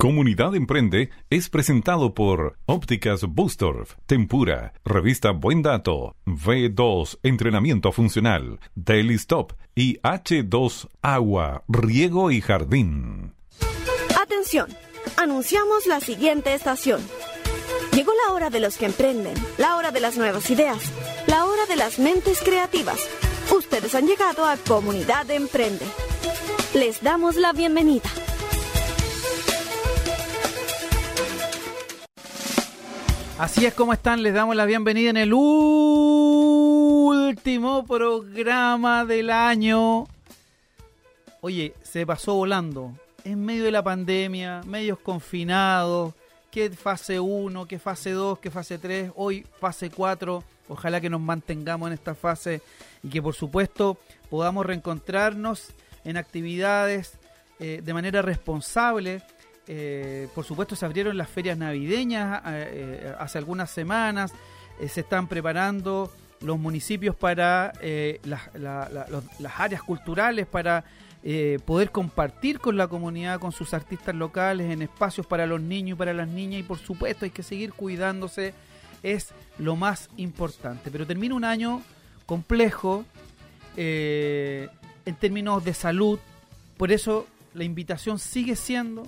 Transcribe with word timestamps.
Comunidad 0.00 0.54
Emprende 0.54 1.10
es 1.28 1.48
presentado 1.48 2.14
por 2.14 2.56
Ópticas 2.66 3.24
Bustorf, 3.24 3.96
Tempura, 4.06 4.72
Revista 4.84 5.32
Buen 5.32 5.60
Dato, 5.60 6.14
V2 6.24 7.18
Entrenamiento 7.24 7.90
Funcional, 7.90 8.60
Daily 8.76 9.14
Stop 9.14 9.54
y 9.74 9.98
H2 10.02 10.86
Agua, 11.02 11.64
Riego 11.66 12.30
y 12.30 12.40
Jardín. 12.40 13.34
Atención, 14.22 14.68
anunciamos 15.16 15.86
la 15.86 15.98
siguiente 15.98 16.54
estación. 16.54 17.00
Llegó 17.92 18.12
la 18.24 18.34
hora 18.34 18.50
de 18.50 18.60
los 18.60 18.76
que 18.76 18.86
emprenden, 18.86 19.34
la 19.56 19.76
hora 19.76 19.90
de 19.90 19.98
las 19.98 20.16
nuevas 20.16 20.48
ideas, 20.48 20.78
la 21.26 21.44
hora 21.44 21.66
de 21.66 21.74
las 21.74 21.98
mentes 21.98 22.38
creativas. 22.44 23.00
Ustedes 23.52 23.96
han 23.96 24.06
llegado 24.06 24.44
a 24.44 24.58
Comunidad 24.58 25.28
Emprende. 25.28 25.86
Les 26.72 27.02
damos 27.02 27.34
la 27.34 27.52
bienvenida. 27.52 28.08
Así 33.38 33.64
es 33.64 33.72
como 33.72 33.92
están, 33.92 34.22
les 34.24 34.34
damos 34.34 34.56
la 34.56 34.66
bienvenida 34.66 35.10
en 35.10 35.16
el 35.16 35.32
último 35.32 35.46
programa 37.86 39.04
del 39.04 39.30
año. 39.30 40.08
Oye, 41.40 41.72
se 41.84 42.04
pasó 42.04 42.34
volando. 42.34 42.94
En 43.22 43.44
medio 43.44 43.62
de 43.62 43.70
la 43.70 43.84
pandemia, 43.84 44.62
medios 44.66 44.98
confinados, 44.98 46.14
qué 46.50 46.68
fase 46.70 47.20
1, 47.20 47.68
qué 47.68 47.78
fase 47.78 48.10
2, 48.10 48.40
qué 48.40 48.50
fase 48.50 48.76
3, 48.76 49.12
hoy 49.14 49.46
fase 49.60 49.88
4. 49.88 50.42
Ojalá 50.68 51.00
que 51.00 51.08
nos 51.08 51.20
mantengamos 51.20 51.86
en 51.86 51.92
esta 51.92 52.16
fase 52.16 52.60
y 53.04 53.08
que 53.08 53.22
por 53.22 53.36
supuesto 53.36 53.98
podamos 54.30 54.66
reencontrarnos 54.66 55.68
en 56.04 56.16
actividades 56.16 57.12
eh, 57.60 57.82
de 57.84 57.94
manera 57.94 58.20
responsable 58.20 59.22
eh, 59.70 60.28
por 60.34 60.46
supuesto 60.46 60.74
se 60.74 60.86
abrieron 60.86 61.18
las 61.18 61.28
ferias 61.28 61.58
navideñas 61.58 62.40
eh, 62.46 63.02
eh, 63.04 63.14
hace 63.18 63.36
algunas 63.36 63.70
semanas, 63.70 64.32
se 64.88 65.00
están 65.00 65.26
preparando 65.26 66.10
los 66.40 66.58
municipios 66.58 67.14
para 67.14 67.72
las 68.22 69.58
áreas 69.58 69.82
culturales, 69.82 70.46
para 70.46 70.84
poder 71.66 71.90
compartir 71.90 72.60
con 72.60 72.76
la 72.76 72.86
comunidad, 72.86 73.40
con 73.40 73.50
sus 73.50 73.74
artistas 73.74 74.14
locales, 74.14 74.70
en 74.70 74.82
espacios 74.82 75.26
para 75.26 75.46
los 75.46 75.60
niños 75.60 75.96
y 75.96 75.98
para 75.98 76.14
las 76.14 76.28
niñas 76.28 76.60
y 76.60 76.62
por 76.62 76.78
supuesto 76.78 77.24
hay 77.24 77.32
que 77.32 77.42
seguir 77.42 77.72
cuidándose, 77.72 78.54
es 79.02 79.34
lo 79.58 79.74
más 79.74 80.08
importante. 80.16 80.92
Pero 80.92 81.06
termina 81.08 81.34
un 81.34 81.44
año 81.44 81.82
complejo 82.24 83.04
en 83.76 85.14
términos 85.18 85.64
de 85.64 85.74
salud, 85.74 86.20
por 86.76 86.92
eso 86.92 87.26
la 87.52 87.64
invitación 87.64 88.20
sigue 88.20 88.54
siendo 88.54 89.04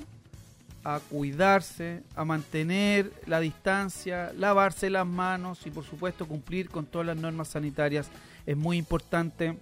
a 0.84 1.00
cuidarse, 1.00 2.02
a 2.16 2.24
mantener 2.24 3.12
la 3.26 3.40
distancia, 3.40 4.32
lavarse 4.36 4.88
las 4.88 5.06
manos 5.06 5.66
y 5.66 5.70
por 5.70 5.84
supuesto 5.84 6.26
cumplir 6.26 6.70
con 6.70 6.86
todas 6.86 7.06
las 7.06 7.16
normas 7.16 7.48
sanitarias. 7.48 8.08
Es 8.46 8.56
muy 8.56 8.78
importante. 8.78 9.58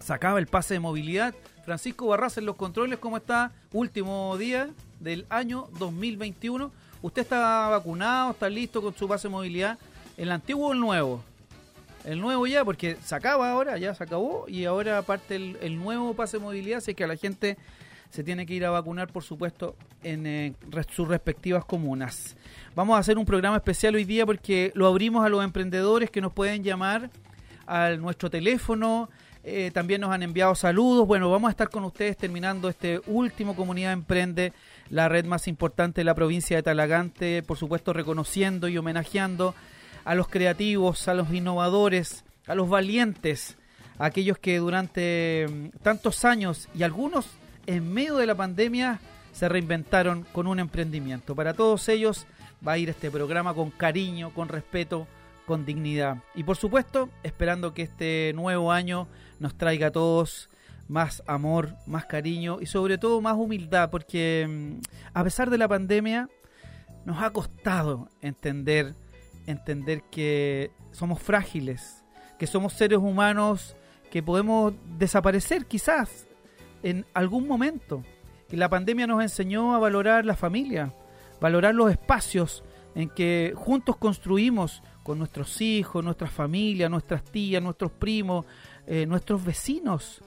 Se 0.00 0.12
acaba 0.12 0.38
el 0.38 0.46
pase 0.46 0.74
de 0.74 0.80
movilidad. 0.80 1.34
Francisco 1.64 2.06
Barras 2.06 2.36
en 2.38 2.46
los 2.46 2.56
controles, 2.56 2.98
¿cómo 2.98 3.16
está? 3.16 3.52
Último 3.72 4.36
día 4.38 4.70
del 5.00 5.26
año 5.28 5.68
2021. 5.78 6.70
¿Usted 7.02 7.22
está 7.22 7.68
vacunado? 7.68 8.32
¿Está 8.32 8.48
listo 8.48 8.82
con 8.82 8.94
su 8.94 9.08
pase 9.08 9.28
de 9.28 9.32
movilidad? 9.32 9.78
¿El 10.16 10.32
antiguo 10.32 10.68
o 10.68 10.72
el 10.72 10.80
nuevo? 10.80 11.22
El 12.04 12.20
nuevo 12.20 12.46
ya, 12.46 12.64
porque 12.64 12.96
se 13.04 13.14
acaba 13.14 13.50
ahora, 13.50 13.78
ya 13.78 13.92
se 13.94 14.04
acabó, 14.04 14.46
y 14.48 14.64
ahora 14.64 14.98
aparte 14.98 15.34
el, 15.34 15.58
el 15.60 15.76
nuevo 15.76 16.14
pase 16.14 16.36
de 16.36 16.44
movilidad, 16.44 16.78
así 16.78 16.94
que 16.94 17.02
a 17.02 17.08
la 17.08 17.16
gente 17.16 17.56
se 18.10 18.24
tiene 18.24 18.46
que 18.46 18.54
ir 18.54 18.64
a 18.64 18.70
vacunar, 18.70 19.08
por 19.12 19.22
supuesto, 19.22 19.76
en 20.02 20.26
eh, 20.26 20.54
sus 20.90 21.08
respectivas 21.08 21.64
comunas. 21.64 22.36
Vamos 22.74 22.96
a 22.96 23.00
hacer 23.00 23.18
un 23.18 23.26
programa 23.26 23.56
especial 23.56 23.94
hoy 23.94 24.04
día 24.04 24.26
porque 24.26 24.72
lo 24.74 24.86
abrimos 24.86 25.24
a 25.24 25.28
los 25.28 25.44
emprendedores 25.44 26.10
que 26.10 26.20
nos 26.20 26.32
pueden 26.32 26.62
llamar 26.62 27.10
a 27.66 27.90
nuestro 27.90 28.30
teléfono. 28.30 29.08
Eh, 29.44 29.70
también 29.72 30.00
nos 30.00 30.10
han 30.10 30.22
enviado 30.22 30.54
saludos. 30.54 31.06
Bueno, 31.06 31.30
vamos 31.30 31.48
a 31.48 31.50
estar 31.52 31.68
con 31.68 31.84
ustedes 31.84 32.16
terminando 32.16 32.68
este 32.68 33.00
último 33.06 33.54
Comunidad 33.54 33.92
Emprende, 33.92 34.52
la 34.90 35.08
red 35.08 35.24
más 35.24 35.46
importante 35.46 36.00
de 36.00 36.04
la 36.04 36.14
provincia 36.14 36.56
de 36.56 36.62
Talagante, 36.62 37.42
por 37.42 37.56
supuesto 37.56 37.92
reconociendo 37.92 38.68
y 38.68 38.76
homenajeando 38.76 39.54
a 40.04 40.14
los 40.14 40.28
creativos, 40.28 41.08
a 41.08 41.14
los 41.14 41.32
innovadores, 41.32 42.24
a 42.46 42.54
los 42.54 42.68
valientes, 42.68 43.56
a 43.98 44.06
aquellos 44.06 44.38
que 44.38 44.58
durante 44.58 45.46
mm, 45.48 45.78
tantos 45.82 46.24
años 46.24 46.68
y 46.74 46.82
algunos 46.82 47.26
en 47.66 47.92
medio 47.92 48.16
de 48.16 48.26
la 48.26 48.34
pandemia 48.34 49.00
se 49.32 49.48
reinventaron 49.48 50.26
con 50.32 50.46
un 50.46 50.58
emprendimiento. 50.58 51.34
Para 51.34 51.54
todos 51.54 51.88
ellos 51.88 52.26
va 52.66 52.72
a 52.72 52.78
ir 52.78 52.88
este 52.88 53.10
programa 53.10 53.54
con 53.54 53.70
cariño, 53.70 54.32
con 54.32 54.48
respeto, 54.48 55.06
con 55.46 55.66
dignidad. 55.66 56.18
Y 56.34 56.44
por 56.44 56.56
supuesto, 56.56 57.08
esperando 57.22 57.74
que 57.74 57.82
este 57.82 58.32
nuevo 58.34 58.72
año 58.72 59.08
nos 59.38 59.56
traiga 59.56 59.88
a 59.88 59.92
todos 59.92 60.48
más 60.88 61.22
amor, 61.26 61.74
más 61.86 62.06
cariño 62.06 62.58
y 62.60 62.66
sobre 62.66 62.96
todo 62.96 63.20
más 63.20 63.34
humildad, 63.34 63.90
porque 63.90 64.46
mm, 64.48 64.80
a 65.12 65.24
pesar 65.24 65.50
de 65.50 65.58
la 65.58 65.68
pandemia 65.68 66.28
nos 67.04 67.22
ha 67.22 67.30
costado 67.30 68.08
entender 68.20 68.94
entender 69.46 70.02
que 70.10 70.70
somos 70.92 71.22
frágiles, 71.22 72.04
que 72.38 72.46
somos 72.46 72.72
seres 72.72 72.98
humanos 72.98 73.76
que 74.10 74.22
podemos 74.22 74.74
desaparecer 74.98 75.66
quizás 75.66 76.26
en 76.86 77.04
algún 77.14 77.48
momento. 77.48 78.02
que 78.48 78.56
la 78.56 78.68
pandemia 78.68 79.08
nos 79.08 79.20
enseñó 79.20 79.74
a 79.74 79.80
valorar 79.80 80.24
la 80.24 80.36
familia, 80.36 80.94
valorar 81.40 81.74
los 81.74 81.90
espacios 81.90 82.62
en 82.94 83.10
que 83.10 83.54
juntos 83.56 83.96
construimos 83.96 84.84
con 85.02 85.18
nuestros 85.18 85.60
hijos, 85.60 86.04
nuestras 86.04 86.30
familias, 86.30 86.88
nuestras 86.88 87.24
tías, 87.24 87.60
nuestros 87.60 87.90
primos, 87.90 88.46
eh, 88.86 89.04
nuestros 89.04 89.44
vecinos, 89.44 90.22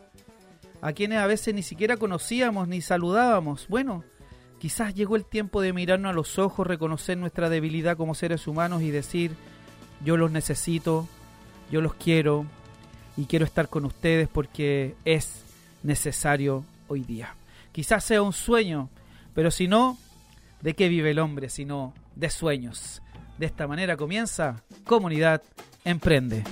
a 0.81 0.91
quienes 0.91 1.19
a 1.19 1.27
veces 1.27 1.55
ni 1.55 1.63
siquiera 1.63 1.95
conocíamos 1.95 2.67
ni 2.67 2.81
saludábamos. 2.81 3.69
Bueno, 3.69 4.03
quizás 4.59 4.93
llegó 4.93 5.15
el 5.15 5.23
tiempo 5.23 5.61
de 5.61 5.71
mirarnos 5.71 6.09
a 6.09 6.13
los 6.13 6.39
ojos, 6.39 6.67
reconocer 6.67 7.17
nuestra 7.17 7.49
debilidad 7.49 7.95
como 7.95 8.15
seres 8.15 8.47
humanos 8.47 8.81
y 8.81 8.91
decir, 8.91 9.31
yo 10.03 10.17
los 10.17 10.29
necesito, 10.29 11.07
yo 11.71 11.79
los 11.79 11.93
quiero 11.93 12.45
y 13.15 13.27
quiero 13.27 13.45
estar 13.45 13.69
con 13.69 13.85
ustedes 13.85 14.27
porque 14.27 14.97
es 15.05 15.45
necesario 15.83 16.63
hoy 16.87 17.01
día. 17.01 17.35
Quizás 17.71 18.03
sea 18.03 18.21
un 18.21 18.33
sueño, 18.33 18.89
pero 19.33 19.51
si 19.51 19.67
no, 19.67 19.97
¿de 20.61 20.73
qué 20.73 20.89
vive 20.89 21.11
el 21.11 21.19
hombre 21.19 21.49
sino 21.49 21.93
de 22.15 22.29
sueños? 22.29 23.01
De 23.37 23.45
esta 23.45 23.67
manera 23.67 23.95
comienza 23.95 24.63
Comunidad 24.83 25.41
Emprende. 25.85 26.43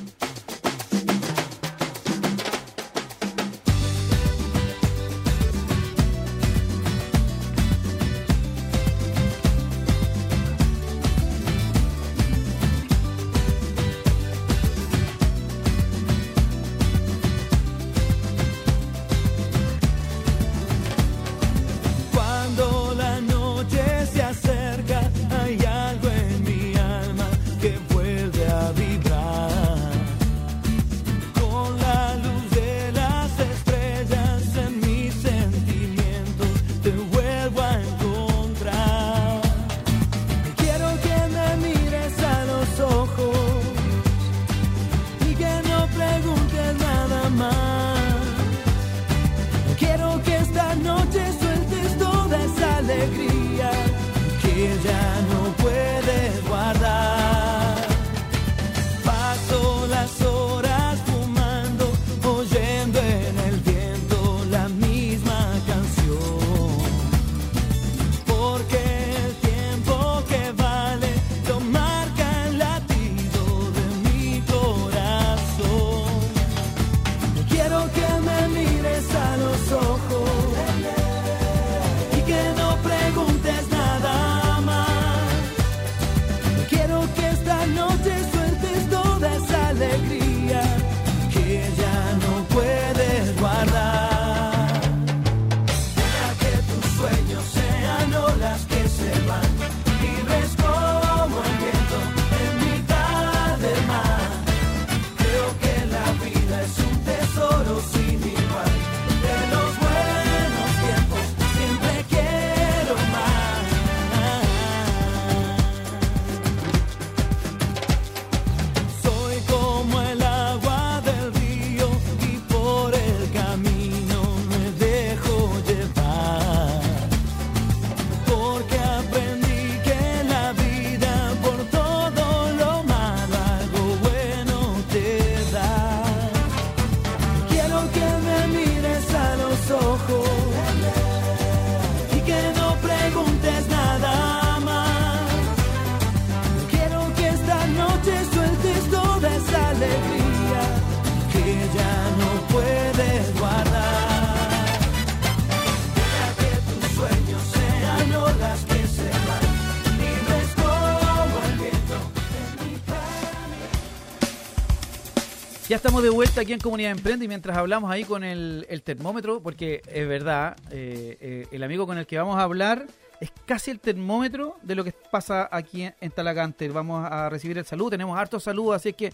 De 166.08 166.12
vuelta 166.12 166.40
aquí 166.40 166.54
en 166.54 166.60
Comunidad 166.62 166.92
Emprende 166.92 167.26
y 167.26 167.28
mientras 167.28 167.58
hablamos 167.58 167.92
ahí 167.92 168.06
con 168.06 168.24
el, 168.24 168.66
termómetro, 168.86 169.42
porque 169.42 169.82
es 169.88 170.08
verdad, 170.08 170.56
eh, 170.72 171.18
eh, 171.20 171.48
el 171.52 171.62
amigo 171.64 171.86
con 171.86 171.98
el 171.98 172.08
que 172.08 172.18
vamos 172.18 172.38
a 172.38 172.44
hablar 172.44 172.88
es 173.20 173.30
casi 173.46 173.72
el 173.72 173.82
termómetro 173.82 174.56
de 174.62 174.76
lo 174.76 174.86
que 174.86 174.94
pasa 175.12 175.50
aquí 175.52 175.84
en, 175.84 175.94
en. 176.00 176.74
Vamos 176.74 177.06
a 177.12 177.28
recibir 177.28 177.58
el 177.58 177.66
saludo, 177.66 177.90
tenemos 177.90 178.18
hartos 178.18 178.42
saludos, 178.42 178.78
así 178.78 178.90
es 178.90 178.96
que 178.96 179.14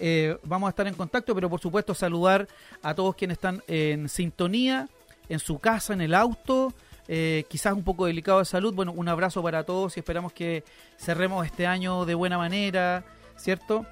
eh, 0.00 0.36
vamos 0.42 0.66
a 0.66 0.70
estar 0.70 0.84
en 0.88 0.94
contacto, 0.94 1.32
pero 1.32 1.48
por 1.48 1.60
supuesto 1.60 1.94
saludar 1.94 2.48
a 2.82 2.92
todos 2.92 3.14
quienes 3.14 3.36
están 3.36 3.62
en 3.68 4.08
sintonía, 4.08 4.88
en 5.28 5.38
su 5.38 5.60
casa, 5.60 5.92
en 5.92 6.00
el 6.00 6.12
auto, 6.12 6.74
quizás 7.48 7.72
un 7.72 7.84
poco 7.84 8.06
delicado 8.06 8.40
de 8.40 8.46
salud. 8.46 8.74
Bueno, 8.74 8.90
un 8.90 9.08
abrazo 9.08 9.44
para 9.44 9.62
todos 9.62 9.96
y 9.96 10.00
esperamos 10.00 10.32
que 10.32 10.64
cerremos 10.98 11.46
este 11.46 11.68
año 11.68 12.04
de 12.04 12.16
buena 12.16 12.36
manera, 12.36 13.04
¿cierto? 13.36 13.86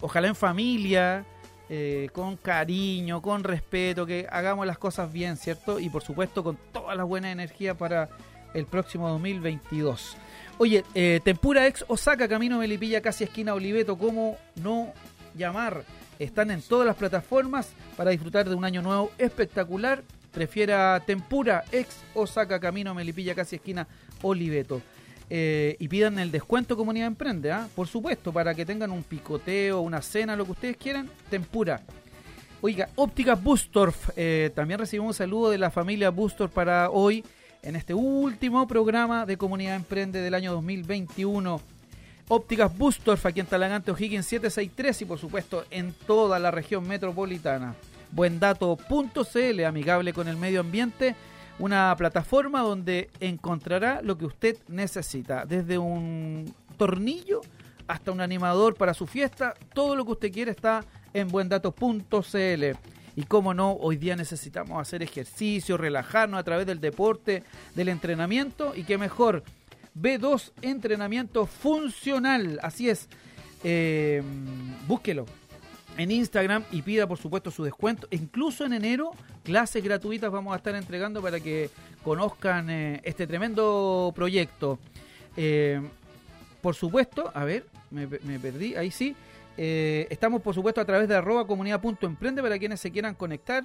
Ojalá 0.00 0.26
en 0.26 0.34
familia, 0.34 1.24
eh, 1.68 2.10
con 2.12 2.36
cariño, 2.36 3.22
con 3.22 3.42
respeto, 3.42 4.04
que 4.04 4.26
hagamos 4.30 4.66
las 4.66 4.78
cosas 4.78 5.12
bien, 5.12 5.36
¿cierto? 5.36 5.80
Y 5.80 5.88
por 5.88 6.02
supuesto 6.02 6.44
con 6.44 6.58
toda 6.72 6.94
la 6.94 7.04
buena 7.04 7.30
energía 7.32 7.74
para 7.74 8.08
el 8.52 8.66
próximo 8.66 9.08
2022. 9.08 10.16
Oye, 10.58 10.84
eh, 10.94 11.20
Tempura 11.24 11.66
ex 11.66 11.84
Osaka, 11.88 12.28
camino 12.28 12.58
Melipilla, 12.58 13.00
casi 13.00 13.24
esquina 13.24 13.54
Oliveto, 13.54 13.98
¿cómo 13.98 14.36
no 14.62 14.92
llamar? 15.34 15.84
Están 16.18 16.50
en 16.50 16.62
todas 16.62 16.86
las 16.86 16.96
plataformas 16.96 17.70
para 17.96 18.10
disfrutar 18.10 18.48
de 18.48 18.54
un 18.54 18.64
año 18.64 18.82
nuevo 18.82 19.10
espectacular. 19.18 20.02
Prefiera 20.32 21.02
Tempura 21.04 21.64
ex 21.72 21.96
Osaka, 22.14 22.60
camino 22.60 22.94
Melipilla, 22.94 23.34
casi 23.34 23.56
esquina 23.56 23.88
Oliveto. 24.22 24.80
Eh, 25.30 25.76
y 25.78 25.88
pidan 25.88 26.18
el 26.18 26.30
descuento 26.30 26.76
Comunidad 26.76 27.06
Emprende, 27.06 27.50
¿ah? 27.50 27.68
por 27.74 27.88
supuesto, 27.88 28.32
para 28.32 28.54
que 28.54 28.66
tengan 28.66 28.90
un 28.90 29.02
picoteo, 29.02 29.80
una 29.80 30.02
cena, 30.02 30.36
lo 30.36 30.44
que 30.44 30.52
ustedes 30.52 30.76
quieran, 30.76 31.08
Tempura. 31.30 31.80
Oiga, 32.60 32.88
Ópticas 32.96 33.42
Bustorf, 33.42 34.10
eh, 34.16 34.50
también 34.54 34.80
recibimos 34.80 35.08
un 35.08 35.14
saludo 35.14 35.50
de 35.50 35.58
la 35.58 35.70
familia 35.70 36.10
Bustorf 36.10 36.52
para 36.52 36.90
hoy 36.90 37.24
en 37.62 37.76
este 37.76 37.94
último 37.94 38.66
programa 38.68 39.26
de 39.26 39.36
Comunidad 39.36 39.76
Emprende 39.76 40.20
del 40.20 40.34
año 40.34 40.52
2021. 40.52 41.60
Ópticas 42.28 42.76
Bustorf 42.76 43.26
aquí 43.26 43.40
en 43.40 43.46
Talagante 43.46 43.90
O'Higgins 43.90 44.26
763 44.26 45.02
y 45.02 45.04
por 45.04 45.18
supuesto 45.18 45.64
en 45.70 45.92
toda 46.06 46.38
la 46.38 46.50
región 46.50 46.86
metropolitana. 46.86 47.74
Buendato.cl, 48.12 49.64
amigable 49.64 50.12
con 50.12 50.28
el 50.28 50.36
medio 50.36 50.60
ambiente, 50.60 51.14
una 51.58 51.94
plataforma 51.96 52.60
donde 52.60 53.10
encontrará 53.20 54.00
lo 54.02 54.18
que 54.18 54.26
usted 54.26 54.56
necesita, 54.68 55.44
desde 55.44 55.78
un 55.78 56.52
tornillo 56.76 57.40
hasta 57.86 58.12
un 58.12 58.20
animador 58.20 58.74
para 58.74 58.94
su 58.94 59.06
fiesta, 59.06 59.54
todo 59.72 59.94
lo 59.94 60.04
que 60.04 60.12
usted 60.12 60.32
quiere 60.32 60.50
está 60.50 60.84
en 61.12 61.28
buendato.cl. 61.28 62.64
Y 63.16 63.22
como 63.24 63.54
no, 63.54 63.72
hoy 63.74 63.96
día 63.96 64.16
necesitamos 64.16 64.80
hacer 64.80 65.02
ejercicio, 65.02 65.76
relajarnos 65.76 66.40
a 66.40 66.42
través 66.42 66.66
del 66.66 66.80
deporte, 66.80 67.44
del 67.76 67.88
entrenamiento. 67.88 68.72
Y 68.74 68.82
que 68.82 68.98
mejor, 68.98 69.44
B2 69.96 70.50
entrenamiento 70.62 71.46
funcional, 71.46 72.58
así 72.62 72.88
es, 72.88 73.08
eh, 73.62 74.20
búsquelo 74.88 75.26
en 75.96 76.10
Instagram 76.10 76.64
y 76.70 76.82
pida 76.82 77.06
por 77.06 77.18
supuesto 77.18 77.50
su 77.50 77.64
descuento. 77.64 78.06
Incluso 78.10 78.64
en 78.64 78.72
enero, 78.72 79.12
clases 79.42 79.82
gratuitas 79.82 80.30
vamos 80.30 80.52
a 80.54 80.56
estar 80.56 80.74
entregando 80.74 81.22
para 81.22 81.40
que 81.40 81.70
conozcan 82.02 82.70
eh, 82.70 83.00
este 83.04 83.26
tremendo 83.26 84.12
proyecto. 84.14 84.78
Eh, 85.36 85.80
por 86.60 86.74
supuesto, 86.74 87.30
a 87.34 87.44
ver, 87.44 87.66
me, 87.90 88.06
perdí, 88.06 88.74
ahí 88.74 88.90
sí. 88.90 89.14
Eh, 89.56 90.06
estamos, 90.10 90.42
por 90.42 90.54
supuesto, 90.54 90.80
a 90.80 90.84
través 90.84 91.08
de 91.08 91.14
arroba 91.14 91.46
comunidad.emprende 91.46 92.42
para 92.42 92.58
quienes 92.58 92.80
se 92.80 92.90
quieran 92.90 93.14
conectar. 93.14 93.64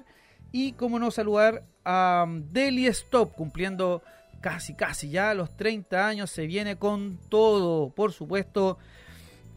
Y, 0.52 0.74
como 0.74 1.00
no, 1.00 1.12
saludar 1.12 1.64
a 1.86 2.26
um, 2.28 2.44
Daily 2.52 2.88
Stop, 2.88 3.36
cumpliendo 3.36 4.02
casi, 4.42 4.74
casi 4.74 5.10
ya 5.10 5.34
los 5.34 5.56
30 5.56 6.08
años. 6.08 6.30
Se 6.30 6.46
viene 6.48 6.76
con 6.76 7.20
todo, 7.30 7.90
por 7.90 8.12
supuesto, 8.12 8.78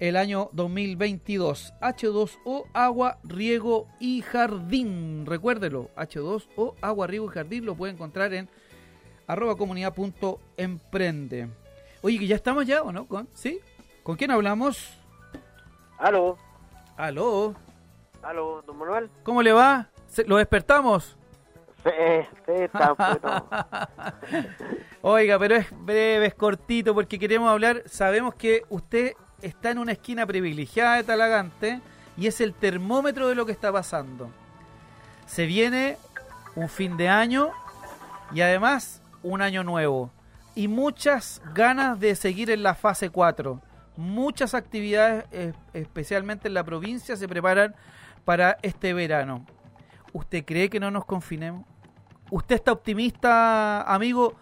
el 0.02 0.16
año 0.16 0.49
2022. 0.52 1.75
H2O, 1.80 2.64
agua, 2.73 3.18
riego 3.23 3.87
y 4.00 4.21
jardín. 4.23 5.25
Recuérdelo, 5.26 5.90
H2O, 5.97 6.75
agua, 6.80 7.06
riego 7.06 7.26
y 7.26 7.35
jardín. 7.35 7.64
Lo 7.64 7.76
puede 7.76 7.92
encontrar 7.92 8.35
en 8.35 8.49
arroba 9.28 9.56
comunidad.emprende. 9.56 11.49
Oye, 12.02 12.18
que 12.18 12.26
ya 12.26 12.35
estamos 12.35 12.66
ya, 12.66 12.82
¿o 12.82 12.90
no? 12.90 13.06
¿Con, 13.06 13.28
¿Sí? 13.32 13.61
¿Con 14.02 14.16
quién 14.16 14.32
hablamos? 14.32 14.92
Aló, 15.99 16.37
Aló. 16.97 17.54
aló, 18.25 18.61
don 18.66 18.76
Manuel. 18.76 19.09
¿Cómo 19.23 19.40
le 19.40 19.52
va? 19.52 19.88
¿Se- 20.09 20.25
¿Lo 20.25 20.37
despertamos? 20.37 21.16
Sí, 21.85 21.90
sí, 22.44 22.52
está 22.64 22.92
bueno. 22.99 23.47
Oiga, 25.00 25.38
pero 25.38 25.54
es 25.56 25.66
breve, 25.85 26.26
es 26.26 26.35
cortito, 26.35 26.92
porque 26.92 27.21
queremos 27.21 27.49
hablar. 27.50 27.82
Sabemos 27.87 28.35
que 28.35 28.62
usted 28.68 29.12
está 29.43 29.71
en 29.71 29.79
una 29.79 29.93
esquina 29.93 30.27
privilegiada 30.27 30.97
de 30.97 31.05
Talagante 31.05 31.81
y 32.17 32.27
es 32.27 32.41
el 32.41 32.55
termómetro 32.55 33.29
de 33.29 33.35
lo 33.35 33.45
que 33.47 33.53
está 33.53 33.73
pasando. 33.73 34.31
Se 35.27 35.47
viene 35.47 35.97
un 36.55 36.69
fin 36.69 36.97
de 36.97 37.09
año 37.09 37.51
y 38.33 38.41
además 38.41 39.03
un 39.23 39.43
año 39.43 39.65
nuevo. 39.65 40.11
Y 40.55 40.69
muchas 40.69 41.43
ganas 41.55 41.99
de 41.99 42.15
seguir 42.15 42.51
en 42.51 42.63
la 42.63 42.75
fase 42.75 43.11
4. 43.11 43.61
Muchas 43.97 44.55
actividades, 44.55 45.25
eh, 45.33 45.53
especialmente 45.73 46.49
en 46.49 46.55
la 46.55 46.65
provincia, 46.65 47.17
se 47.17 47.29
preparan 47.29 47.75
para 48.25 48.59
este 48.63 48.95
verano. 48.95 49.47
¿Usted 50.13 50.45
cree 50.45 50.69
que 50.69 50.81
no 50.81 50.91
nos 50.91 51.05
confinemos? 51.05 51.65
¿Usted 52.31 52.57
está 52.57 52.73
optimista, 52.73 53.83
amigo? 53.83 54.35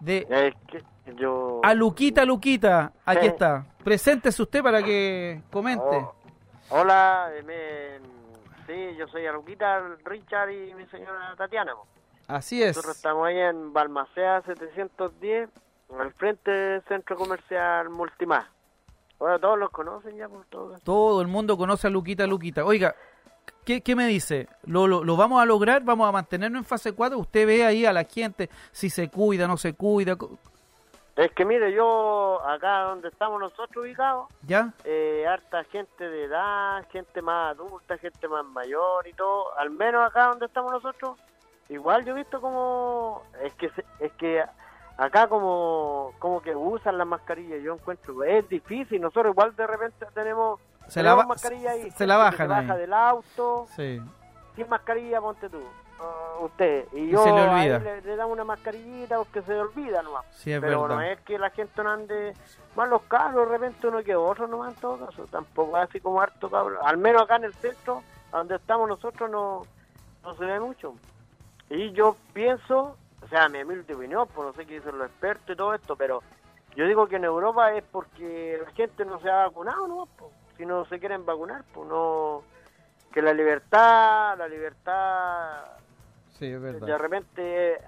De 0.00 0.26
Es 0.30 0.54
que 0.68 0.82
yo... 1.16 1.60
a 1.62 1.74
Luquita, 1.74 2.24
Luquita, 2.24 2.92
aquí 3.04 3.20
Sí. 3.22 3.26
está. 3.28 3.66
Preséntese 3.84 4.42
usted 4.42 4.62
para 4.62 4.82
que 4.82 5.40
comente. 5.50 5.82
Oh, 5.84 6.14
hola, 6.70 7.30
eh, 7.34 7.42
me- 7.42 8.66
sí, 8.66 8.96
yo 8.96 9.06
soy 9.08 9.26
Aruquita, 9.26 9.82
Richard 10.04 10.50
y 10.50 10.74
mi 10.74 10.84
señora 10.86 11.34
Tatiana. 11.36 11.72
po. 11.74 11.86
Así 12.26 12.62
es. 12.62 12.76
Nosotros 12.76 12.96
estamos 12.96 13.26
ahí 13.26 13.38
en 13.38 13.72
Balmacea 13.72 14.42
710, 14.42 15.48
al 15.98 16.12
frente 16.12 16.50
del 16.50 16.82
Centro 16.82 17.16
Comercial 17.16 17.88
Multimás. 17.88 18.46
Ahora 19.18 19.38
todos 19.38 19.58
los 19.58 19.70
conocen 19.70 20.16
ya 20.16 20.28
por 20.28 20.44
todo. 20.46 20.76
Todo 20.84 21.22
el 21.22 21.28
mundo 21.28 21.56
conoce 21.56 21.86
a 21.86 21.90
Luquita, 21.90 22.26
Luquita. 22.26 22.64
Oiga, 22.64 22.94
¿qué, 23.64 23.80
qué 23.80 23.96
me 23.96 24.06
dice? 24.06 24.46
¿Lo, 24.64 24.86
lo, 24.86 25.02
lo 25.02 25.16
vamos 25.16 25.40
a 25.42 25.46
lograr? 25.46 25.82
¿Vamos 25.82 26.06
a 26.08 26.12
mantenernos 26.12 26.60
en 26.60 26.64
fase 26.66 26.92
4? 26.92 27.18
Usted 27.18 27.46
ve 27.46 27.64
ahí 27.64 27.86
a 27.86 27.92
la 27.94 28.04
gente 28.04 28.50
si 28.70 28.90
se 28.90 29.08
cuida, 29.08 29.48
no 29.48 29.56
se 29.56 29.72
cuida. 29.72 30.16
Es 31.18 31.32
que 31.32 31.44
mire, 31.44 31.72
yo 31.72 32.40
acá 32.46 32.82
donde 32.82 33.08
estamos 33.08 33.40
nosotros 33.40 33.84
ubicados, 33.84 34.28
¿Ya? 34.46 34.72
eh, 34.84 35.26
harta 35.28 35.64
gente 35.64 36.08
de 36.08 36.24
edad, 36.24 36.86
gente 36.92 37.20
más 37.22 37.50
adulta, 37.56 37.98
gente 37.98 38.28
más 38.28 38.44
mayor 38.44 39.04
y 39.08 39.12
todo, 39.14 39.52
al 39.58 39.70
menos 39.70 40.06
acá 40.08 40.28
donde 40.28 40.46
estamos 40.46 40.70
nosotros, 40.70 41.18
igual 41.70 42.04
yo 42.04 42.12
he 42.12 42.18
visto 42.18 42.40
como, 42.40 43.22
es 43.42 43.52
que, 43.54 43.68
se- 43.70 43.84
es 43.98 44.12
que 44.12 44.44
acá 44.96 45.26
como 45.26 46.12
como 46.20 46.40
que 46.40 46.54
usan 46.54 46.96
las 46.96 47.06
mascarillas, 47.08 47.62
yo 47.64 47.74
encuentro, 47.74 48.22
es 48.22 48.48
difícil, 48.48 49.00
nosotros 49.00 49.32
igual 49.32 49.56
de 49.56 49.66
repente 49.66 50.06
tenemos, 50.14 50.60
Se 50.86 51.00
tenemos 51.02 51.26
mascarilla 51.26 51.72
ahí, 51.72 51.90
se 51.90 52.06
la 52.06 52.16
bajan 52.16 52.48
baja 52.48 52.74
ahí. 52.74 52.78
del 52.78 52.94
auto, 52.94 53.66
Sí. 53.74 54.00
sin 54.54 54.68
mascarilla, 54.68 55.20
ponte 55.20 55.48
tú, 55.50 55.62
usted, 56.44 56.86
y 56.92 57.08
yo 57.08 57.22
se 57.22 57.32
le 57.32 57.42
olvida. 57.48 57.78
le, 57.78 58.00
le 58.02 58.16
damos 58.16 58.32
una 58.32 58.44
mascarillita 58.44 59.16
porque 59.18 59.42
se 59.42 59.52
le 59.52 59.60
olvida 59.60 60.02
nomás. 60.02 60.24
Sí, 60.30 60.52
es 60.52 60.60
Pero 60.60 60.82
verdad. 60.82 60.96
no 60.96 61.02
es 61.02 61.20
que 61.20 61.38
la 61.38 61.50
gente 61.50 61.82
no 61.82 61.90
ande 61.90 62.34
más 62.76 62.88
los 62.88 63.02
carros, 63.02 63.48
de 63.48 63.58
repente 63.58 63.86
uno 63.86 64.02
que 64.02 64.14
otro 64.14 64.46
nomás 64.46 64.74
en 64.74 64.80
todo 64.80 65.06
caso, 65.06 65.26
tampoco 65.30 65.76
es 65.78 65.88
así 65.88 66.00
como 66.00 66.20
harto 66.20 66.50
cabrón, 66.50 66.78
al 66.82 66.96
menos 66.96 67.22
acá 67.22 67.36
en 67.36 67.44
el 67.44 67.54
centro, 67.54 68.02
donde 68.30 68.56
estamos 68.56 68.88
nosotros 68.88 69.30
no, 69.30 69.62
no 70.22 70.36
se 70.36 70.44
ve 70.44 70.60
mucho. 70.60 70.94
Y 71.70 71.92
yo 71.92 72.16
pienso, 72.32 72.96
o 73.22 73.28
sea, 73.28 73.48
mi 73.48 73.62
humilde 73.62 73.94
opinión, 73.94 74.26
pues 74.34 74.46
no 74.46 74.52
sé 74.54 74.64
qué 74.66 74.74
dicen 74.74 74.96
los 74.96 75.08
expertos 75.08 75.50
y 75.50 75.56
todo 75.56 75.74
esto, 75.74 75.96
pero 75.96 76.22
yo 76.76 76.86
digo 76.86 77.06
que 77.08 77.16
en 77.16 77.24
Europa 77.24 77.72
es 77.74 77.84
porque 77.90 78.58
la 78.64 78.70
gente 78.72 79.04
no 79.04 79.20
se 79.20 79.28
ha 79.30 79.46
vacunado, 79.46 79.86
¿no? 79.88 80.08
Pues, 80.16 80.30
si 80.56 80.64
no 80.64 80.84
se 80.86 80.98
quieren 80.98 81.26
vacunar, 81.26 81.64
pues 81.74 81.88
no... 81.88 82.42
Que 83.12 83.22
la 83.22 83.32
libertad, 83.32 84.36
la 84.36 84.46
libertad 84.46 85.64
Sí, 86.38 86.46
es 86.52 86.60
verdad. 86.60 86.86
de 86.86 86.98
repente 86.98 87.72
eh, 87.74 87.80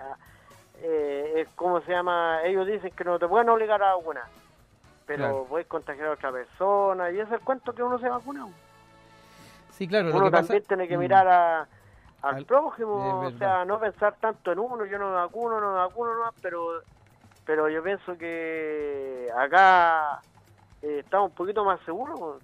eh, 0.74 1.32
es 1.36 1.48
como 1.54 1.80
se 1.82 1.92
llama 1.92 2.40
ellos 2.44 2.66
dicen 2.66 2.90
que 2.96 3.04
no 3.04 3.18
te 3.18 3.28
pueden 3.28 3.48
obligar 3.48 3.82
a 3.82 3.94
vacunar 3.94 4.24
pero 5.06 5.18
Claro. 5.24 5.46
puedes 5.48 5.66
contagiar 5.66 6.08
a 6.08 6.12
otra 6.12 6.32
persona 6.32 7.10
y 7.10 7.14
ese 7.20 7.22
es 7.24 7.32
el 7.32 7.40
cuento 7.40 7.72
que 7.74 7.82
uno 7.82 7.98
se 7.98 8.08
vacuna 8.08 8.46
Sí, 9.70 9.86
claro. 9.88 10.08
lo 10.08 10.16
uno 10.16 10.24
que 10.26 10.30
pasa- 10.32 10.42
también 10.48 10.64
tiene 10.66 10.88
que 10.88 10.96
Mm. 10.96 11.00
mirar 11.00 11.28
a, 11.28 11.60
al, 12.22 12.34
Al- 12.36 12.44
prójimo 12.44 13.20
o 13.20 13.30
sea 13.38 13.64
no 13.64 13.78
pensar 13.80 14.16
tanto 14.20 14.52
en 14.52 14.58
uno 14.58 14.84
yo 14.84 14.98
no 14.98 15.08
me 15.10 15.14
vacuno 15.14 15.60
no 15.60 15.70
me 15.72 15.78
vacuno 15.78 16.14
no 16.16 16.30
pero 16.42 16.82
pero 17.44 17.68
yo 17.68 17.82
pienso 17.82 18.16
que 18.18 19.28
acá 19.36 20.22
eh, 20.82 21.00
estamos 21.00 21.30
un 21.30 21.34
poquito 21.34 21.64
más 21.64 21.80
seguros 21.82 22.42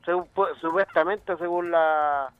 supuestamente 0.60 1.36
según 1.36 1.70
la 1.70 2.30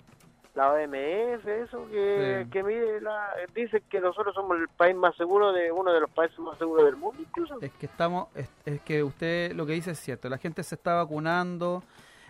la 0.56 0.72
OMS, 0.72 1.46
eso 1.46 1.86
que, 1.90 2.42
Sí. 2.44 2.50
que 2.50 2.62
mide 2.64 3.00
la, 3.00 3.28
dice 3.54 3.82
que 3.88 4.00
nosotros 4.00 4.34
somos 4.34 4.58
el 4.58 4.68
país 4.68 4.96
más 4.96 5.14
seguro 5.16 5.52
de 5.52 5.70
uno 5.70 5.92
de 5.92 6.00
los 6.00 6.10
países 6.10 6.38
más 6.40 6.56
seguros 6.58 6.84
del 6.86 6.96
mundo, 6.96 7.20
incluso. 7.22 7.58
Es 7.60 7.70
que 7.72 7.86
estamos, 7.86 8.28
es, 8.34 8.48
es 8.64 8.80
que 8.80 9.02
usted 9.04 9.52
lo 9.52 9.66
que 9.66 9.74
dice 9.74 9.92
es 9.92 10.00
cierto, 10.00 10.28
la 10.28 10.38
gente 10.38 10.62
se 10.62 10.74
está 10.74 10.94
vacunando, 10.94 11.82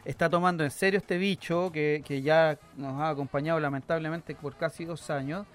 está 0.04 0.28
tomando 0.28 0.64
en 0.64 0.71
serio 0.71 0.99
este 0.99 1.18
bicho 1.18 1.71
que, 1.73 2.02
que 2.04 2.21
ya 2.21 2.59
nos 2.76 3.00
ha 3.00 3.09
acompañado 3.11 3.59
lamentablemente 3.61 4.35
por 4.35 4.56
casi 4.56 4.85
dos 4.85 5.09
años. 5.11 5.47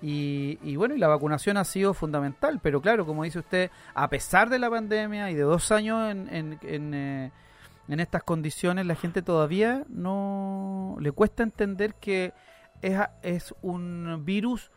Y, 0.00 0.58
y 0.62 0.76
bueno, 0.76 0.94
y 0.94 0.98
la 0.98 1.08
vacunación 1.08 1.56
ha 1.56 1.64
sido 1.64 1.92
fundamental, 1.92 2.60
pero 2.62 2.80
claro, 2.80 3.04
como 3.04 3.24
dice 3.24 3.40
usted, 3.40 3.70
a 3.94 4.08
pesar 4.08 4.48
de 4.48 4.60
la 4.60 4.70
pandemia 4.70 5.28
y 5.30 5.34
de 5.34 5.42
dos 5.42 5.72
años 5.72 6.10
en, 6.10 6.28
en, 6.32 6.58
en, 6.62 6.94
eh, 6.94 7.32
en 7.88 8.00
estas 8.00 8.22
condiciones, 8.22 8.86
la 8.86 8.94
gente 8.94 9.22
todavía 9.22 9.84
no 9.88 10.96
le 11.00 11.12
cuesta 11.12 11.42
entender 11.42 11.94
que 11.94 12.32
es, 12.82 12.96
a- 12.98 13.12
es 13.22 13.54
un 13.62 14.22
virus 14.24 14.70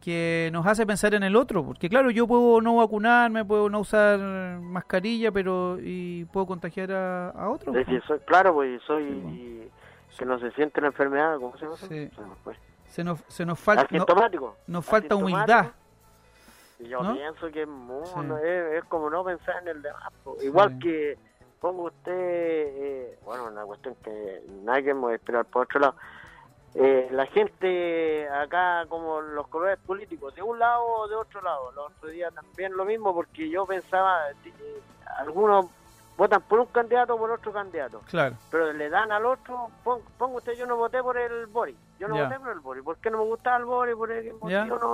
que 0.00 0.48
nos 0.52 0.64
hace 0.66 0.86
pensar 0.86 1.14
en 1.14 1.22
el 1.24 1.34
otro, 1.34 1.64
porque 1.64 1.88
claro, 1.88 2.10
yo 2.10 2.26
puedo 2.26 2.60
no 2.60 2.76
vacunarme, 2.76 3.44
puedo 3.44 3.68
no 3.68 3.80
usar 3.80 4.18
mascarilla, 4.60 5.32
pero 5.32 5.76
y 5.80 6.24
puedo 6.26 6.46
contagiar 6.46 6.92
a, 6.92 7.30
a 7.30 7.48
otro. 7.50 7.76
Es 7.76 7.86
que 7.86 8.00
soy, 8.02 8.18
claro, 8.20 8.54
pues 8.54 8.80
soy 8.86 9.04
y 9.04 9.68
que 10.16 10.24
no 10.24 10.38
se 10.40 10.50
siente 10.52 10.80
la 10.80 10.88
enfermedad, 10.88 11.36
¿cómo 11.38 11.56
se 11.58 11.64
llama? 11.64 11.76
Sí. 11.76 12.10
Se 12.86 13.04
nos, 13.04 13.22
se 13.28 13.44
nos 13.44 13.58
falta, 13.58 13.86
no- 13.90 14.54
nos 14.66 14.84
falta 14.86 15.14
humildad. 15.16 15.66
Y 16.80 16.88
yo 16.88 17.02
¿no? 17.02 17.14
pienso 17.14 17.50
que 17.50 17.62
es, 17.62 17.68
muy- 17.68 18.06
Sí. 18.06 18.12
es, 18.44 18.74
es 18.78 18.84
como 18.84 19.10
no 19.10 19.24
pensar 19.24 19.56
en 19.62 19.68
el 19.68 19.82
demás. 19.82 20.02
Igual 20.42 20.74
Sí. 20.74 20.78
que 20.78 21.18
pongo 21.60 21.84
usted, 21.84 22.12
eh, 22.14 23.18
bueno, 23.24 23.46
una 23.46 23.64
cuestión 23.64 23.94
que 24.02 24.42
nadie 24.62 24.84
que 24.84 24.94
me 24.94 25.14
esperar 25.14 25.44
por 25.44 25.62
otro 25.64 25.80
lado. 25.80 25.94
Eh, 26.74 27.08
la 27.10 27.26
gente 27.26 28.28
acá, 28.28 28.84
como 28.88 29.20
los 29.20 29.48
colores 29.48 29.78
políticos, 29.86 30.34
de 30.34 30.42
un 30.42 30.58
lado 30.58 30.84
o 30.84 31.08
de 31.08 31.16
otro 31.16 31.40
lado. 31.40 31.72
Los 31.72 31.92
otros 31.92 32.12
días 32.12 32.32
también 32.34 32.76
lo 32.76 32.84
mismo, 32.84 33.14
porque 33.14 33.48
yo 33.48 33.66
pensaba, 33.66 34.30
eh, 34.30 34.82
algunos 35.18 35.66
votan 36.16 36.42
por 36.42 36.60
un 36.60 36.66
candidato 36.66 37.14
o 37.14 37.18
por 37.18 37.30
otro 37.30 37.52
candidato. 37.52 38.02
Claro, 38.10 38.36
pero 38.50 38.72
le 38.72 38.88
dan 38.90 39.10
al 39.12 39.24
otro, 39.24 39.68
pon- 39.82 40.02
ponga 40.18 40.36
usted, 40.38 40.52
yo 40.54 40.66
no 40.66 40.76
voté 40.76 41.02
por 41.02 41.16
el 41.16 41.46
Boris, 41.46 41.76
yo 41.98 42.06
no 42.08 42.16
voté 42.24 42.38
por 42.40 42.50
el 42.52 42.60
Boris, 42.60 42.84
porque 42.84 43.10
no 43.10 43.18
me 43.18 43.24
gustaba 43.24 43.56
el 43.56 43.64
Boris, 43.64 43.94
por 43.96 44.10
el 44.10 44.32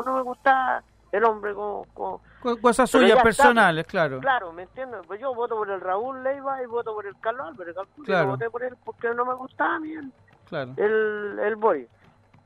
no 0.04 0.14
me 0.16 0.22
gustaba 0.22 0.82
el 1.16 1.24
hombre 1.24 1.54
con, 1.54 1.84
con- 1.94 2.18
Co- 2.40 2.60
cosas 2.60 2.90
suyas 2.90 3.10
está. 3.12 3.22
personales, 3.22 3.86
claro. 3.86 4.18
claro, 4.20 4.52
¿me 4.52 4.62
entiendes? 4.64 5.00
Pues 5.06 5.20
yo 5.20 5.34
voto 5.34 5.56
por 5.56 5.70
el 5.70 5.80
Raúl 5.80 6.22
Leiva 6.22 6.62
y 6.62 6.66
voto 6.66 6.92
por 6.94 7.06
el 7.06 7.18
Carlos 7.20 7.46
Álvarez, 7.48 7.74
yo 7.76 8.04
Claro. 8.04 8.24
no 8.26 8.30
voté 8.32 8.50
por 8.50 8.62
él 8.62 8.74
porque 8.84 9.08
no 9.14 9.24
me 9.24 9.34
gustaba 9.34 9.76
a 9.76 9.80
mí 9.80 9.92
el, 9.92 10.12
claro. 10.48 10.72
el, 10.76 11.38
el 11.38 11.56
Boris, 11.56 11.88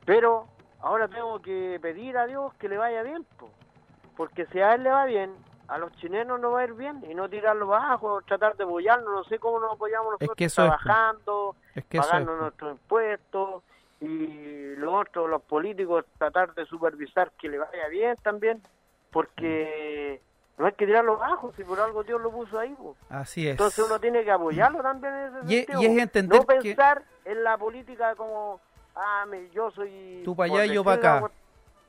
pero 0.05 0.45
ahora 0.81 1.07
tengo 1.07 1.41
que 1.41 1.79
pedir 1.81 2.17
a 2.17 2.27
Dios 2.27 2.53
que 2.55 2.69
le 2.69 2.77
vaya 2.77 3.01
bien, 3.03 3.25
po. 3.37 3.49
porque 4.15 4.45
si 4.47 4.59
a 4.61 4.75
él 4.75 4.83
le 4.83 4.89
va 4.91 5.05
bien, 5.05 5.33
a 5.67 5.77
los 5.77 5.91
chilenos 5.97 6.39
no 6.39 6.51
va 6.51 6.61
a 6.61 6.63
ir 6.65 6.73
bien, 6.73 7.03
y 7.09 7.13
no 7.13 7.29
tirarlo 7.29 7.73
abajo, 7.75 8.21
tratar 8.21 8.55
de 8.55 8.63
apoyarnos, 8.63 9.09
no 9.11 9.23
sé 9.25 9.37
cómo 9.39 9.59
nos 9.59 9.73
apoyamos 9.73 10.13
nosotros 10.13 10.35
es, 10.37 10.55
trabajando, 10.55 11.55
Es 11.75 11.85
que 11.85 11.97
eso 11.97 12.05
es, 12.05 12.11
pagando 12.11 12.35
nuestros 12.37 12.71
impuestos 12.73 13.63
y 14.01 14.75
lo 14.77 14.93
otro, 14.93 15.27
los 15.27 15.41
políticos 15.41 16.05
tratar 16.17 16.53
de 16.53 16.65
supervisar 16.65 17.31
que 17.39 17.49
le 17.49 17.57
vaya 17.57 17.87
bien 17.89 18.15
también, 18.23 18.61
porque 19.11 20.21
no 20.57 20.65
hay 20.65 20.73
que 20.73 20.85
tirarlo 20.85 21.15
abajo, 21.15 21.53
si 21.55 21.63
por 21.63 21.79
algo 21.79 22.03
Dios 22.03 22.21
lo 22.21 22.31
puso 22.31 22.59
ahí. 22.59 22.73
po. 22.75 22.95
así 23.09 23.45
es. 23.47 23.51
Entonces 23.51 23.85
uno 23.85 23.99
tiene 23.99 24.23
que 24.23 24.31
apoyarlo 24.31 24.81
también 24.81 25.13
en 25.13 25.27
ese 25.27 25.37
Y 25.53 25.57
es- 25.59 25.65
sentido. 25.65 25.81
y 25.81 25.85
es 25.85 25.91
po. 25.95 25.99
entender 26.01 26.39
no 26.39 26.45
que- 26.45 26.55
pensar 26.61 27.03
en 27.25 27.43
la 27.43 27.57
política 27.57 28.15
como, 28.15 28.59
ah, 28.95 29.25
yo 29.53 29.71
soy... 29.71 30.21
Tú 30.25 30.35
pa' 30.35 30.47
por 30.47 30.59
allá 30.59 30.65
y 30.71 30.75
yo 30.75 30.83
pa' 30.83 30.97
decirle 30.97 31.17
acá. 31.17 31.31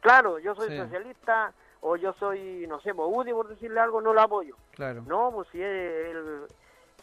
Claro, 0.01 0.39
yo 0.39 0.55
soy 0.55 0.69
Sí. 0.71 0.77
socialista 0.79 1.53
o 1.83 1.97
yo 1.97 2.13
soy, 2.15 2.67
no 2.69 2.81
sé, 2.81 2.95
pues, 2.95 3.09
UDI 3.11 3.33
por 3.33 3.49
decirle 3.49 3.81
algo, 3.81 4.01
no 4.01 4.13
lo 4.13 4.21
apoyo. 4.21 4.57
Claro. 4.73 5.03
No, 5.07 5.31
pues 5.33 5.49
si 5.53 5.61
es 5.63 5.67
el- 5.69 6.47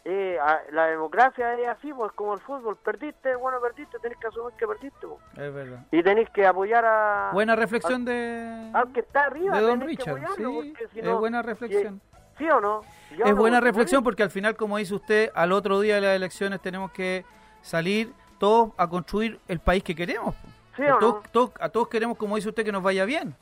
eh, 0.10 0.40
a- 0.40 0.62
la 0.72 0.86
democracia 0.88 1.54
es 1.56 1.68
así, 1.68 1.92
pues 1.94 2.14
como 2.14 2.34
el 2.34 2.40
fútbol, 2.40 2.78
perdiste, 2.78 3.36
bueno, 3.36 3.60
perdiste, 3.60 4.00
tenés 4.00 4.18
que 4.18 4.28
asumir 4.28 4.54
que 4.58 4.66
perdiste, 4.66 5.06
pues. 5.06 5.20
Es 5.38 5.54
verdad. 5.54 5.80
y 5.92 6.02
tenés 6.02 6.30
que 6.30 6.46
apoyar 6.48 6.86
a 6.86 7.32
Buena 7.34 7.58
reflexión 7.58 8.06
de, 8.06 8.72
al 8.74 8.94
que 8.94 9.02
está 9.02 9.26
arriba, 9.26 9.58
de 9.58 9.62
Don 9.64 9.80
tenés 9.80 9.98
que 9.98 10.04
Richard. 10.06 10.18
apoyarlo, 10.24 10.62
Sí, 10.62 10.74
porque 10.78 10.88
si 10.94 11.00
es 11.00 11.06
no- 11.06 11.20
buena 11.20 11.42
reflexión. 11.42 12.02
¿Sí 12.38 12.50
o 12.50 12.62
no? 12.62 12.82
Yo 13.18 13.26
Es 13.26 13.32
no- 13.32 13.38
buena 13.38 13.60
reflexión 13.60 14.02
porque 14.04 14.24
al 14.24 14.30
final, 14.30 14.56
como 14.56 14.78
dice 14.78 14.94
usted, 14.96 15.30
al 15.36 15.52
otro 15.52 15.80
día 15.82 15.96
de 15.96 16.02
las 16.02 16.16
elecciones 16.16 16.62
tenemos 16.62 16.92
que 16.92 17.26
salir 17.62 18.14
todos 18.40 18.72
a 18.78 18.88
construir 18.88 19.40
el 19.50 19.60
país 19.60 19.84
que 19.84 19.94
queremos. 19.96 20.36
¿Sí 20.78 20.86
a, 20.86 20.96
o 20.96 21.00
todos, 21.00 21.16
no? 21.26 21.30
todos- 21.32 21.52
a 21.60 21.68
todos 21.70 21.90
queremos, 21.90 22.18
como 22.18 22.36
dice 22.38 22.48
usted, 22.48 22.64
que 22.64 22.72
nos 22.72 22.84
vaya 22.84 23.04
bien. 23.04 23.36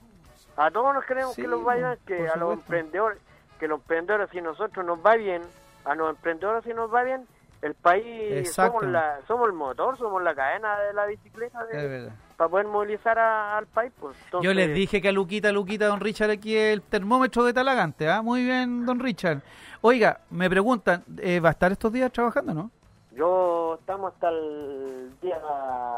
A 0.58 0.72
todos 0.72 0.96
nos 0.96 1.04
queremos 1.06 1.36
Sí, 1.36 1.42
que 1.44 1.48
los 1.48 1.64
vayan, 1.64 1.98
por 1.98 2.06
que 2.06 2.28
a 2.28 2.36
los 2.38 2.54
emprendedores, 2.54 3.20
que 3.60 3.68
los 3.68 3.82
emprendedores 3.82 4.30
si 4.32 4.42
nosotros 4.42 4.84
nos 4.86 4.98
va 5.06 5.16
bien, 5.18 5.42
a 5.86 5.96
los 5.96 6.10
emprendedores 6.10 6.64
si 6.64 6.74
nos 6.74 6.94
va 6.94 7.04
bien, 7.04 7.26
el 7.62 7.74
país 7.74 8.54
somos 8.54 8.84
la, 8.86 9.20
somos 9.28 9.48
el 9.48 9.54
motor, 9.54 9.98
somos 9.98 10.22
la 10.22 10.36
cadena 10.36 10.78
de 10.80 10.94
la 10.94 11.06
bicicleta 11.06 11.64
de- 11.66 12.12
para 12.38 12.50
poder 12.50 12.68
movilizar 12.68 13.18
a- 13.18 13.58
al 13.58 13.66
país. 13.68 13.92
Pues. 14.00 14.16
Yo 14.34 14.38
Entonces, 14.40 14.56
les 14.56 14.76
dije 14.76 15.02
que 15.02 15.10
a 15.10 15.12
Luquita, 15.12 15.52
Luquita, 15.52 15.88
don 15.88 16.00
Richard, 16.02 16.30
aquí 16.32 16.56
el 16.56 16.82
termómetro 16.82 17.44
de 17.46 17.54
Talagante. 17.54 18.10
¿ah? 18.10 18.22
Muy 18.22 18.44
bien, 18.44 18.86
don 18.86 19.00
Richard. 19.00 19.40
Oiga, 19.82 20.20
me 20.32 20.50
preguntan, 20.50 21.04
eh, 21.18 21.40
¿va 21.40 21.50
a 21.50 21.52
estar 21.54 21.72
estos 21.72 21.92
días 21.94 22.12
trabajando, 22.12 22.54
no? 22.54 22.72
Yo 23.12 23.78
estamos 23.80 24.14
hasta 24.14 24.30
el 24.30 25.12
día... 25.22 25.40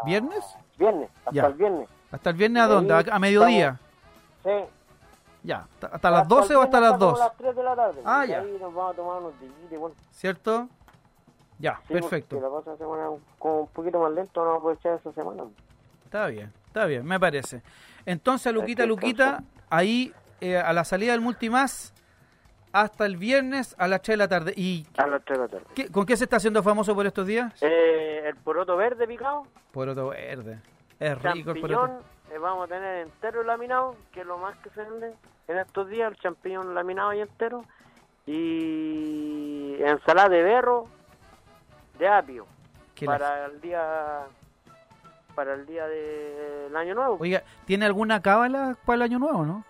¿Viernes? 0.05 0.45
Viernes, 0.77 1.09
hasta 1.25 1.31
Ya. 1.31 1.45
el 1.47 1.53
viernes. 1.53 1.89
¿Hasta 2.11 2.29
el 2.29 2.35
viernes 2.35 2.63
a 2.63 2.67
dónde? 2.67 2.93
¿A, 2.93 3.03
a 3.11 3.19
mediodía? 3.19 3.79
Sí. 4.43 4.51
Ya, 5.43 5.67
¿hasta- 5.73 5.87
¿hasta 5.87 6.11
las 6.11 6.27
12 6.27 6.55
o 6.55 6.61
hasta 6.61 6.79
las 6.79 6.99
2? 6.99 7.13
como 7.13 7.23
las 7.25 7.37
3 7.37 7.55
de 7.55 7.63
la 7.63 7.75
tarde. 7.75 8.01
Ah, 8.05 8.25
ya. 8.25 8.39
Ahí 8.41 8.57
nos 8.59 8.73
vamos 8.73 8.93
a 8.93 8.95
tomar 8.95 9.17
unos 9.21 9.33
y 9.71 9.75
bueno. 9.77 9.95
¿Cierto? 10.11 10.67
Ya, 11.59 11.79
sí, 11.87 11.93
perfecto. 11.93 12.35
porque 12.35 12.43
La 12.43 12.49
próxima 12.51 12.77
semana, 12.77 13.09
como 13.39 13.61
un 13.61 13.67
poquito 13.67 13.99
más 13.99 14.11
lento, 14.11 14.43
no 14.45 14.55
aprovechar 14.55 14.93
esa 14.99 15.11
semana. 15.13 15.43
Está 16.05 16.27
bien, 16.27 16.51
está 16.67 16.85
bien, 16.85 17.05
me 17.05 17.19
parece. 17.19 17.61
Entonces, 18.05 18.53
Luquita, 18.53 18.85
Luquita, 18.85 19.43
ahí 19.69 20.13
eh, 20.39 20.57
a 20.57 20.71
la 20.73 20.83
salida 20.83 21.13
del 21.13 21.21
Multimás 21.21 21.93
hasta 22.71 23.05
el 23.07 23.17
viernes 23.17 23.73
a 23.79 23.87
las 23.87 24.01
3 24.03 24.13
de 24.13 24.17
la 24.17 24.27
tarde. 24.27 24.53
¿Y 24.55 24.85
A 24.97 25.07
las 25.07 25.23
3 25.25 25.39
de 25.39 25.43
la 25.45 25.49
tarde. 25.49 25.65
qué- 25.73 25.89
con 25.89 26.05
qué 26.05 26.15
se 26.15 26.25
está 26.25 26.35
haciendo 26.37 26.61
famoso 26.61 26.93
por 26.93 27.07
estos 27.07 27.25
días? 27.25 27.53
Eh, 27.61 28.23
el 28.27 28.35
poroto 28.35 28.77
verde 28.77 29.07
picado, 29.07 29.43
Poroto 29.71 30.09
verde. 30.09 30.59
Es 30.99 31.19
rico 31.21 31.51
el 31.51 31.61
poroto. 31.61 31.99
Eh, 32.31 32.37
vamos 32.37 32.65
a 32.65 32.67
tener 32.67 33.07
entero 33.07 33.43
laminado, 33.43 33.95
que 34.11 34.21
es 34.21 34.25
lo 34.25 34.37
más 34.37 34.57
que 34.57 34.69
se 34.71 34.83
vende 34.83 35.13
en 35.47 35.57
estos 35.57 35.87
días, 35.89 36.11
el 36.11 36.17
champiñón 36.19 36.75
laminado 36.75 37.13
y 37.13 37.21
entero, 37.21 37.63
y 38.25 39.75
ensalada 39.79 40.29
de 40.29 40.43
berro 40.43 40.87
de 41.97 42.07
apio 42.07 42.45
para 43.05 43.45
el 43.45 43.61
día 43.61 44.25
para 45.35 45.53
el 45.53 45.65
día 45.67 45.85
del 45.87 46.75
año 46.75 46.95
nuevo. 46.95 47.17
Oiga, 47.19 47.43
¿tiene 47.65 47.85
alguna 47.85 48.21
cábala 48.21 48.75
para 48.85 48.95
el 48.95 49.01
año 49.03 49.19
nuevo, 49.19 49.45
no? 49.45 49.63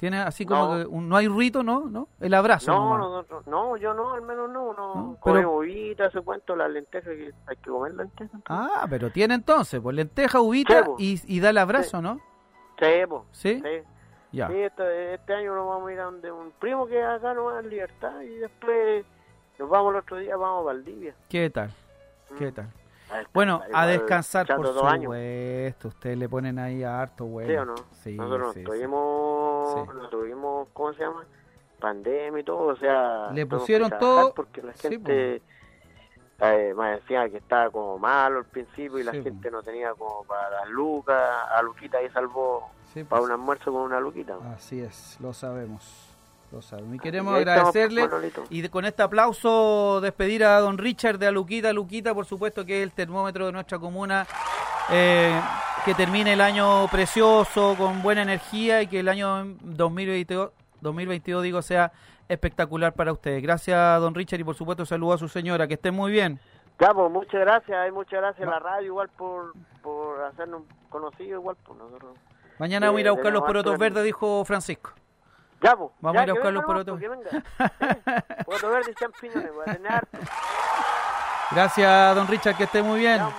Tiene 0.00 0.18
así 0.18 0.46
como 0.46 0.64
No. 0.66 0.78
que 0.80 0.86
un- 0.86 1.08
no 1.10 1.16
hay 1.16 1.28
rito, 1.28 1.62
¿no? 1.62 1.80
¿No? 1.90 2.08
El 2.20 2.32
abrazo 2.32 2.72
No, 2.72 2.96
nosotros, 2.96 3.46
no, 3.46 3.76
yo 3.76 3.92
no, 3.92 4.14
al 4.14 4.22
menos 4.22 4.48
no, 4.50 4.72
no. 4.72 4.94
No, 4.94 5.18
pero- 5.22 5.52
uvita, 5.58 6.06
ese 6.06 6.22
cuento, 6.22 6.56
las 6.56 6.70
lentejas, 6.70 7.14
que 7.14 7.30
hay 7.46 7.56
que 7.56 7.70
comer 7.70 7.92
lentejas. 7.94 8.40
Ah, 8.48 8.86
pero 8.88 9.10
tiene 9.10 9.34
entonces, 9.34 9.78
pues 9.78 9.94
lenteja, 9.94 10.40
uvita 10.40 10.78
Sí, 10.78 10.84
po. 10.86 10.96
y, 10.98 11.20
y 11.26 11.40
da 11.40 11.50
el 11.50 11.58
abrazo, 11.58 12.00
¿no? 12.00 12.18
Sí, 12.78 13.06
po, 13.06 13.26
¿Sí? 13.30 13.60
sí. 13.62 13.82
Ya. 14.32 14.48
Sí, 14.48 14.54
este, 14.54 15.14
este 15.14 15.34
año 15.34 15.54
nos 15.54 15.68
vamos 15.68 15.90
a 15.90 15.92
ir 15.92 16.00
a 16.00 16.04
donde 16.04 16.32
un 16.32 16.50
primo 16.58 16.86
que 16.86 17.02
acá 17.02 17.34
nomás 17.34 17.62
en 17.62 17.68
Libertad 17.68 18.20
y 18.22 18.36
después 18.38 19.04
nos 19.58 19.68
vamos 19.68 19.92
el 19.92 20.00
otro 20.00 20.16
día, 20.16 20.34
vamos 20.36 20.62
a 20.62 20.64
Valdivia. 20.66 21.14
¿Qué 21.28 21.50
tal? 21.50 21.70
Mm. 22.30 22.36
¿Qué 22.38 22.52
tal? 22.52 22.66
A 23.12 23.24
Bueno, 23.34 23.60
a 23.74 23.86
descansar 23.86 24.46
por 24.46 24.64
dos 24.72 24.84
años. 24.84 25.02
supuesto. 25.12 25.88
Ustedes 25.88 26.16
le 26.16 26.28
ponen 26.28 26.60
ahí 26.60 26.84
a 26.84 27.00
harto, 27.02 27.24
güey. 27.24 27.48
¿Sí 27.48 27.54
o 27.56 27.64
no? 27.64 27.74
Sí, 27.90 28.14
Nosotros 28.16 28.54
sí, 28.54 28.62
no 28.62 28.70
sí. 28.72 28.78
Tuvimos, 29.74 29.94
Sí. 29.94 30.00
no 30.02 30.08
tuvimos, 30.08 30.68
¿cómo 30.72 30.92
se 30.94 31.00
llama? 31.02 31.24
Pandemia 31.78 32.40
y 32.40 32.44
todo, 32.44 32.66
o 32.68 32.76
sea... 32.76 33.30
Le 33.32 33.46
pusieron 33.46 33.90
todo- 33.98 34.34
Porque 34.34 34.62
la 34.62 34.72
sí, 34.74 34.88
gente 34.88 35.42
eh, 36.40 36.74
me 36.76 36.90
decía 36.92 37.28
que 37.28 37.38
estaba 37.38 37.70
como 37.70 37.98
malo 37.98 38.38
al 38.38 38.44
principio 38.46 38.98
y 38.98 39.02
la 39.02 39.12
Sí, 39.12 39.22
gente 39.22 39.50
no 39.50 39.62
tenía 39.62 39.92
como 39.94 40.24
para 40.24 40.50
las 40.50 40.68
lucas. 40.68 41.20
A 41.54 41.62
Luquita 41.62 41.98
ahí 41.98 42.08
salvó 42.10 42.70
Sí, 42.92 43.04
para 43.04 43.20
pues, 43.20 43.28
un 43.30 43.32
almuerzo 43.32 43.72
con 43.72 43.82
una 43.82 44.00
Luquita. 44.00 44.36
Así 44.54 44.80
es, 44.80 45.16
lo 45.20 45.32
sabemos. 45.32 46.06
Lo 46.50 46.60
sabemos. 46.62 46.96
Y 46.96 46.98
queremos 46.98 47.38
estamos, 47.38 47.58
agradecerle 47.76 48.08
y 48.50 48.68
con 48.70 48.84
este 48.84 49.02
aplauso 49.02 50.00
despedir 50.00 50.42
a 50.44 50.58
don 50.58 50.78
Richard 50.78 51.18
de 51.18 51.28
Aluquita. 51.28 51.72
Luquita, 51.72 52.12
por 52.12 52.26
supuesto, 52.26 52.66
que 52.66 52.78
es 52.78 52.82
el 52.82 52.92
termómetro 52.92 53.46
de 53.46 53.52
nuestra 53.52 53.78
comuna. 53.78 54.26
Eh, 54.92 55.40
que 55.84 55.94
termine 55.94 56.32
el 56.34 56.40
año 56.40 56.88
precioso, 56.88 57.74
con 57.76 58.02
buena 58.02 58.22
energía 58.22 58.82
y 58.82 58.86
que 58.86 59.00
el 59.00 59.08
año 59.08 59.44
2022, 59.60 60.50
2022 60.80 61.42
digo, 61.42 61.62
sea 61.62 61.92
espectacular 62.28 62.92
para 62.92 63.12
ustedes. 63.12 63.42
Gracias, 63.42 64.00
don 64.00 64.14
Richard, 64.14 64.40
y 64.40 64.44
por 64.44 64.54
supuesto 64.54 64.84
saludo 64.86 65.14
a 65.14 65.18
su 65.18 65.28
señora. 65.28 65.66
Que 65.66 65.74
esté 65.74 65.90
muy 65.90 66.12
bien. 66.12 66.38
Ya, 66.78 66.94
pues 66.94 67.10
muchas 67.10 67.40
gracias, 67.40 67.88
y 67.88 67.92
muchas 67.92 68.20
gracias 68.20 68.48
a 68.48 68.50
la 68.50 68.58
radio 68.58 68.86
igual 68.86 69.08
por, 69.10 69.52
por 69.82 70.22
hacernos 70.24 70.62
conocidos 70.88 71.40
igual 71.40 71.56
por 71.66 71.76
nosotros. 71.76 72.16
Mañana 72.58 72.86
vamos 72.86 72.98
a 72.98 73.00
ir 73.00 73.06
a 73.08 73.10
Eh, 73.10 73.12
buscar 73.12 73.32
los 73.32 73.42
porotos 73.42 73.78
verdes, 73.78 74.04
dijo 74.04 74.44
Francisco. 74.44 74.92
Ya, 75.62 75.76
pues. 75.76 75.90
Vamos 76.00 76.14
ya, 76.14 76.20
a 76.20 76.24
ir 76.24 76.30
a 76.30 76.32
buscar 76.34 76.52
los 76.52 76.64
porotos. 76.64 77.00
pues, 78.46 78.88
y 78.88 78.94
champiñones, 78.94 79.54
voy 79.54 79.64
a 79.66 79.72
tener. 79.74 80.08
Gracias, 81.50 82.14
don 82.14 82.28
Richard, 82.28 82.56
que 82.56 82.64
esté 82.64 82.82
muy 82.82 83.00
bien. 83.00 83.18
Ya, 83.18 83.30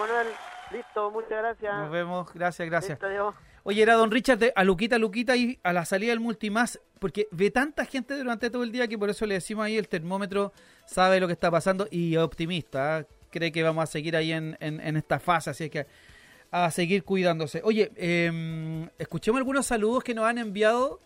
listo, 0.72 1.12
muchas 1.12 1.30
gracias. 1.32 1.74
Nos 1.76 1.92
vemos, 1.92 2.34
gracias, 2.34 2.68
gracias. 2.70 3.00
Listo. 3.02 3.34
Oye, 3.64 3.82
era 3.84 3.94
don 3.94 4.10
Richard 4.10 4.40
de 4.40 4.54
a 4.56 4.64
Luquita, 4.64 4.98
Luquita 4.98 5.36
y 5.36 5.60
a 5.62 5.72
la 5.72 5.86
salida 5.86 6.10
del 6.12 6.20
Multimás, 6.20 6.80
porque 7.00 7.28
ve 7.32 7.52
tanta 7.52 7.86
gente 7.86 8.18
durante 8.18 8.50
todo 8.50 8.64
el 8.64 8.72
día 8.72 8.88
que 8.88 8.98
por 8.98 9.10
eso 9.10 9.26
le 9.28 9.36
decimos 9.36 9.66
ahí 9.66 9.78
el 9.78 9.88
termómetro 9.88 10.52
sabe 10.86 11.20
lo 11.20 11.28
que 11.28 11.34
está 11.34 11.52
pasando 11.52 11.88
y 11.92 12.18
optimista, 12.18 12.98
¿ah? 12.98 13.06
cree 13.30 13.52
que 13.52 13.62
vamos 13.62 13.84
a 13.84 13.88
seguir 13.88 14.16
ahí 14.16 14.32
en, 14.32 14.58
en- 14.60 14.80
en 14.82 14.98
esta 14.98 15.20
fase, 15.20 15.52
así 15.52 15.66
es 15.66 15.70
que 15.72 15.86
a 16.50 16.70
seguir 16.72 17.04
cuidándose. 17.04 17.62
Oye, 17.64 17.92
eh, 17.96 18.90
escuchemos 18.98 19.38
algunos 19.40 19.66
saludos 19.66 20.04
que 20.04 20.14
nos 20.16 20.26
han 20.26 20.38
enviado, 20.40 21.00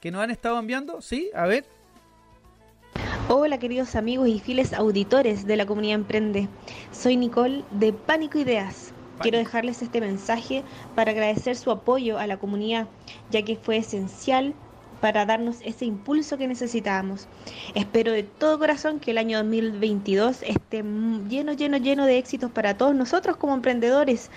que 0.00 0.10
nos 0.10 0.22
han 0.22 0.30
estado 0.30 0.58
enviando, 0.58 1.02
¿sí? 1.02 1.30
A 1.34 1.46
ver. 1.46 1.64
Hola 3.28 3.58
queridos 3.58 3.96
amigos 3.96 4.28
y 4.28 4.38
fieles 4.38 4.72
auditores 4.72 5.48
de 5.48 5.56
la 5.56 5.66
comunidad 5.66 5.96
Emprende. 5.96 6.48
Soy 6.92 7.16
Nicole 7.16 7.64
de 7.72 7.92
Pánico 7.92 8.38
Ideas. 8.38 8.92
Quiero 9.20 9.38
dejarles 9.38 9.82
este 9.82 10.00
mensaje 10.00 10.62
para 10.94 11.10
agradecer 11.10 11.56
su 11.56 11.72
apoyo 11.72 12.20
a 12.20 12.28
la 12.28 12.36
comunidad, 12.36 12.86
ya 13.30 13.42
que 13.42 13.56
fue 13.56 13.78
esencial 13.78 14.54
para 15.06 15.24
darnos 15.24 15.58
ese 15.64 15.84
impulso 15.84 16.36
que 16.36 16.48
necesitábamos. 16.48 17.28
Espero 17.76 18.10
de 18.10 18.24
todo 18.24 18.58
corazón 18.58 18.98
que 18.98 19.12
el 19.12 19.18
año 19.18 19.38
2022 19.38 20.42
esté 20.42 20.82
lleno, 21.28 21.52
lleno, 21.52 21.76
lleno 21.76 22.06
de 22.06 22.18
éxitos 22.18 22.50
para 22.50 22.76
todos 22.76 22.92
nosotros 22.92 23.36
como 23.36 23.54
emprendedores. 23.54 24.30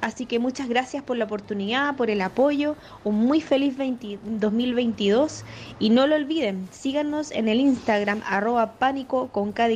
Así 0.00 0.24
que 0.24 0.38
muchas 0.38 0.70
gracias 0.70 1.02
por 1.02 1.18
la 1.18 1.26
oportunidad, 1.26 1.94
por 1.96 2.08
el 2.08 2.22
apoyo, 2.22 2.74
un 3.04 3.16
muy 3.16 3.42
feliz 3.42 3.76
20 3.76 4.18
2022 4.24 5.44
y 5.78 5.90
no 5.90 6.06
lo 6.06 6.14
olviden, 6.16 6.68
síganos 6.70 7.30
en 7.30 7.48
el 7.50 7.60
Instagram 7.60 8.22
arroba 8.26 8.72
pánico 8.78 9.28
con 9.28 9.52
cada 9.52 9.72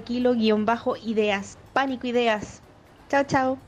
ideas. 2.02 2.62
Chao, 3.10 3.24
chao. 3.24 3.58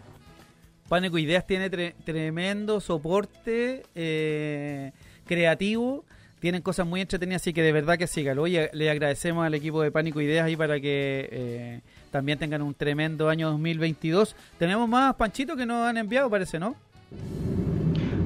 Pánico 0.89 1.19
Ideas 1.19 1.47
tiene 1.47 1.71
tre- 1.71 1.93
tremendo 2.05 2.81
soporte 2.81 3.83
eh, 3.95 4.93
creativo. 5.27 6.05
Tienen 6.41 6.63
cosas 6.63 6.87
muy 6.87 7.03
entretenidas, 7.03 7.43
así 7.43 7.53
que 7.53 7.63
de 7.63 7.71
verdad 7.71 7.99
que 7.99 8.07
sígalo. 8.07 8.43
Oye, 8.43 8.71
le 8.73 8.91
agradecemos 8.91 9.45
al 9.45 9.53
equipo 9.53 9.83
de 9.83 9.91
Pánico 9.91 10.23
Ideas 10.23 10.47
ahí 10.47 10.57
para 10.57 10.81
que 10.81 11.29
eh, 11.31 11.81
también 12.11 12.39
tengan 12.39 12.63
un 12.63 12.73
tremendo 12.73 13.29
año 13.29 13.51
2022. 13.51 14.35
Tenemos 14.59 14.89
más 14.89 15.15
Panchito 15.17 15.55
que 15.55 15.67
nos 15.67 15.87
han 15.87 15.99
enviado, 15.99 16.31
parece, 16.31 16.59
¿no? 16.59 16.77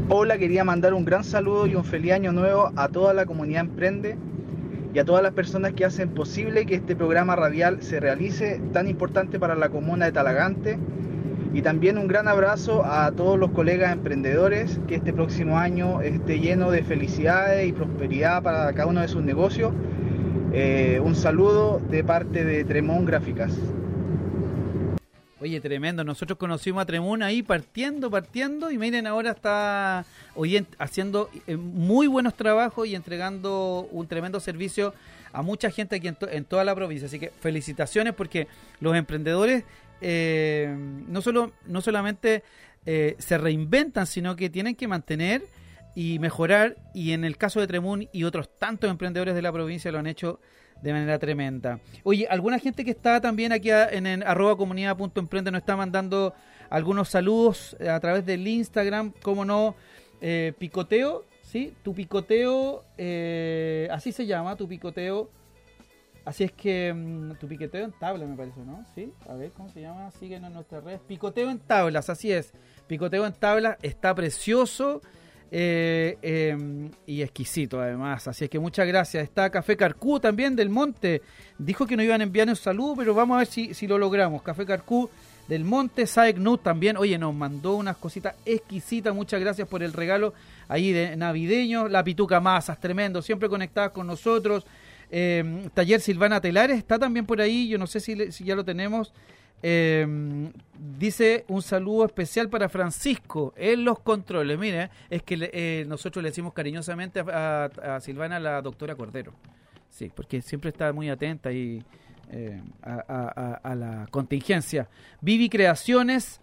Hola, 0.09 0.39
quería 0.39 0.63
mandar 0.63 0.95
un 0.95 1.05
gran 1.05 1.25
saludo 1.25 1.67
y 1.67 1.75
un 1.75 1.85
feliz 1.85 2.13
año 2.13 2.31
nuevo 2.31 2.71
a 2.77 2.89
toda 2.89 3.15
la 3.15 3.27
comunidad 3.27 3.63
Emprende 3.63 4.17
y 4.95 4.99
a 5.01 5.05
todas 5.05 5.25
las 5.25 5.33
personas 5.33 5.73
que 5.73 5.85
hacen 5.85 6.11
posible 6.11 6.67
que 6.67 6.77
este 6.77 6.95
programa 6.95 7.35
radial 7.35 7.83
se 7.83 7.99
realice 7.99 8.61
tan 8.73 8.87
importante 8.87 9.41
para 9.41 9.57
la 9.57 9.71
comuna 9.71 10.05
de 10.05 10.13
Talagante. 10.13 10.79
Y 11.55 11.63
también 11.63 11.99
un 11.99 12.09
gran 12.09 12.27
abrazo 12.27 12.85
a 12.85 13.13
todos 13.13 13.39
los 13.39 13.53
colegas 13.53 13.93
emprendedores, 13.93 14.81
que 14.89 14.97
este 14.97 15.13
próximo 15.13 15.57
año 15.57 16.01
esté 16.01 16.41
lleno 16.41 16.73
de 16.73 16.83
felicidades 16.83 17.69
y 17.69 17.73
prosperidad 17.73 18.43
para 18.43 18.73
cada 18.73 18.89
uno 18.89 19.01
de 19.01 19.07
sus 19.07 19.23
negocios. 19.23 19.73
Eh, 20.53 21.01
un 21.01 21.15
saludo 21.15 21.81
de 21.91 22.03
parte 22.03 22.45
de 22.45 22.65
Tremón 22.65 23.05
Gráficas. 23.05 23.57
Oye, 25.41 25.61
tremendo. 25.61 26.03
Nosotros 26.03 26.39
conocimos 26.39 26.83
a 26.83 26.87
Tremún 26.87 27.23
ahí 27.23 27.43
partiendo, 27.45 28.11
partiendo. 28.11 28.73
Y 28.73 28.79
miren, 28.79 29.07
ahora 29.07 29.31
está 29.31 30.05
haciendo 30.79 31.31
eh, 31.47 31.55
muy 31.57 32.09
buenos 32.09 32.35
trabajos 32.35 32.89
y 32.89 32.97
entregando 32.97 33.87
un 33.93 34.09
tremendo 34.09 34.41
servicio 34.41 34.93
a 35.33 35.43
mucha 35.43 35.71
gente 35.71 35.97
aquí 35.97 36.09
en 36.09 36.45
toda 36.47 36.65
la 36.65 36.75
provincia. 36.75 37.07
Así 37.07 37.21
que 37.21 37.31
felicitaciones 37.41 38.15
porque 38.15 38.49
los 38.81 38.97
emprendedores 38.97 39.65
eh, 40.07 40.69
no, 41.09 41.23
solo, 41.23 41.53
no 41.65 41.81
solamente 41.81 42.43
eh, 42.85 43.17
se 43.19 43.39
reinventan, 43.39 44.07
sino 44.07 44.37
que 44.37 44.51
tienen 44.51 44.75
que 44.75 44.87
mantener 44.87 45.47
y 45.95 46.19
mejorar. 46.19 46.77
Y 46.93 47.13
en 47.13 47.25
el 47.25 47.39
caso 47.39 47.59
de 47.59 47.67
Tremún 47.67 48.11
y 48.13 48.25
otros 48.25 48.51
tantos 48.59 48.91
emprendedores 48.91 49.35
de 49.35 49.41
la 49.41 49.51
provincia 49.51 49.91
lo 49.91 49.99
han 49.99 50.07
hecho 50.07 50.41
de 50.83 50.93
manera 50.93 51.19
tremenda. 51.19 51.81
Oye, 52.03 52.27
alguna 52.29 52.59
gente 52.59 52.85
que 52.85 52.91
está 52.91 53.23
también 53.23 53.53
aquí 53.53 53.71
en, 53.71 54.07
en 54.07 54.23
arroba 54.23 54.59
comunidad.emprende 54.59 55.51
nos 55.51 55.61
está 55.61 55.75
mandando 55.75 56.35
algunos 56.69 57.09
saludos 57.09 57.75
a 57.81 57.99
través 58.01 58.27
del 58.27 58.47
Instagram, 58.47 59.13
como 59.23 59.47
no, 59.47 59.75
eh, 60.21 60.53
picoteo, 60.59 61.25
¿sí? 61.41 61.73
Tu 61.83 61.95
picoteo, 61.95 62.85
así 63.91 64.13
se 64.13 64.27
llama, 64.27 64.55
tu 64.57 64.69
picoteo. 64.69 65.31
Así 66.25 66.45
es 66.45 66.53
que 66.53 66.93
mm, 66.93 67.35
tu 67.39 67.47
piqueteo 67.47 67.85
en 67.85 67.93
tabla 67.93 68.25
me 68.25 68.37
parece, 68.37 68.61
¿no? 68.61 68.85
Sí, 68.95 69.13
a 69.29 69.35
ver 69.35 69.53
cómo 69.53 69.69
se 69.69 69.83
llama, 69.83 70.11
síguenos 70.13 70.49
en 70.49 70.55
nuestras 70.55 70.83
redes. 70.83 71.01
Picoteo 71.07 71.51
en 71.51 71.59
tablas, 71.59 72.09
así 72.09 72.33
es. 72.33 72.53
Picoteo 72.87 73.27
en 73.27 73.33
tablas, 73.35 73.77
está 73.83 74.15
precioso 74.15 75.03
eh, 75.51 76.19
eh, 76.23 76.91
y 77.07 77.23
exquisito 77.23 77.81
además. 77.81 78.27
Así 78.27 78.45
es 78.45 78.51
que 78.51 78.59
muchas 78.59 78.87
gracias. 78.87 79.23
Está 79.23 79.51
Café 79.51 79.77
Carcú 79.77 80.19
también 80.19 80.57
del 80.57 80.71
Monte. 80.71 81.23
Dijo 81.59 81.87
que 81.87 81.97
nos 81.97 82.05
iban 82.05 82.23
a 82.23 82.25
enviar 82.25 82.49
un 82.49 82.57
saludo, 82.57 82.97
pero 82.97 83.15
vamos 83.15 83.37
a 83.37 83.39
ver 83.39 83.47
si, 83.47 83.75
si 83.75 83.87
lo 83.87 83.99
logramos. 83.99 84.43
Café 84.43 84.65
Carcú 84.65 85.11
del 85.47 85.65
Monte, 85.65 86.07
Saek 86.07 86.39
también. 86.63 86.97
Oye, 86.97 87.19
nos 87.19 87.35
mandó 87.35 87.77
unas 87.77 87.99
cositas 87.99 88.35
exquisitas. 88.47 89.15
Muchas 89.15 89.41
gracias 89.41 89.69
por 89.69 89.83
el 89.83 89.93
regalo 89.93 90.35
ahí 90.69 90.91
de 90.91 91.17
navideño. 91.17 91.89
La 91.89 92.03
Pituca 92.03 92.41
Masas, 92.41 92.81
tremendo. 92.81 93.23
Siempre 93.23 93.49
conectadas 93.49 93.93
con 93.93 94.07
nosotros. 94.07 94.65
Eh, 95.17 95.69
Taller 95.75 96.01
Silvana 96.01 96.41
Telares 96.41 96.77
está 96.77 96.99
también 96.99 97.25
por 97.25 97.41
ahí. 97.41 97.69
Yo 97.69 97.79
no 97.79 97.87
sé 97.87 98.01
si, 98.01 98.17
ya 98.45 98.57
lo 98.57 98.65
tenemos. 98.65 99.15
Eh, 99.63 100.05
dice 100.99 101.45
un 101.47 101.63
saludo 101.63 102.05
especial 102.05 102.51
para 102.51 102.69
Francisco 102.69 103.55
en 103.57 103.85
los 103.85 104.01
controles. 104.01 104.59
Mire, 104.59 104.91
es 105.09 105.23
que 105.23 105.51
eh, 105.53 105.85
nosotros 105.87 106.21
le 106.23 106.31
decimos 106.31 106.53
cariñosamente 106.53 107.21
a, 107.21 107.99
Silvana 108.03 108.41
la 108.41 108.61
doctora 108.61 108.97
Cordero. 108.97 109.33
Sí, 109.89 110.11
porque 110.13 110.43
siempre 110.43 110.71
está 110.71 110.93
muy 110.93 111.09
atenta 111.09 111.53
y 111.53 111.81
eh, 112.33 112.61
a- 112.83 113.61
a 113.63 113.75
la 113.77 114.09
contingencia. 114.11 114.89
Vivi 115.21 115.49
Creaciones 115.49 116.41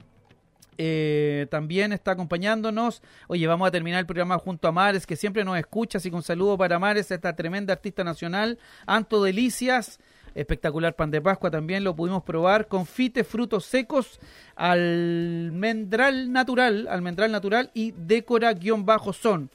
eh, 0.78 1.48
también 1.50 1.94
está 1.94 2.12
acompañándonos. 2.12 3.02
Oye, 3.28 3.46
vamos 3.48 3.68
a 3.68 3.72
terminar 3.72 4.00
el 4.00 4.06
programa 4.06 4.38
junto 4.38 4.68
a 4.68 4.72
Mares, 4.72 5.06
que 5.06 5.16
siempre 5.16 5.44
nos 5.44 5.58
escucha, 5.58 5.98
así 5.98 6.10
que 6.10 6.16
un 6.16 6.24
saludo 6.24 6.58
para 6.58 6.80
Mares, 6.80 7.12
esta 7.12 7.36
tremenda 7.36 7.74
artista 7.74 8.04
nacional. 8.04 8.58
Anto 8.86 9.24
Delicias, 9.24 10.00
espectacular 10.34 10.96
pan 10.96 11.12
de 11.12 11.22
Pascua 11.22 11.52
también 11.52 11.84
lo 11.84 11.96
pudimos 11.96 12.24
probar. 12.24 12.68
Confite, 12.68 13.24
frutos 13.24 13.66
secos, 13.66 14.20
almendral 14.56 16.32
natural, 16.32 16.88
almendral 16.88 17.32
natural 17.32 17.72
y 17.74 17.92
decora-son. 17.92 19.50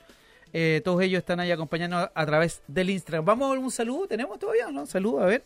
Eh, 0.52 0.80
todos 0.84 1.02
ellos 1.02 1.18
están 1.18 1.40
ahí 1.40 1.50
acompañando 1.50 2.10
a 2.14 2.26
través 2.26 2.62
del 2.66 2.90
Instagram. 2.90 3.24
Vamos 3.24 3.54
a 3.54 3.58
un 3.58 3.70
saludo, 3.70 4.06
¿tenemos 4.06 4.38
todavía? 4.38 4.70
¿No? 4.70 4.86
Saludo, 4.86 5.20
a 5.20 5.26
ver. 5.26 5.44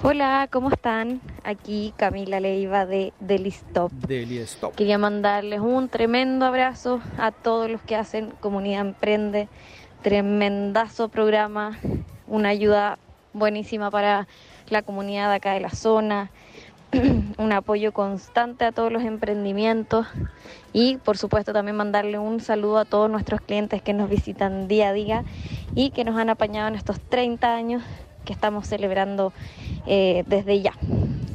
Hola, 0.00 0.48
¿cómo 0.52 0.70
están? 0.70 1.20
Aquí 1.42 1.92
Camila 1.96 2.38
Leiva 2.38 2.86
de 2.86 3.12
Delistop. 3.18 3.90
Deli 3.90 4.38
Stop. 4.38 4.76
Quería 4.76 4.96
mandarles 4.96 5.58
un 5.58 5.88
tremendo 5.88 6.46
abrazo 6.46 7.00
a 7.18 7.32
todos 7.32 7.68
los 7.68 7.82
que 7.82 7.96
hacen 7.96 8.30
Comunidad 8.38 8.82
Emprende. 8.82 9.48
Tremendazo 10.02 11.08
programa, 11.08 11.80
una 12.28 12.50
ayuda 12.50 13.00
buenísima 13.32 13.90
para 13.90 14.28
la 14.68 14.82
comunidad 14.82 15.32
acá 15.32 15.54
de 15.54 15.60
la 15.60 15.70
zona, 15.70 16.30
un 17.36 17.52
apoyo 17.52 17.92
constante 17.92 18.66
a 18.66 18.70
todos 18.70 18.92
los 18.92 19.02
emprendimientos 19.02 20.06
y 20.72 20.98
por 20.98 21.18
supuesto 21.18 21.52
también 21.52 21.76
mandarle 21.76 22.20
un 22.20 22.38
saludo 22.38 22.78
a 22.78 22.84
todos 22.84 23.10
nuestros 23.10 23.40
clientes 23.40 23.82
que 23.82 23.94
nos 23.94 24.08
visitan 24.08 24.68
día 24.68 24.90
a 24.90 24.92
día 24.92 25.24
y 25.74 25.90
que 25.90 26.04
nos 26.04 26.16
han 26.16 26.30
apañado 26.30 26.68
en 26.68 26.76
estos 26.76 27.00
30 27.00 27.52
años 27.52 27.82
que 28.24 28.32
estamos 28.32 28.66
celebrando 28.66 29.32
eh, 29.86 30.24
desde 30.26 30.60
ya. 30.60 30.72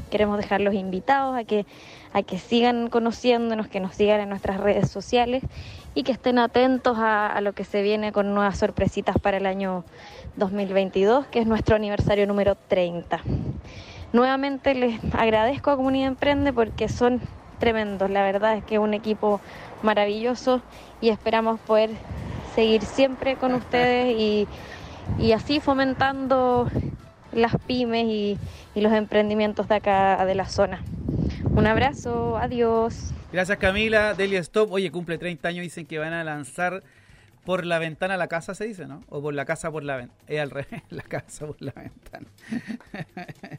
Queremos 0.09 0.37
dejarlos 0.37 0.73
invitados 0.73 1.35
a 1.35 1.43
que, 1.43 1.65
a 2.13 2.21
que 2.21 2.37
sigan 2.37 2.89
conociéndonos, 2.89 3.67
que 3.67 3.79
nos 3.79 3.95
sigan 3.95 4.21
en 4.21 4.29
nuestras 4.29 4.59
redes 4.59 4.91
sociales 4.91 5.43
y 5.95 6.03
que 6.03 6.11
estén 6.11 6.37
atentos 6.37 6.97
a, 6.97 7.27
a 7.27 7.41
lo 7.41 7.53
que 7.53 7.65
se 7.65 7.81
viene 7.81 8.11
con 8.11 8.33
nuevas 8.33 8.57
sorpresitas 8.57 9.17
para 9.19 9.37
el 9.37 9.45
año 9.45 9.83
2022, 10.35 11.25
que 11.27 11.39
es 11.39 11.47
nuestro 11.47 11.75
aniversario 11.75 12.27
número 12.27 12.55
30. 12.67 13.21
Nuevamente 14.13 14.75
les 14.75 14.99
agradezco 15.15 15.71
a 15.71 15.75
Comunidad 15.75 16.09
Emprende 16.09 16.53
porque 16.53 16.87
son 16.87 17.19
tremendos. 17.59 18.09
La 18.09 18.23
verdad 18.23 18.57
es 18.57 18.63
que 18.63 18.75
es 18.75 18.81
un 18.81 18.93
equipo 18.93 19.41
maravilloso 19.81 20.61
y 21.01 21.09
esperamos 21.09 21.59
poder 21.61 21.91
seguir 22.55 22.83
siempre 22.83 23.35
con 23.35 23.53
ustedes 23.53 24.15
y, 24.17 24.47
y 25.17 25.31
así 25.31 25.59
fomentando 25.59 26.69
las 27.31 27.55
pymes 27.65 28.05
y, 28.05 28.37
los 28.75 28.93
emprendimientos 28.93 29.67
de 29.67 29.75
acá 29.75 30.25
de 30.25 30.35
la 30.35 30.47
zona. 30.47 30.83
Un 31.51 31.67
abrazo, 31.67 32.37
adiós. 32.37 33.11
Gracias 33.31 33.57
Camila, 33.57 34.13
Deli 34.13 34.35
Stop. 34.37 34.71
Oye, 34.71 34.91
cumple 34.91 35.17
30 35.17 35.47
años, 35.47 35.63
dicen 35.63 35.85
que 35.85 35.99
van 35.99 36.13
a 36.13 36.23
lanzar 36.23 36.83
por 37.45 37.65
la 37.65 37.79
ventana 37.79 38.17
la 38.17 38.27
casa, 38.27 38.55
se 38.55 38.65
dice, 38.65 38.85
¿no? 38.85 39.03
O 39.09 39.21
por 39.21 39.33
la 39.33 39.45
casa 39.45 39.71
por 39.71 39.83
la 39.83 39.97
ventana. 39.97 40.19
Es 40.27 40.39
al 40.39 40.49
revés, 40.49 40.81
la 40.89 41.03
casa 41.03 41.45
por 41.45 41.61
la 41.61 41.73
ventana. 41.73 42.27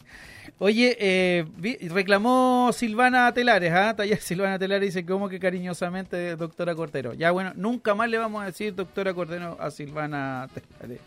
Oye, 0.59 0.97
eh, 1.01 1.45
reclamó 1.91 2.71
Silvana 2.73 3.33
Telares, 3.35 3.73
¿ah? 3.73 3.95
Taller 3.97 4.21
Silvana 4.21 4.59
Telares 4.59 4.95
dice 4.95 5.05
como 5.05 5.29
que 5.29 5.41
cariñosamente 5.41 6.37
doctora 6.37 6.75
Cordero. 6.75 7.13
Ya 7.15 7.31
bueno, 7.31 7.53
nunca 7.57 7.95
más 7.95 8.09
le 8.09 8.19
vamos 8.19 8.43
a 8.43 8.47
decir 8.47 8.75
doctora 8.75 9.13
Cordero 9.13 9.57
a 9.61 9.71
Silvana 9.71 10.49
Telares. 10.55 11.01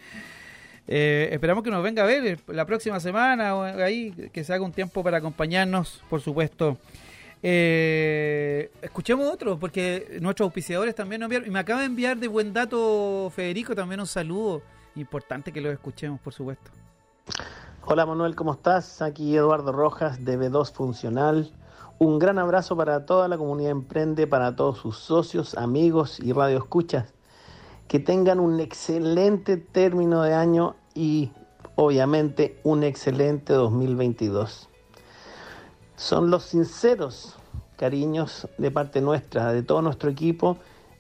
Eh, 0.88 1.30
esperamos 1.32 1.64
que 1.64 1.70
nos 1.70 1.84
venga 1.84 2.04
a 2.04 2.06
ver 2.06 2.26
eh, 2.26 2.38
la 2.48 2.66
próxima 2.66 3.00
semana 3.00 3.56
o 3.56 3.64
ahí, 3.64 4.12
que 4.32 4.44
se 4.44 4.54
haga 4.54 4.64
un 4.64 4.72
tiempo 4.72 5.04
para 5.04 5.18
acompañarnos, 5.18 6.02
por 6.10 6.22
supuesto. 6.22 6.78
Eh, 7.44 8.72
escuchemos 8.82 9.32
otro, 9.32 9.60
porque 9.60 10.18
nuestros 10.22 10.46
auspiciadores 10.48 10.96
también 10.96 11.22
nos 11.22 11.28
enviaron. 11.28 11.48
Y 11.48 11.52
me 11.52 11.60
acaba 11.60 11.82
de 11.82 11.86
enviar 11.86 12.18
de 12.18 12.28
buen 12.28 12.54
dato 12.54 13.32
Federico 13.36 13.76
también 13.76 14.00
un 14.00 14.08
saludo. 14.08 14.62
Importante 14.96 15.52
que 15.52 15.62
lo 15.62 15.72
escuchemos, 15.72 16.20
por 16.20 16.34
supuesto. 16.34 16.72
Hola 17.86 18.06
Manuel, 18.06 18.36
¿cómo 18.36 18.54
estás? 18.54 19.02
Aquí 19.02 19.36
Eduardo 19.36 19.72
Rojas 19.72 20.24
de 20.26 20.38
B2 20.38 20.74
Funcional. 20.74 21.52
Un 22.00 22.20
gran 22.20 22.38
abrazo 22.38 22.76
para 22.76 23.06
toda 23.06 23.28
la 23.28 23.38
comunidad 23.38 23.72
Emprende, 23.72 24.28
para 24.28 24.56
todos 24.56 24.80
sus 24.80 24.98
socios, 24.98 25.56
amigos 25.56 26.20
y 26.20 26.34
radioescuchas. 26.34 27.14
Que 27.88 28.00
tengan 28.00 28.40
un 28.40 28.60
excelente 28.60 29.58
término 29.58 30.22
de 30.22 30.34
año 30.34 30.76
y 30.94 31.32
obviamente 31.76 32.60
un 32.64 32.84
excelente 32.84 33.54
2022. 33.54 34.70
Son 35.98 36.30
los 36.30 36.44
sinceros 36.44 37.36
cariños 37.76 38.48
de 38.58 38.72
parte 38.72 39.02
nuestra, 39.02 39.52
de 39.52 39.64
todo 39.64 39.82
nuestro 39.82 40.10
equipo 40.10 40.58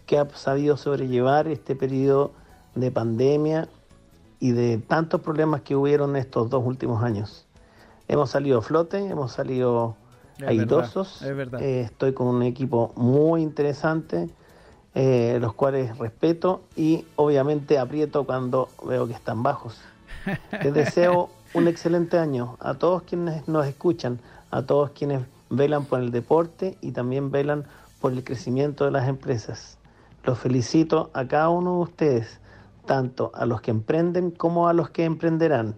que 0.08 0.18
ha 0.18 0.28
sabido 0.30 0.76
sobrellevar 0.76 1.48
este 1.48 1.76
periodo 1.76 2.32
de 2.76 2.92
pandemia 2.92 3.70
y 4.40 4.52
de 4.52 4.80
tantos 4.80 5.22
problemas 5.22 5.62
que 5.62 5.76
hubieron 5.76 6.16
estos 6.16 6.50
dos 6.50 6.66
últimos 6.66 7.04
años. 7.04 7.46
Hemos 8.08 8.32
salido 8.32 8.60
a 8.60 8.62
flote, 8.62 8.98
hemos 8.98 9.32
salido 9.34 9.96
Es 10.40 10.48
airosos. 10.48 11.20
verdad, 11.22 11.30
es 11.32 11.38
verdad. 11.38 11.62
Eh, 11.62 11.82
estoy 11.82 12.14
con 12.14 12.28
un 12.28 12.42
equipo 12.42 12.92
muy 12.96 13.42
interesante, 13.44 14.30
eh, 14.96 15.38
los 15.40 15.54
cuales 15.54 15.96
respeto 16.00 16.62
y 16.76 17.06
obviamente 17.18 17.78
aprieto 17.78 18.26
cuando 18.26 18.70
veo 18.84 19.08
que 19.08 19.14
están 19.14 19.44
bajos. 19.44 19.78
Les 20.64 20.74
deseo 20.74 21.30
un 21.54 21.68
excelente 21.68 22.18
año 22.18 22.58
a 22.60 22.74
todos 22.74 23.04
quienes 23.04 23.48
nos 23.48 23.68
escuchan, 23.68 24.20
a 24.52 24.64
todos 24.64 24.92
quienes 24.92 25.22
velan 25.50 25.86
por 25.86 26.00
el 26.00 26.12
deporte 26.12 26.78
y 26.82 26.92
también 26.92 27.32
velan 27.32 27.66
por 28.02 28.14
el 28.14 28.24
crecimiento 28.24 28.86
de 28.86 28.92
las 28.92 29.08
empresas. 29.08 29.78
Los 30.24 30.40
felicito 30.40 31.10
a 31.14 31.28
cada 31.28 31.50
uno 31.50 31.76
de 31.76 31.82
ustedes, 31.84 32.40
tanto 32.86 33.32
a 33.34 33.46
los 33.46 33.62
que 33.62 33.72
emprenden 33.72 34.32
como 34.32 34.68
a 34.68 34.74
los 34.74 34.90
que 34.90 35.06
emprenderán. 35.06 35.76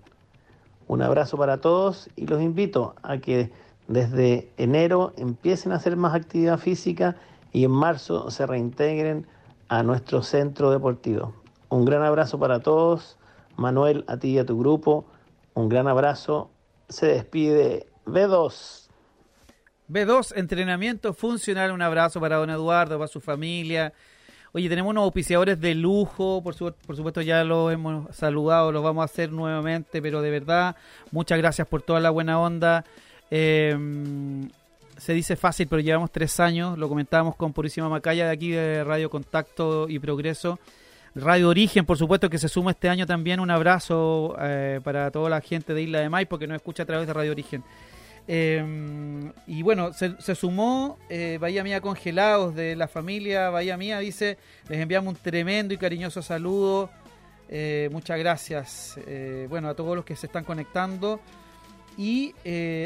Un 0.88 1.02
abrazo 1.02 1.38
para 1.38 1.62
todos 1.62 2.10
y 2.16 2.26
los 2.26 2.42
invito 2.42 2.96
a 3.04 3.20
que 3.20 3.52
desde 3.88 4.52
enero 4.58 5.14
empiecen 5.18 5.72
a 5.72 5.76
hacer 5.76 5.96
más 5.98 6.16
actividad 6.16 6.58
física 6.58 7.16
y 7.52 7.64
en 7.64 7.72
marzo 7.72 8.30
se 8.32 8.46
reintegren 8.46 9.28
a 9.68 9.84
nuestro 9.84 10.24
centro 10.24 10.72
deportivo. 10.72 11.34
Un 11.70 11.86
gran 11.86 12.04
abrazo 12.04 12.40
para 12.40 12.60
todos. 12.60 13.18
Manuel, 13.56 14.06
a 14.08 14.18
ti 14.18 14.30
y 14.30 14.40
a 14.40 14.46
tu 14.46 14.58
grupo, 14.58 15.06
un 15.54 15.70
gran 15.70 15.88
abrazo. 15.88 16.50
Se 16.88 17.08
despide 17.08 17.88
B2. 18.12 18.88
B2, 19.90 20.34
entrenamiento 20.36 21.14
funcional. 21.14 21.72
Un 21.72 21.82
abrazo 21.82 22.20
para 22.20 22.38
don 22.38 22.50
Eduardo, 22.50 22.98
para 22.98 23.08
su 23.08 23.20
familia. 23.22 23.94
Oye, 24.52 24.68
tenemos 24.68 24.90
unos 24.92 25.04
auspiciadores 25.04 25.60
de 25.60 25.76
lujo, 25.76 26.42
por, 26.44 26.56
su- 26.56 26.74
por 26.88 26.96
supuesto 26.96 27.22
ya 27.22 27.44
los 27.44 27.72
hemos 27.72 28.16
saludado, 28.16 28.72
los 28.72 28.84
vamos 28.84 29.04
a 29.04 29.06
hacer 29.06 29.32
nuevamente, 29.32 30.02
pero 30.02 30.22
de 30.24 30.32
verdad, 30.32 30.76
muchas 31.12 31.38
gracias 31.38 31.68
por 31.68 31.84
toda 31.84 32.00
la 32.00 32.10
buena 32.10 32.40
onda. 32.40 32.84
Eh, 33.30 33.78
se 34.98 35.14
dice 35.14 35.36
fácil, 35.36 35.68
pero 35.68 35.82
llevamos 35.82 36.12
tres 36.12 36.40
años, 36.40 36.78
lo 36.80 36.90
comentábamos 36.90 37.36
con 37.36 37.54
Purísima 37.54 37.90
Macaya 37.90 38.26
de 38.26 38.32
aquí 38.32 38.50
de 38.50 38.84
Radio 38.84 39.10
Contacto 39.10 39.88
y 39.88 40.00
Progreso. 40.00 40.60
Radio 41.16 41.50
Origen, 41.50 41.86
por 41.86 41.98
supuesto, 41.98 42.30
que 42.30 42.38
se 42.38 42.50
suma 42.50 42.72
este 42.72 42.90
año 42.90 43.06
también. 43.06 43.40
Un 43.40 43.52
abrazo 43.52 44.36
eh, 44.42 44.80
para 44.84 45.10
toda 45.12 45.30
la 45.30 45.42
gente 45.42 45.74
de 45.74 45.84
Isla 45.84 46.00
de 46.00 46.10
Maipo 46.10 46.38
que 46.38 46.48
nos 46.48 46.56
escucha 46.56 46.84
a 46.84 46.86
través 46.86 47.08
de 47.08 47.14
Radio 47.14 47.32
Origen. 47.32 47.64
Eh, 48.32 48.64
y 49.48 49.64
bueno, 49.64 49.92
se, 49.92 50.36
sumó 50.36 51.00
eh, 51.10 51.40
Bahía 51.42 51.64
Mía 51.64 51.82
Congelados 51.82 52.54
de 52.54 52.76
la 52.76 52.88
familia 52.88 53.50
Bahía 53.50 53.76
Mía. 53.76 53.98
Dice: 53.98 54.38
Les 54.70 54.80
enviamos 54.80 55.16
un 55.16 55.20
tremendo 55.20 55.74
y 55.74 55.78
cariñoso 55.78 56.22
saludo. 56.22 56.92
Eh, 57.50 57.90
muchas 57.92 58.20
gracias. 58.20 59.00
Eh, 59.08 59.48
bueno, 59.50 59.68
a 59.68 59.74
todos 59.74 59.96
los 59.96 60.06
que 60.06 60.16
se 60.16 60.28
están 60.28 60.44
conectando. 60.44 61.20
Y 61.98 62.36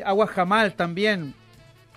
Agua 0.06 0.27
Jamal 0.27 0.75
también. 0.75 1.36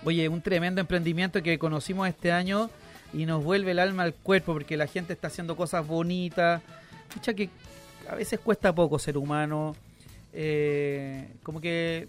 Oye, 0.03 0.27
un 0.27 0.41
tremendo 0.41 0.81
emprendimiento 0.81 1.41
que 1.41 1.57
conocimos 1.57 2.09
este 2.09 2.33
año 2.33 2.69
y 3.13 3.25
nos 3.25 3.41
vuelve 3.41 3.71
el 3.71 3.79
alma 3.79 4.03
al 4.03 4.13
cuerpo 4.13 4.53
porque 4.53 4.75
la 4.75 4.87
gente 4.87 5.13
está 5.13 5.27
haciendo 5.27 5.55
cosas 5.55 5.87
bonitas. 5.87 6.61
Escucha 7.07 7.33
que 7.33 7.49
a 8.09 8.15
veces 8.15 8.41
cuesta 8.41 8.75
poco 8.75 8.99
ser 8.99 9.17
humano. 9.17 9.73
Como 11.43 11.61
que 11.61 12.07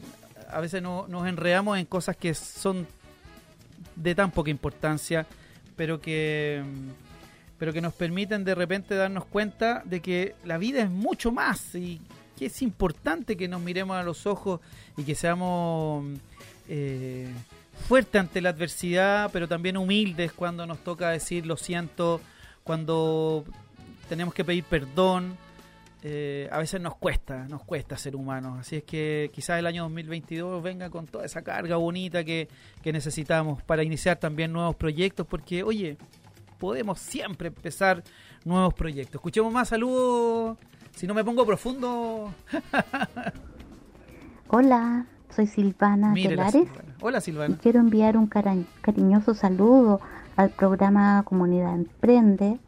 a 0.51 0.61
veces 0.61 0.83
no- 0.83 1.07
nos 1.09 1.27
enredamos 1.27 1.79
en 1.79 1.87
cosas 1.87 2.17
que 2.17 2.35
son 2.35 2.87
de 3.97 4.15
tan 4.15 4.31
poca 4.31 4.51
importancia, 4.51 5.27
pero 5.77 6.01
que 6.01 6.63
pero 7.59 7.73
que 7.73 7.81
nos 7.81 7.93
permiten 7.93 8.45
de 8.45 8.55
repente 8.55 8.95
darnos 8.95 9.25
cuenta 9.25 9.83
de 9.85 10.01
que 10.01 10.37
la 10.45 10.59
vida 10.59 10.81
es 10.81 10.91
mucho 10.91 11.33
más 11.33 11.75
y 11.75 12.01
que 12.39 12.47
es 12.47 12.63
importante 12.63 13.37
que 13.37 13.49
nos 13.49 13.61
miremos 13.61 13.97
a 13.97 14.05
los 14.05 14.27
ojos 14.27 14.61
y 14.97 15.03
que 15.03 15.17
seamos 15.17 16.05
eh, 16.69 17.29
fuertes 17.89 18.21
ante 18.21 18.41
la 18.41 18.51
adversidad, 18.51 19.31
pero 19.33 19.49
también 19.49 19.77
humildes 19.77 20.33
cuando 20.33 20.67
nos 20.67 20.79
toca 20.85 21.11
decir 21.11 21.47
lo 21.47 21.57
siento, 21.57 22.21
cuando 22.63 23.45
tenemos 24.09 24.33
que 24.35 24.45
pedir 24.45 24.63
perdón. 24.63 25.37
Eh, 26.03 26.49
a 26.53 26.59
veces 26.59 26.81
nos 26.81 26.95
cuesta, 26.97 27.47
nos 27.49 27.65
cuesta 27.65 27.97
ser 27.97 28.15
humanos. 28.15 28.59
Así 28.61 28.77
es 28.77 28.85
que 28.85 29.31
quizás 29.33 29.59
el 29.59 29.67
año 29.67 29.83
2022 29.85 30.63
venga 30.63 30.91
con 30.91 31.07
toda 31.07 31.25
esa 31.25 31.43
carga 31.43 31.77
bonita 31.77 32.23
que, 32.23 32.49
que 32.83 32.93
necesitamos 32.93 33.63
para 33.63 33.83
iniciar 33.83 34.17
también 34.19 34.53
nuevos 34.53 34.77
proyectos, 34.77 35.27
porque, 35.27 35.63
oye, 35.63 35.97
podemos 36.59 37.01
siempre 37.01 37.49
empezar 37.49 38.05
nuevos 38.45 38.75
proyectos. 38.75 39.17
Escuchemos 39.17 39.53
más 39.53 39.69
saludos. 39.69 40.57
Si 40.95 41.07
no 41.07 41.15
me 41.15 41.25
pongo 41.25 41.45
profundo. 41.45 42.33
Hola, 44.49 45.07
soy 45.31 45.47
Silvana 45.47 46.15
Telares 46.15 46.53
Silvana. 46.53 46.95
Hola 47.01 47.19
y 47.19 47.21
Silvana. 47.21 47.59
quiero 47.61 47.81
enviar 47.81 48.17
un 48.17 48.29
cariñoso 48.81 49.35
saludo 49.35 50.01
al 50.37 50.51
programa 50.51 51.23
Comunidad 51.25 51.75
Emprende 51.75 52.59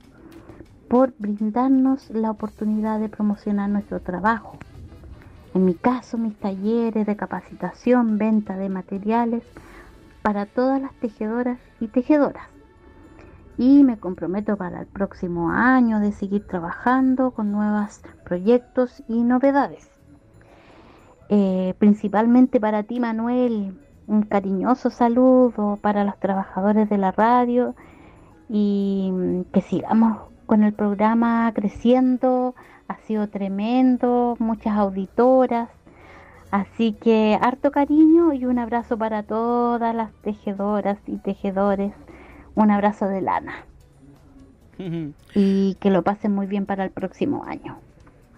por 0.91 1.15
brindarnos 1.19 2.11
la 2.11 2.33
oportunidad 2.33 2.99
de 2.99 3.09
promocionar 3.09 3.71
nuestro 3.71 4.01
trabajo. 4.01 4.59
En 5.55 5.65
mi 5.65 5.75
caso, 5.75 6.19
mis 6.19 6.35
talleres 6.35 7.07
de 7.07 7.15
capacitación, 7.15 8.19
venta 8.19 8.57
de 8.57 8.69
materiales 8.69 9.45
para 10.21 10.47
todas 10.47 10.83
las 10.83 10.93
tejedoras 10.95 11.61
y 11.79 11.87
tejedoras. 11.87 12.43
Y 13.57 13.85
me 13.85 14.01
comprometo 14.01 14.57
para 14.57 14.81
el 14.81 14.87
próximo 14.89 15.53
año 15.53 16.01
de 16.01 16.11
seguir 16.11 16.45
trabajando 16.49 17.31
con 17.31 17.53
nuevos 17.53 18.01
proyectos 18.25 19.05
y 19.07 19.23
novedades. 19.23 19.89
Eh, 21.29 21.73
principalmente 21.79 22.59
para 22.59 22.83
ti, 22.83 22.99
Manuel, 22.99 23.79
un 24.09 24.23
cariñoso 24.23 24.91
saludo 24.91 25.79
para 25.81 26.03
los 26.03 26.19
trabajadores 26.19 26.91
de 26.91 26.99
la 26.99 27.13
radio 27.13 27.77
y 28.49 29.45
que 29.53 29.61
sigamos 29.61 30.30
con 30.51 30.65
el 30.65 30.73
programa 30.73 31.53
creciendo. 31.55 32.57
Ha 32.89 32.97
sido 33.07 33.29
tremendo, 33.29 34.35
muchas 34.41 34.77
auditoras. 34.77 35.69
Así 36.51 36.93
que 36.93 37.39
harto 37.41 37.71
cariño 37.71 38.33
y 38.33 38.47
un 38.47 38.59
abrazo 38.59 38.99
para 38.99 39.23
todas 39.23 39.95
las 39.95 40.11
tejedoras 40.23 40.99
y 41.07 41.19
tejedores. 41.19 41.93
Un 42.57 42.73
abrazo 42.73 43.07
de 43.07 43.21
lana. 43.21 43.65
Y 45.37 45.77
que 45.79 45.91
lo 45.91 46.03
pasen 46.03 46.33
muy 46.33 46.49
bien 46.49 46.67
para 46.67 46.83
el 46.83 46.91
próximo 46.91 47.45
año. 47.45 47.79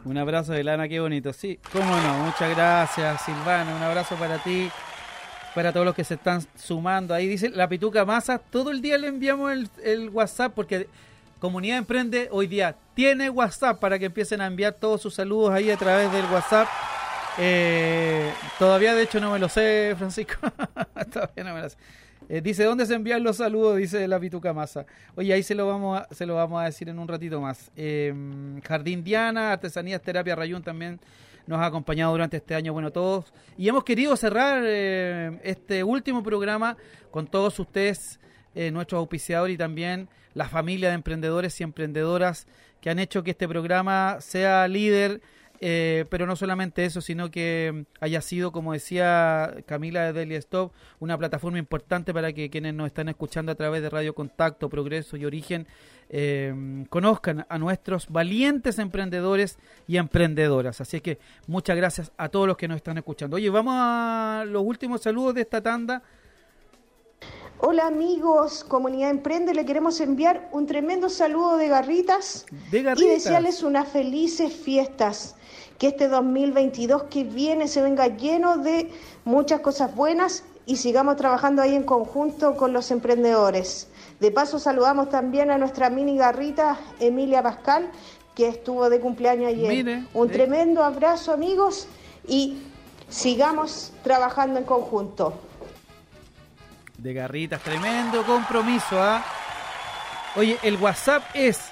Un 0.05 0.19
abrazo 0.19 0.53
de 0.53 0.65
lana, 0.65 0.89
qué 0.89 1.01
bonito. 1.01 1.33
Sí, 1.33 1.59
cómo 1.73 1.97
no. 1.97 2.25
Muchas 2.27 2.55
gracias, 2.55 3.23
Silvana. 3.23 3.75
Un 3.75 3.83
abrazo 3.83 4.17
para 4.17 4.37
ti, 4.37 4.69
para 5.55 5.73
todos 5.73 5.87
los 5.87 5.95
que 5.95 6.05
se 6.05 6.15
están 6.15 6.43
sumando. 6.57 7.15
Ahí 7.15 7.27
dice 7.27 7.49
la 7.49 7.69
Pituca 7.69 8.05
Masa. 8.05 8.37
Todo 8.37 8.71
el 8.71 8.83
día 8.83 8.99
le 8.99 9.07
enviamos 9.07 9.51
el, 9.51 9.71
el 9.83 10.11
WhatsApp 10.11 10.53
porque 10.55 10.89
Comunidad 11.43 11.79
Emprende 11.79 12.29
hoy 12.31 12.47
día 12.47 12.77
tiene 12.95 13.29
WhatsApp 13.29 13.81
para 13.81 13.99
que 13.99 14.05
empiecen 14.05 14.41
a 14.41 14.47
enviar 14.47 14.75
todos 14.75 15.03
sus 15.03 15.15
saludos 15.15 15.51
ahí 15.51 15.73
a 15.73 15.77
través 15.77 16.13
del 16.13 16.25
WhatsApp. 16.27 16.69
Eh, 17.37 18.33
todavía, 18.61 18.95
de 18.95 19.03
hecho, 19.03 19.19
no 19.19 19.33
me 19.33 19.41
lo 19.41 19.49
sé, 19.49 19.93
Francisco. 19.99 20.35
todavía 21.13 21.43
no 21.43 21.53
me 21.53 21.63
lo 21.63 21.69
sé. 21.69 21.77
Eh, 22.29 22.41
dice, 22.43 22.63
¿dónde 22.63 22.87
se 22.87 22.95
envían 22.95 23.25
los 23.25 23.39
saludos? 23.39 23.77
Dice 23.77 24.07
la 24.07 24.21
Pituca 24.21 24.53
Masa. 24.53 24.87
Oye, 25.17 25.33
ahí 25.33 25.43
se 25.43 25.57
lo 25.57 25.67
vamos 25.67 26.01
a, 26.01 26.15
se 26.15 26.27
lo 26.27 26.37
vamos 26.37 26.63
a 26.63 26.67
decir 26.67 26.89
en 26.89 27.01
un 27.01 27.09
ratito 27.09 27.41
más. 27.41 27.73
Eh, 27.75 28.15
Jardín 28.65 29.03
Diana, 29.03 29.51
Artesanías 29.51 30.01
Terapia 30.01 30.37
Rayún 30.37 30.63
también 30.63 31.01
nos 31.49 31.59
ha 31.59 31.67
acompañado 31.67 32.13
durante 32.13 32.37
este 32.37 32.55
año, 32.55 32.73
bueno, 32.73 32.93
todos. 32.93 33.33
Y 33.59 33.69
hemos 33.69 33.83
querido 33.83 34.15
cerrar 34.15 34.63
eh, 34.65 35.41
este 35.43 35.83
último 35.83 36.23
programa 36.23 36.77
con 37.11 37.27
todos 37.27 37.59
ustedes, 37.59 38.21
eh, 38.55 38.71
nuestros 38.71 38.99
auspiciadores 38.99 39.55
y 39.55 39.59
también 39.59 40.09
la 40.35 40.49
familia 40.49 40.89
de 40.89 40.95
emprendedores 40.95 41.61
y 41.61 41.65
emprendedoras 41.65 42.47
que 42.81 42.91
han 42.91 42.99
hecho 42.99 43.23
que 43.23 43.33
este 43.33 43.49
programa 43.49 44.19
sea 44.21 44.67
líder 44.69 45.21
eh, 45.65 46.07
pero 46.11 46.27
no 46.27 46.35
solamente 46.35 46.85
eso, 46.85 47.01
sino 47.01 47.31
que 47.31 47.85
haya 48.01 48.21
sido, 48.21 48.51
como 48.51 48.73
decía 48.73 49.59
Camila 49.65 50.03
de 50.03 50.13
Daily 50.13 50.35
Stop, 50.35 50.73
una 50.99 51.17
plataforma 51.17 51.57
importante 51.57 52.13
para 52.13 52.33
que 52.33 52.51
quienes 52.51 52.75
nos 52.75 52.89
están 52.89 53.09
escuchando 53.09 53.53
a 53.53 53.55
través 53.55 53.81
de 53.81 53.89
Radio 53.89 54.13
Contacto, 54.13 54.69
Progreso 54.69 55.17
y 55.17 55.25
Origen 55.25 55.69
eh, 56.09 56.85
conozcan 56.91 57.47
a 57.49 57.59
nuestros 57.59 58.09
valientes 58.09 58.81
emprendedores 58.81 59.57
y 59.87 59.99
emprendedoras. 59.99 60.81
Así 60.81 61.01
que 61.01 61.21
muchas 61.47 61.77
gracias 61.77 62.11
a 62.17 62.29
todos 62.29 62.49
los 62.49 62.57
que 62.57 62.67
nos 62.67 62.79
están 62.79 62.99
escuchando. 62.99 63.37
Oye, 63.37 63.49
vamos 63.49 63.75
a 63.77 64.43
los 64.45 64.65
últimos 64.65 65.03
saludos 65.03 65.37
de 65.37 65.43
esta 65.43 65.61
tanda. 65.61 66.03
Hola 67.65 67.87
amigos, 67.87 68.65
comunidad 68.65 69.11
Emprende, 69.11 69.55
le 69.55 69.65
queremos 69.65 70.01
enviar 70.01 70.49
un 70.51 70.67
tremendo 70.67 71.09
saludo 71.09 71.57
de 71.57 71.69
garritas, 71.69 72.45
De 72.73 72.83
Garritas. 72.83 73.07
y 73.07 73.09
desearles 73.09 73.63
unas 73.63 73.87
felices 73.89 74.53
fiestas. 74.53 75.37
Que 75.79 75.89
este 75.89 76.09
2022 76.09 77.05
que 77.05 77.23
viene 77.23 77.69
se 77.69 77.81
venga 77.81 78.09
lleno 78.09 78.57
de 78.59 78.91
muchas 79.25 79.61
cosas 79.61 79.95
buenas 79.95 80.43
y 80.67 80.77
sigamos 80.77 81.17
trabajando 81.17 81.63
ahí 81.63 81.75
en 81.77 81.85
conjunto 81.85 82.57
con 82.57 82.73
los 82.73 82.91
emprendedores. 82.91 83.87
De 84.19 84.33
paso 84.33 84.59
saludamos 84.59 85.09
también 85.09 85.51
a 85.53 85.59
nuestra 85.59 85.89
mini 85.89 86.17
garrita 86.17 86.79
Emilia 86.99 87.43
Pascal, 87.45 87.91
que 88.35 88.49
estuvo 88.49 88.91
de 88.91 88.99
cumpleaños 89.01 89.49
ayer. 89.49 89.69
Mire, 89.69 90.05
un 90.15 90.27
de- 90.29 90.33
tremendo 90.35 90.83
abrazo 90.83 91.33
amigos 91.33 91.87
y 92.27 92.59
sigamos 93.09 93.93
trabajando 94.03 94.59
en 94.59 94.65
conjunto. 94.65 95.35
De 97.03 97.13
Garritas, 97.13 97.61
tremendo 97.63 98.25
compromiso, 98.25 99.03
¿ah? 99.03 99.25
Oye, 100.37 100.59
el 100.63 100.77
WhatsApp 100.77 101.25
es, 101.35 101.71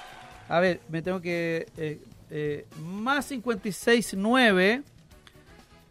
a 0.49 0.59
ver, 0.59 0.81
me 0.89 1.01
tengo 1.01 1.21
que, 1.21 1.67
eh, 1.77 1.99
eh, 2.29 2.65
más 2.83 3.27
569, 3.27 4.83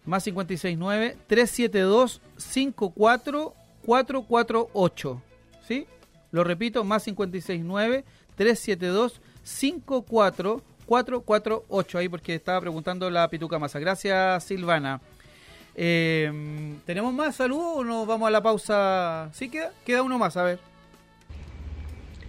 más 0.05 0.25
569, 0.25 1.17
372 1.27 2.21
54 2.37 3.55
448, 3.85 5.23
¿sí? 5.67 5.87
Lo 6.31 6.45
repito, 6.45 6.85
más 6.85 7.05
569, 7.05 8.05
372 8.37 9.21
54 9.43 10.63
448, 10.87 11.99
ahí 11.99 12.09
porque 12.09 12.35
estaba 12.35 12.61
preguntando 12.61 13.09
la 13.11 13.29
Pituca 13.29 13.59
Masa. 13.59 13.79
Gracias, 13.79 14.45
Silvana. 14.45 15.01
Eh, 15.75 16.31
¿Tenemos 16.85 17.13
más 17.15 17.37
saludos 17.37 17.79
o 17.79 17.85
nos 17.85 18.07
vamos 18.07 18.27
a 18.29 18.31
la 18.31 18.43
pausa? 18.43 19.31
¿Sí 19.33 19.49
queda? 19.49 19.73
Queda 19.85 20.03
uno 20.03 20.19
más, 20.19 20.37
a 20.37 20.45
ver. 20.45 20.59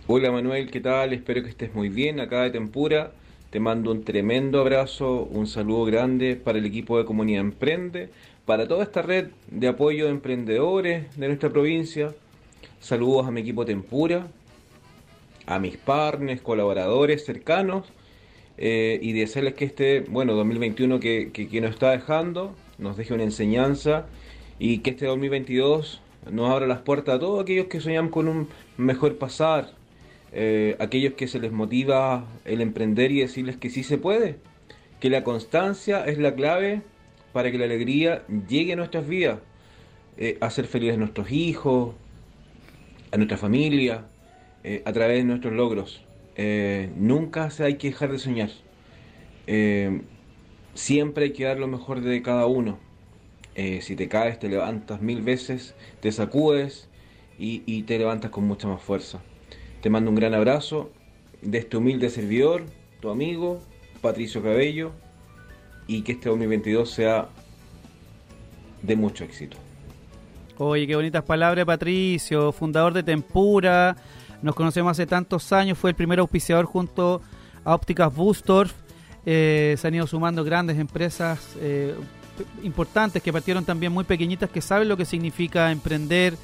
Hola 0.08 0.32
Manuel, 0.32 0.70
¿qué 0.70 0.82
tal? 0.82 1.14
Espero 1.14 1.42
que 1.44 1.50
estés 1.50 1.74
muy 1.74 1.90
bien 1.90 2.20
acá 2.20 2.44
de 2.44 2.52
Tempura. 2.52 3.12
Te 3.50 3.60
mando 3.60 3.92
un 3.92 4.04
tremendo 4.04 4.60
abrazo, 4.62 5.24
un 5.24 5.48
saludo 5.48 5.86
grande 5.86 6.36
para 6.36 6.58
el 6.58 6.66
equipo 6.66 6.98
de 6.98 7.06
Comunidad 7.06 7.42
Emprende, 7.42 8.10
para 8.46 8.68
toda 8.68 8.84
esta 8.84 9.02
red 9.02 9.28
de 9.48 9.68
apoyo 9.68 10.06
de 10.06 10.12
emprendedores 10.12 11.18
de 11.18 11.28
nuestra 11.28 11.50
provincia. 11.50 12.14
Saludos 12.80 13.28
a 13.28 13.32
mi 13.32 13.42
equipo 13.42 13.66
Tempura, 13.66 14.28
a 15.46 15.60
mis 15.60 15.78
partners, 15.78 16.42
colaboradores 16.42 17.26
cercanos 17.26 17.88
eh, 18.58 19.00
y 19.02 19.14
desearles 19.14 19.54
que 19.56 19.66
este, 19.66 20.02
bueno, 20.02 20.34
2021 20.34 21.00
que, 21.00 21.32
que, 21.34 21.48
que 21.48 21.62
nos 21.62 21.72
está 21.72 21.92
dejando 21.92 22.56
nos 22.82 22.98
deje 22.98 23.14
una 23.14 23.24
enseñanza 23.24 24.08
y 24.60 24.80
que 24.80 24.90
este 24.90 25.06
2022 25.06 26.02
nos 26.30 26.52
abra 26.52 26.68
las 26.68 26.82
puertas 26.82 27.16
a 27.16 27.20
todos 27.20 27.42
aquellos 27.42 27.68
que 27.68 27.80
soñamos 27.80 28.12
con 28.12 28.28
un 28.28 28.50
mejor 28.78 29.18
pasar, 29.18 29.72
eh, 30.34 30.76
aquellos 30.80 31.14
que 31.14 31.28
se 31.28 31.40
les 31.40 31.52
motiva 31.52 32.26
el 32.44 32.62
emprender 32.62 33.12
y 33.12 33.22
decirles 33.22 33.56
que 33.58 33.70
sí 33.70 33.84
se 33.84 33.98
puede, 33.98 34.38
que 35.00 35.10
la 35.10 35.24
constancia 35.24 36.06
es 36.06 36.18
la 36.18 36.36
clave 36.36 36.82
para 37.34 37.52
que 37.52 37.58
la 37.58 37.66
alegría 37.66 38.24
llegue 38.50 38.74
a 38.74 38.76
nuestras 38.76 39.08
vidas, 39.08 39.40
eh, 40.18 40.38
a 40.42 40.50
ser 40.50 40.66
felices 40.66 40.96
a 40.96 41.00
nuestros 41.00 41.32
hijos, 41.32 41.96
a 43.12 43.18
nuestra 43.18 43.38
familia, 43.38 44.06
eh, 44.64 44.82
a 44.86 44.92
través 44.92 45.18
de 45.18 45.24
nuestros 45.24 45.54
logros. 45.54 46.04
Nunca 46.98 47.52
se 47.52 47.64
hay 47.64 47.76
que 47.76 47.90
dejar 47.90 48.12
de 48.12 48.18
soñar. 48.18 48.50
Siempre 50.74 51.26
hay 51.26 51.34
que 51.34 51.46
dar 51.46 51.60
lo 51.60 51.68
mejor 51.68 52.02
de 52.02 52.22
cada 52.22 52.46
uno. 52.46 52.80
Eh, 53.56 53.82
si 53.82 53.96
te 53.96 54.08
caes, 54.08 54.40
te 54.40 54.48
levantas 54.48 55.02
mil 55.02 55.22
veces, 55.22 55.76
te 56.00 56.12
sacudes 56.12 56.88
y, 57.38 57.64
y 57.66 57.84
te 57.84 57.98
levantas 57.98 58.32
con 58.32 58.46
mucha 58.46 58.68
más 58.68 58.82
fuerza. 58.82 59.20
Te 59.82 59.90
mando 59.90 60.10
un 60.10 60.16
gran 60.16 60.34
abrazo 60.34 60.92
de 61.42 61.58
este 61.58 61.78
humilde 61.78 62.10
servidor, 62.10 62.64
tu 63.00 63.10
amigo, 63.10 63.62
Patricio 64.02 64.42
Cabello, 64.42 64.92
y 65.88 66.04
que 66.04 66.14
este 66.14 66.30
2022 66.30 66.90
sea 66.90 67.30
de 68.82 68.96
mucho 68.96 69.24
éxito. 69.24 69.58
Oye, 70.58 70.86
qué 70.86 70.96
bonitas 70.96 71.24
palabras, 71.24 71.66
Patricio, 71.66 72.52
fundador 72.52 72.94
de 72.94 73.04
Tempura. 73.04 73.96
Nos 74.42 74.56
conocemos 74.56 74.92
hace 74.92 75.08
tantos 75.08 75.52
años, 75.52 75.78
fue 75.78 75.90
el 75.90 75.96
primer 75.96 76.20
auspiciador 76.20 76.66
junto 76.66 77.22
a 77.64 77.74
Ópticas 77.74 78.14
Bustorf. 78.14 78.74
Eh, 79.26 79.76
se 79.78 79.88
han 79.88 79.96
ido 79.96 80.08
sumando 80.08 80.44
grandes 80.44 80.80
empresas 80.80 81.56
eh, 81.60 81.96
importantes 82.64 83.22
que 83.22 83.32
partieron 83.32 83.66
también 83.66 83.92
muy 83.92 84.04
pequeñitas 84.04 84.50
que 84.50 84.62
saben 84.62 84.88
lo 84.88 84.98
que 84.98 85.06
significa 85.06 85.72
emprender. 85.72 86.36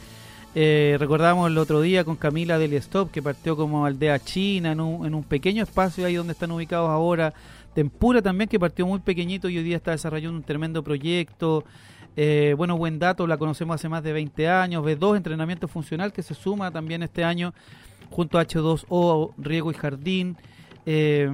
Eh, 0.56 0.96
recordamos 1.00 1.50
el 1.50 1.58
otro 1.58 1.82
día 1.82 2.04
con 2.04 2.16
Camila 2.16 2.58
del 2.58 2.74
Stop 2.74 3.12
que 3.12 3.22
partió 3.22 3.56
como 3.56 3.86
aldea 3.86 4.20
china 4.20 4.72
en 4.72 4.80
un, 4.80 5.06
en 5.06 5.14
un 5.14 5.24
pequeño 5.24 5.64
espacio 5.64 6.06
ahí 6.06 6.16
donde 6.16 6.34
están 6.34 6.52
ubicados 6.52 6.90
ahora. 6.90 7.34
Tempura 7.74 8.22
también 8.22 8.50
que 8.50 8.60
partió 8.60 8.88
muy 8.88 9.00
pequeñito 9.00 9.50
y 9.50 9.58
hoy 9.58 9.64
día 9.64 9.78
está 9.78 9.92
desarrollando 9.92 10.38
un 10.38 10.44
tremendo 10.44 10.84
proyecto. 10.84 11.64
Eh, 12.16 12.56
bueno, 12.58 12.76
buen 12.76 12.98
dato, 12.98 13.28
la 13.28 13.38
conocemos 13.38 13.76
hace 13.76 13.88
más 13.88 14.04
de 14.04 14.12
20 14.12 14.50
años. 14.50 14.84
B2, 14.84 15.18
entrenamiento 15.18 15.68
funcional 15.68 16.12
que 16.12 16.24
se 16.24 16.34
suma 16.34 16.72
también 16.72 17.04
este 17.04 17.24
año 17.24 17.54
junto 18.10 18.40
a 18.40 18.48
H2O, 18.48 19.34
Riego 19.38 19.70
y 19.70 19.76
Jardín. 19.76 20.38
Eh, 20.90 21.30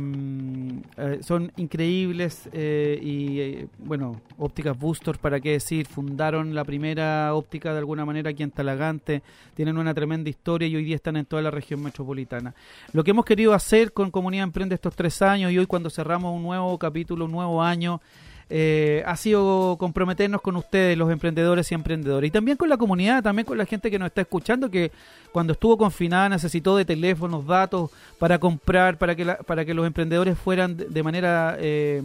eh, 0.97 1.19
son 1.21 1.51
increíbles 1.57 2.49
eh, 2.53 2.99
y 2.99 3.39
eh, 3.39 3.67
bueno, 3.77 4.19
ópticas 4.39 4.75
Booster, 4.75 5.19
para 5.19 5.39
qué 5.39 5.51
decir, 5.51 5.85
fundaron 5.85 6.55
la 6.55 6.63
primera 6.63 7.35
óptica 7.35 7.71
de 7.71 7.77
alguna 7.77 8.03
manera 8.03 8.31
aquí 8.31 8.41
en 8.41 8.49
Talagante, 8.49 9.21
tienen 9.53 9.77
una 9.77 9.93
tremenda 9.93 10.27
historia 10.27 10.67
y 10.67 10.75
hoy 10.75 10.83
día 10.83 10.95
están 10.95 11.17
en 11.17 11.25
toda 11.25 11.43
la 11.43 11.51
región 11.51 11.83
metropolitana. 11.83 12.55
Lo 12.93 13.03
que 13.03 13.11
hemos 13.11 13.25
querido 13.25 13.53
hacer 13.53 13.93
con 13.93 14.09
Comunidad 14.09 14.45
Emprende 14.45 14.73
estos 14.73 14.95
tres 14.95 15.21
años 15.21 15.51
y 15.51 15.59
hoy 15.59 15.67
cuando 15.67 15.91
cerramos 15.91 16.35
un 16.35 16.41
nuevo 16.41 16.75
capítulo, 16.79 17.25
un 17.25 17.31
nuevo 17.31 17.61
año, 17.61 18.01
eh, 18.49 19.03
ha 19.06 19.15
sido 19.15 19.77
comprometernos 19.79 20.41
con 20.41 20.56
ustedes, 20.56 20.97
los 20.97 21.12
emprendedores 21.12 21.71
y 21.71 21.75
emprendedores, 21.75 22.27
y 22.27 22.32
también 22.32 22.58
con 22.58 22.69
la 22.69 22.77
comunidad, 22.77 23.23
también 23.23 23.45
con 23.45 23.58
la 23.58 23.65
gente 23.65 23.89
que 23.89 23.97
nos 23.99 24.08
está 24.08 24.21
escuchando, 24.21 24.69
que 24.69 24.91
cuando 25.32 25.53
estuvo 25.53 25.77
confinada 25.77 26.29
necesitó 26.29 26.77
de 26.77 26.86
teléfonos, 26.86 27.45
datos 27.45 27.89
para 28.19 28.38
comprar, 28.39 28.97
para 28.97 29.15
que, 29.15 29.25
la- 29.25 29.38
para 29.38 29.65
que 29.65 29.73
los 29.73 29.88
emprendedores 29.88 30.38
fueran 30.38 30.77
de, 30.77 31.03
manera, 31.03 31.58
eh, 31.60 32.01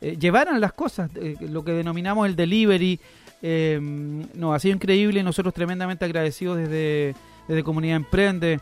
eh, 0.00 0.16
llevaran 0.18 0.60
las 0.60 0.72
cosas, 0.72 1.10
eh, 1.16 1.36
lo 1.40 1.64
que 1.64 1.72
denominamos 1.72 2.26
el 2.26 2.36
delivery. 2.36 2.98
Eh, 3.46 3.78
no, 4.34 4.54
ha 4.54 4.58
sido 4.58 4.74
increíble 4.74 5.20
y 5.20 5.22
nosotros 5.22 5.52
tremendamente 5.52 6.04
agradecidos 6.06 6.56
desde, 6.56 7.14
desde 7.46 7.62
Comunidad 7.62 7.96
Emprende 7.96 8.58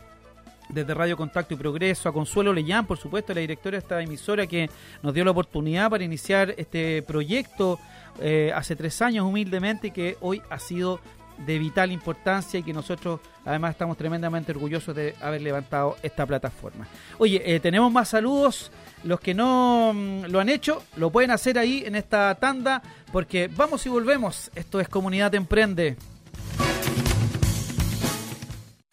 desde 0.73 0.93
Radio 0.93 1.15
Contacto 1.15 1.53
y 1.53 1.57
Progreso, 1.57 2.09
a 2.09 2.13
Consuelo 2.13 2.51
Leyán, 2.51 2.85
por 2.85 2.97
supuesto, 2.97 3.33
la 3.33 3.41
directora 3.41 3.77
de 3.77 3.79
esta 3.79 4.01
emisora 4.01 4.47
que 4.47 4.69
nos 5.01 5.13
dio 5.13 5.23
la 5.23 5.31
oportunidad 5.31 5.89
para 5.89 6.03
iniciar 6.03 6.53
este 6.57 7.01
proyecto 7.03 7.79
eh, 8.19 8.51
hace 8.53 8.75
tres 8.75 9.01
años 9.01 9.25
humildemente 9.25 9.87
y 9.87 9.91
que 9.91 10.17
hoy 10.21 10.41
ha 10.49 10.59
sido 10.59 10.99
de 11.37 11.57
vital 11.57 11.91
importancia 11.91 12.59
y 12.59 12.63
que 12.63 12.73
nosotros 12.73 13.19
además 13.45 13.71
estamos 13.71 13.97
tremendamente 13.97 14.51
orgullosos 14.51 14.95
de 14.95 15.15
haber 15.21 15.41
levantado 15.41 15.97
esta 16.03 16.25
plataforma. 16.25 16.87
Oye, 17.17 17.41
eh, 17.43 17.59
tenemos 17.59 17.91
más 17.91 18.09
saludos. 18.09 18.71
Los 19.03 19.19
que 19.19 19.33
no 19.33 19.91
mm, 19.93 20.25
lo 20.25 20.39
han 20.39 20.49
hecho, 20.49 20.83
lo 20.95 21.09
pueden 21.09 21.31
hacer 21.31 21.57
ahí 21.59 21.83
en 21.85 21.95
esta 21.95 22.35
tanda, 22.35 22.81
porque 23.11 23.49
vamos 23.53 23.85
y 23.85 23.89
volvemos. 23.89 24.51
Esto 24.55 24.79
es 24.79 24.87
Comunidad 24.87 25.33
Emprende. 25.35 25.97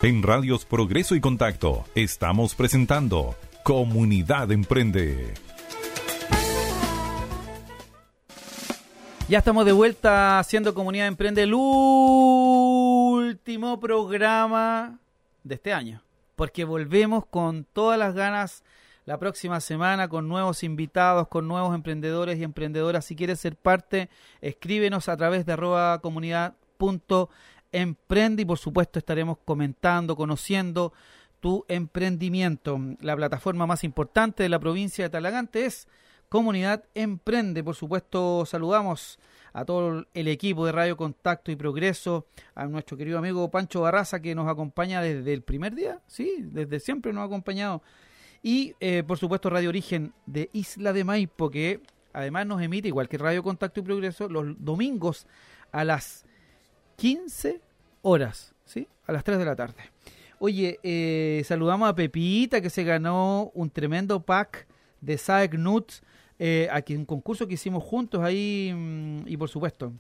En 0.03 0.23
Radios 0.23 0.65
Progreso 0.65 1.15
y 1.15 1.21
Contacto 1.21 1.85
estamos 1.95 2.55
presentando 2.55 3.35
Comunidad 3.63 4.51
Emprende. 4.51 5.35
Ya 9.29 9.37
estamos 9.39 9.67
de 9.67 9.73
vuelta 9.73 10.39
haciendo 10.39 10.73
Comunidad 10.73 11.07
Emprende, 11.07 11.43
el 11.43 11.53
último 11.53 12.79
programa 13.79 14.99
de 15.45 15.57
este 15.57 15.75
año. 15.75 16.03
Porque 16.35 16.65
volvemos 16.65 17.27
con 17.27 17.65
todas 17.65 17.99
las 17.99 18.15
ganas 18.15 18.65
la 19.05 19.19
próxima 19.19 19.61
semana 19.61 20.09
con 20.09 20.29
nuevos 20.29 20.65
invitados, 20.65 21.29
con 21.29 21.47
nuevos 21.47 21.75
emprendedores 21.75 22.39
y 22.39 22.45
emprendedoras. 22.45 23.05
Si 23.05 23.15
quieres 23.17 23.39
ser 23.39 23.55
parte, 23.55 24.09
escríbenos 24.41 25.11
a 25.11 25.19
través 25.19 25.45
de 25.45 25.53
arroba 25.53 26.01
comunidad 26.01 26.55
punto 26.79 27.29
emprende 27.73 28.43
y 28.43 28.45
por 28.45 28.59
supuesto 28.59 28.99
estaremos 28.99 29.39
comentando, 29.45 30.17
conociendo 30.17 30.93
tu 31.41 31.65
emprendimiento. 31.69 32.79
La 33.01 33.17
plataforma 33.17 33.67
más 33.67 33.85
importante 33.85 34.43
de 34.43 34.49
la 34.49 34.59
provincia 34.59 35.05
de 35.05 35.11
Talagante 35.11 35.65
es 35.65 35.89
Comunidad 36.29 36.85
Emprende. 36.95 37.65
Por 37.65 37.75
supuesto, 37.75 38.45
saludamos 38.47 39.19
a 39.53 39.65
todo 39.65 40.07
el 40.15 40.29
equipo 40.29 40.65
de 40.65 40.73
Radio 40.73 40.97
Contacto 40.97 41.51
y 41.51 41.57
Progreso, 41.57 42.27
a 42.55 42.67
nuestro 42.67 42.97
querido 42.97 43.19
amigo 43.19 43.51
Pancho 43.51 43.81
Barraza 43.81 44.21
que 44.21 44.35
nos 44.35 44.49
acompaña 44.49 45.03
desde 45.03 45.33
el 45.33 45.43
primer 45.43 45.75
día, 45.75 46.01
sí, 46.07 46.37
desde 46.41 46.79
siempre 46.79 47.13
nos 47.13 47.23
ha 47.23 47.25
acompañado. 47.25 47.83
Y 48.43 48.75
eh, 48.81 49.03
por 49.03 49.19
supuesto 49.19 49.51
Radio 49.51 49.69
Origen 49.69 50.13
de 50.27 50.51
Isla 50.53 50.93
de 50.93 51.05
Maipo, 51.05 51.51
que 51.51 51.81
además 52.13 52.47
nos 52.47 52.63
emite, 52.63 52.89
igual 52.89 53.09
que 53.09 53.19
Radio 53.19 53.43
Contacto 53.43 53.81
y 53.81 53.83
Progreso, 53.83 54.29
los 54.29 54.55
domingos 54.59 55.27
a 55.73 55.85
las 55.85 56.25
15 57.01 57.63
horas, 58.03 58.55
¿sí? 58.67 58.87
A 59.07 59.13
las 59.13 59.25
3 59.25 59.39
de 59.39 59.45
la 59.47 59.57
tarde. 59.57 59.81
Oye, 60.39 60.79
eh, 60.83 61.43
saludamos 61.47 61.89
a 61.89 61.95
Pepita 61.95 62.61
que 62.61 62.69
se 62.69 62.85
ganó 62.85 63.51
un 63.55 63.71
tremendo 63.71 64.21
pack 64.21 64.67
de 65.01 65.17
Saek 65.17 65.55
Nuts, 65.55 66.03
eh, 66.39 66.69
aquí 66.71 66.95
un 66.95 67.07
concurso 67.07 67.49
que 67.49 67.55
hicimos 67.55 67.83
juntos 67.83 68.23
ahí 68.23 68.71
mm, 68.75 69.27
y 69.27 69.37
por 69.39 69.49
supuesto 69.49 69.95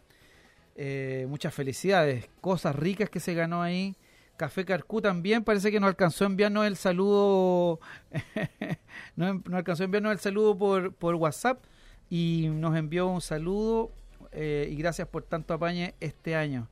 eh, 0.76 1.24
muchas 1.26 1.54
felicidades, 1.54 2.28
cosas 2.42 2.76
ricas 2.76 3.08
que 3.08 3.18
se 3.18 3.32
ganó 3.32 3.62
ahí. 3.62 3.96
Café 4.36 4.66
Carcú 4.66 5.00
también 5.00 5.42
parece 5.42 5.70
que 5.70 5.80
no 5.80 5.86
alcanzó 5.86 6.24
a 6.24 6.26
enviarnos 6.26 6.66
el 6.66 6.76
saludo, 6.76 7.80
no, 9.16 9.42
no 9.46 9.56
alcanzó 9.56 9.84
a 9.84 9.86
enviarnos 9.86 10.12
el 10.12 10.18
saludo 10.18 10.58
por, 10.58 10.92
por 10.92 11.14
WhatsApp 11.14 11.64
y 12.10 12.48
nos 12.52 12.76
envió 12.76 13.06
un 13.06 13.22
saludo 13.22 13.90
eh, 14.32 14.68
y 14.70 14.76
gracias 14.76 15.08
por 15.08 15.22
tanto 15.22 15.54
apañe 15.54 15.94
este 16.00 16.36
año. 16.36 16.68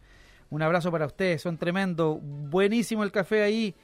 Un 0.51 0.63
abrazo 0.63 0.91
para 0.91 1.07
ustedes, 1.07 1.43
son 1.43 1.59
tremendo. 1.59 2.19
Buenísimo 2.23 3.05
el 3.05 3.13
café 3.13 3.43
ahí 3.43 3.75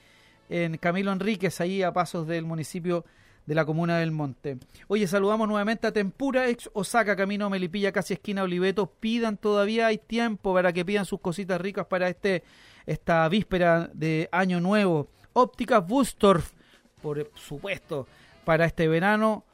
en 0.49 0.79
Camilo 0.79 1.13
Enríquez, 1.13 1.61
ahí 1.61 1.83
a 1.83 1.93
pasos 1.93 2.27
del 2.27 2.45
municipio 2.45 3.05
de 3.47 3.55
la 3.55 3.67
comuna 3.67 3.99
del 3.99 4.11
Monte. 4.11 4.59
Oye, 4.89 5.07
saludamos 5.07 5.47
nuevamente 5.47 5.87
a 5.87 5.93
Tempura, 5.93 6.49
ex 6.49 6.71
Osaka, 6.73 7.17
camino 7.17 7.51
Melipilla, 7.51 7.93
casi 7.93 8.15
esquina 8.15 8.43
Oliveto. 8.43 8.87
Pidan 8.87 9.37
todavía, 9.37 9.89
hay 9.89 9.99
tiempo 9.99 10.55
para 10.55 10.73
que 10.73 10.85
pidan 10.85 11.05
sus 11.05 11.21
cositas 11.21 11.61
ricas 11.61 11.87
para 11.87 12.09
este 12.09 12.43
esta 12.87 13.29
víspera 13.29 13.91
de 13.93 14.29
Año 14.33 14.61
Nuevo. 14.61 15.09
Ópticas 15.33 15.87
Bustorf, 15.87 16.53
por 17.03 17.31
supuesto, 17.35 18.07
para 18.45 18.65
este 18.65 18.89
verano 18.89 19.45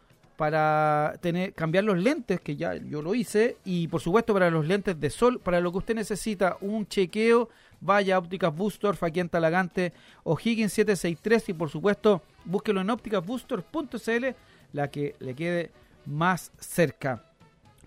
para 0.40 1.18
tener 1.20 1.52
cambiar 1.52 1.84
los 1.84 1.98
lentes, 1.98 2.40
que 2.40 2.56
ya 2.56 2.74
yo 2.74 3.02
lo 3.02 3.14
hice, 3.14 3.58
y 3.62 3.88
por 3.88 4.00
supuesto 4.00 4.32
para 4.32 4.48
los 4.48 4.66
lentes 4.66 4.98
de 4.98 5.10
sol, 5.10 5.38
para 5.38 5.60
lo 5.60 5.70
que 5.70 5.76
usted 5.76 5.94
necesita 5.94 6.56
un 6.62 6.88
chequeo, 6.88 7.50
vaya 7.78 8.16
a 8.16 8.18
Ópticas 8.20 8.56
Bustorf 8.56 9.02
aquí 9.02 9.20
en 9.20 9.28
Talagante, 9.28 9.92
O'Higgins 10.24 10.72
763 10.72 11.50
y 11.50 11.52
por 11.52 11.68
supuesto 11.68 12.22
búsquelo 12.46 12.80
en 12.80 12.88
ópticasbustorf.cl, 12.88 14.26
la 14.72 14.88
que 14.88 15.14
le 15.18 15.34
quede 15.34 15.72
más 16.06 16.52
cerca. 16.58 17.22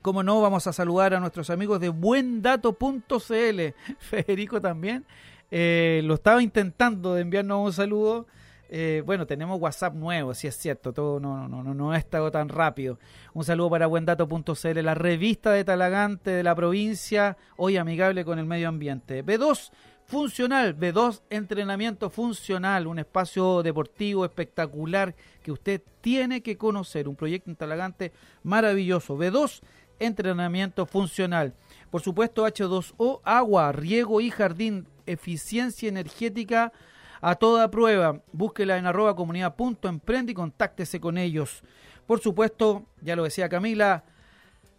Como 0.03 0.21
no, 0.21 0.39
vamos 0.39 0.67
a 0.67 0.73
saludar 0.73 1.15
a 1.15 1.19
nuestros 1.19 1.49
amigos 1.49 1.79
de 1.79 1.89
buendato.cl. 1.89 3.61
Federico 3.97 4.61
también 4.61 5.05
eh, 5.49 6.01
lo 6.03 6.13
estaba 6.13 6.43
intentando 6.43 7.15
de 7.15 7.21
enviarnos 7.21 7.65
un 7.65 7.73
saludo. 7.73 8.27
Eh, 8.75 9.03
bueno, 9.05 9.27
tenemos 9.27 9.61
WhatsApp 9.61 9.93
nuevo, 9.93 10.33
si 10.33 10.47
es 10.47 10.57
cierto, 10.57 10.93
todo 10.93 11.19
no, 11.19 11.47
no, 11.47 11.61
no, 11.61 11.75
no 11.75 11.91
ha 11.91 11.97
estado 11.99 12.31
tan 12.31 12.49
rápido. 12.49 12.97
Un 13.35 13.43
saludo 13.43 13.69
para 13.69 13.85
buendato.cl, 13.85 14.81
la 14.81 14.95
revista 14.95 15.51
de 15.51 15.63
Talagante 15.63 16.31
de 16.31 16.41
la 16.41 16.55
provincia, 16.55 17.37
hoy 17.55 17.77
amigable 17.77 18.25
con 18.25 18.39
el 18.39 18.47
medio 18.47 18.69
ambiente. 18.69 19.23
B2 19.23 19.69
Funcional, 20.07 20.75
B2 20.75 21.21
Entrenamiento 21.29 22.09
Funcional, 22.09 22.87
un 22.87 22.97
espacio 22.97 23.61
deportivo 23.61 24.25
espectacular 24.25 25.13
que 25.43 25.51
usted 25.51 25.83
tiene 26.01 26.41
que 26.41 26.57
conocer, 26.57 27.07
un 27.07 27.15
proyecto 27.15 27.51
en 27.51 27.57
Talagante 27.57 28.11
maravilloso. 28.41 29.15
B2 29.15 29.61
Entrenamiento 29.99 30.87
Funcional. 30.87 31.53
Por 31.91 32.01
supuesto, 32.01 32.47
H2O, 32.47 33.21
agua, 33.23 33.71
riego 33.71 34.19
y 34.19 34.31
jardín, 34.31 34.87
eficiencia 35.05 35.89
energética 35.89 36.73
a 37.23 37.35
toda 37.35 37.71
prueba. 37.71 38.19
Búsquela 38.33 38.77
en 38.77 38.85
arroba 38.85 39.15
comunidad.emprende 39.15 40.33
y 40.33 40.35
contáctese 40.35 40.99
con 40.99 41.17
ellos. 41.17 41.63
Por 42.05 42.19
supuesto, 42.19 42.83
ya 43.01 43.15
lo 43.15 43.23
decía 43.23 43.47
Camila, 43.47 44.03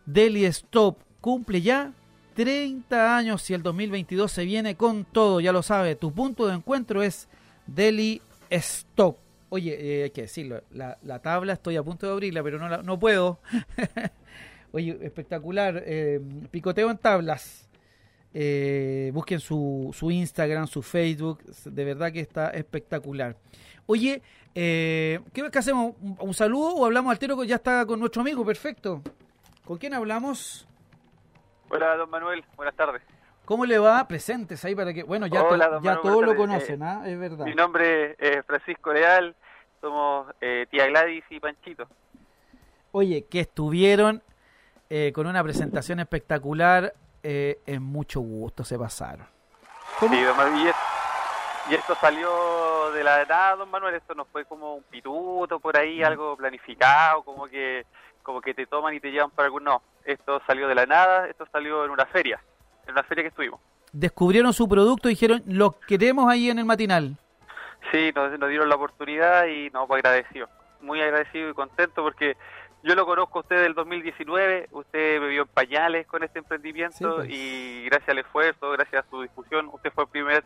Deli 0.04 0.44
Stop 0.44 0.98
cumple 1.22 1.62
ya 1.62 1.94
30 2.34 3.16
años 3.16 3.48
y 3.48 3.54
el 3.54 3.62
2022 3.62 4.30
se 4.30 4.44
viene 4.44 4.76
con 4.76 5.06
todo, 5.06 5.40
ya 5.40 5.52
lo 5.52 5.62
sabe. 5.62 5.96
Tu 5.96 6.12
punto 6.12 6.46
de 6.46 6.54
encuentro 6.54 7.02
es 7.02 7.28
Deli 7.66 8.20
Stop. 8.50 9.16
Oye, 9.48 10.00
eh, 10.00 10.02
hay 10.04 10.10
que 10.10 10.22
decirlo, 10.22 10.62
la, 10.70 10.98
la, 11.02 11.20
tabla 11.20 11.54
estoy 11.54 11.76
a 11.76 11.82
punto 11.82 12.06
de 12.06 12.12
abrirla, 12.12 12.42
pero 12.42 12.58
no, 12.58 12.68
la, 12.68 12.82
no 12.82 12.98
puedo. 12.98 13.38
Oye, 14.72 14.98
espectacular. 15.00 15.82
Eh, 15.86 16.20
picoteo 16.50 16.90
en 16.90 16.98
tablas. 16.98 17.63
Eh, 18.36 19.12
busquen 19.14 19.38
su, 19.38 19.90
su, 19.94 20.10
Instagram, 20.10 20.66
su 20.66 20.82
Facebook, 20.82 21.44
de 21.44 21.84
verdad 21.84 22.12
que 22.12 22.18
está 22.18 22.50
espectacular. 22.50 23.36
Oye, 23.86 24.22
eh, 24.56 25.20
¿qué, 25.32 25.48
¿qué, 25.52 25.58
hacemos? 25.58 25.94
¿Un, 26.00 26.16
¿Un, 26.18 26.34
saludo 26.34 26.74
o 26.74 26.84
hablamos 26.84 27.12
al 27.12 27.18
tiro 27.20 27.38
que 27.38 27.46
ya 27.46 27.56
está 27.56 27.86
con 27.86 28.00
nuestro 28.00 28.22
amigo? 28.22 28.44
Perfecto. 28.44 29.02
¿Con 29.64 29.78
quién 29.78 29.94
hablamos? 29.94 30.66
Hola, 31.70 31.96
don 31.96 32.10
Manuel, 32.10 32.44
buenas 32.56 32.74
tardes. 32.74 33.02
¿Cómo 33.44 33.66
le 33.66 33.78
va? 33.78 34.06
Presentes 34.08 34.64
ahí 34.64 34.74
para 34.74 34.92
que... 34.92 35.02
Bueno, 35.02 35.26
ya, 35.26 35.42
Hola, 35.42 35.70
to, 35.70 35.82
ya 35.82 36.00
todos 36.00 36.24
lo 36.24 36.34
conocen, 36.34 36.82
¿ah? 36.82 37.02
es 37.06 37.18
verdad. 37.18 37.44
Mi 37.44 37.54
nombre 37.54 38.16
es 38.18 38.44
Francisco 38.46 38.92
Leal, 38.92 39.36
somos 39.80 40.32
eh, 40.40 40.66
tía 40.70 40.86
Gladys 40.86 41.24
y 41.30 41.40
Panchito. 41.40 41.86
Oye, 42.92 43.26
que 43.26 43.40
estuvieron 43.40 44.22
eh, 44.88 45.12
con 45.14 45.26
una 45.26 45.42
presentación 45.42 46.00
espectacular, 46.00 46.94
eh, 47.24 47.62
en 47.64 47.82
mucho 47.82 48.20
gusto 48.20 48.64
se 48.64 48.78
pasaron. 48.78 49.26
¿Cómo? 49.98 50.14
Sí, 50.14 50.22
don 50.22 50.36
Manuel, 50.36 50.74
Y 51.70 51.74
esto 51.74 51.94
salió 51.98 52.92
de 52.92 53.02
la 53.02 53.24
nada, 53.24 53.56
don 53.56 53.70
Manuel, 53.70 53.94
esto 53.94 54.14
no 54.14 54.26
fue 54.26 54.44
como 54.44 54.74
un 54.74 54.82
pituto 54.82 55.58
por 55.58 55.76
ahí, 55.78 56.02
algo 56.02 56.36
planificado, 56.36 57.22
como 57.22 57.46
que 57.46 57.86
como 58.22 58.40
que 58.40 58.54
te 58.54 58.66
toman 58.66 58.94
y 58.94 59.00
te 59.00 59.10
llevan 59.10 59.30
para 59.30 59.46
algún... 59.46 59.64
No, 59.64 59.82
esto 60.04 60.40
salió 60.46 60.66
de 60.66 60.74
la 60.74 60.86
nada, 60.86 61.28
esto 61.28 61.46
salió 61.52 61.84
en 61.84 61.90
una 61.90 62.06
feria, 62.06 62.40
en 62.86 62.92
una 62.92 63.02
feria 63.02 63.22
que 63.22 63.28
estuvimos. 63.28 63.60
Descubrieron 63.92 64.52
su 64.52 64.68
producto 64.68 65.08
y 65.08 65.12
dijeron, 65.12 65.42
lo 65.46 65.78
queremos 65.80 66.30
ahí 66.30 66.50
en 66.50 66.58
el 66.58 66.64
matinal. 66.64 67.16
Sí, 67.92 68.12
nos, 68.14 68.38
nos 68.38 68.48
dieron 68.48 68.68
la 68.68 68.76
oportunidad 68.76 69.46
y 69.46 69.70
no, 69.70 69.86
pues 69.86 70.04
agradecido, 70.04 70.48
muy 70.80 71.00
agradecido 71.00 71.50
y 71.50 71.54
contento 71.54 72.02
porque 72.02 72.36
yo 72.84 72.94
lo 72.94 73.06
conozco 73.06 73.38
a 73.38 73.42
usted 73.42 73.62
del 73.62 73.74
2019, 73.74 74.68
usted 74.70 75.20
me 75.20 75.28
vio 75.28 75.42
en 75.42 75.48
pañales 75.48 76.06
con 76.06 76.22
este 76.22 76.38
emprendimiento 76.38 77.16
pues. 77.16 77.30
y 77.30 77.84
gracias 77.86 78.10
al 78.10 78.18
esfuerzo, 78.18 78.70
gracias 78.70 79.04
a 79.04 79.10
su 79.10 79.22
discusión, 79.22 79.70
usted 79.72 79.90
fue 79.92 80.04
el 80.04 80.10
primer 80.10 80.44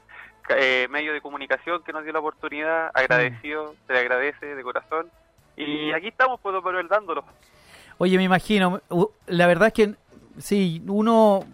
eh, 0.50 0.86
medio 0.88 1.12
de 1.12 1.20
comunicación 1.20 1.82
que 1.82 1.92
nos 1.92 2.04
dio 2.04 2.12
la 2.12 2.20
oportunidad, 2.20 2.90
agradecido, 2.94 3.74
se 3.86 3.92
le 3.92 3.98
agradece 3.98 4.54
de 4.54 4.62
corazón 4.62 5.10
y 5.56 5.92
aquí 5.92 6.08
estamos, 6.08 6.38
pues, 6.40 6.52
don 6.52 6.62
Manuel, 6.62 6.86
dándolo. 6.86 7.24
Oye, 7.98 8.16
me 8.16 8.22
imagino, 8.22 8.80
la 9.26 9.46
verdad 9.48 9.68
es 9.68 9.74
que 9.74 9.94
sí, 10.38 10.80
uno 10.86 11.44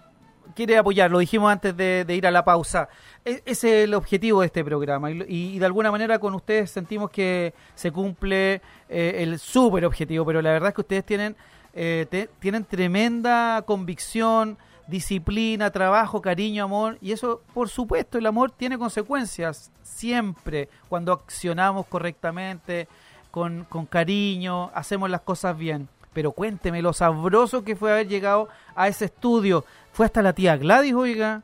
quiere 0.54 0.78
apoyar, 0.78 1.10
lo 1.10 1.18
dijimos 1.18 1.52
antes 1.52 1.76
de, 1.76 2.04
de 2.04 2.14
ir 2.14 2.26
a 2.26 2.30
la 2.30 2.44
pausa. 2.44 2.88
Ese 3.24 3.42
es 3.46 3.64
el 3.64 3.94
objetivo 3.94 4.40
de 4.40 4.46
este 4.46 4.62
programa 4.62 5.10
y, 5.10 5.58
de 5.58 5.64
alguna 5.64 5.90
manera 5.90 6.18
con 6.18 6.34
ustedes 6.34 6.70
sentimos 6.70 7.10
que 7.10 7.54
se 7.74 7.90
cumple 7.90 8.60
eh, 8.88 9.14
el 9.20 9.38
súper 9.38 9.86
objetivo, 9.86 10.26
pero 10.26 10.42
la 10.42 10.52
verdad 10.52 10.68
es 10.68 10.74
que 10.74 10.80
ustedes 10.82 11.06
tienen, 11.06 11.34
eh, 11.72 12.28
tienen 12.38 12.66
tremenda 12.66 13.62
convicción, 13.66 14.58
disciplina, 14.86 15.70
trabajo, 15.70 16.20
cariño, 16.20 16.64
amor 16.64 16.98
y 17.00 17.12
eso, 17.12 17.40
por 17.54 17.70
supuesto, 17.70 18.18
el 18.18 18.26
amor 18.26 18.50
tiene 18.50 18.76
consecuencias 18.76 19.70
siempre 19.82 20.68
cuando 20.90 21.12
accionamos 21.12 21.86
correctamente, 21.86 22.88
con 23.30 23.64
cariño, 23.88 24.70
hacemos 24.74 25.10
las 25.10 25.22
cosas 25.22 25.56
bien. 25.56 25.88
Pero 26.14 26.32
cuénteme 26.32 26.80
lo 26.80 26.92
sabroso 26.94 27.64
que 27.64 27.76
fue 27.76 27.92
haber 27.92 28.08
llegado 28.08 28.48
a 28.74 28.88
ese 28.88 29.06
estudio. 29.06 29.64
Fue 29.92 30.06
hasta 30.06 30.22
la 30.22 30.32
tía 30.32 30.56
Gladys, 30.56 30.94
oiga. 30.94 31.42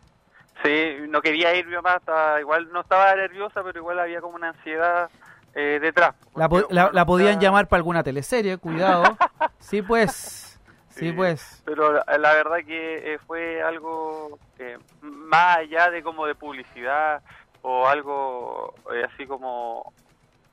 Sí, 0.64 0.94
no 1.08 1.20
quería 1.20 1.54
ir 1.54 1.66
mi 1.66 1.74
mamá, 1.74 1.96
estaba- 1.96 2.40
igual 2.40 2.70
no 2.72 2.80
estaba 2.82 3.14
nerviosa, 3.14 3.62
pero 3.62 3.78
igual 3.80 3.98
había 3.98 4.20
como 4.20 4.36
una 4.36 4.50
ansiedad 4.50 5.10
eh, 5.54 5.78
detrás. 5.80 6.14
La, 6.36 6.48
po- 6.48 6.66
la- 6.70 7.04
podían 7.04 7.40
llamar 7.40 7.66
para 7.66 7.78
alguna 7.78 8.02
teleserie, 8.02 8.56
cuidado. 8.58 9.02
Sí, 9.58 9.82
pues. 9.82 10.58
Sí, 10.90 11.12
pues. 11.12 11.62
Pero 11.64 11.92
la, 11.92 12.04
la 12.18 12.34
verdad 12.34 12.58
que 12.66 13.14
eh, 13.14 13.18
fue 13.26 13.62
algo 13.62 14.38
eh, 14.58 14.76
más 15.02 15.58
allá 15.58 15.90
de 15.90 16.02
como 16.02 16.26
de 16.26 16.34
publicidad 16.34 17.22
o 17.62 17.86
algo 17.86 18.74
eh, 18.92 19.04
así 19.12 19.26
como 19.26 19.92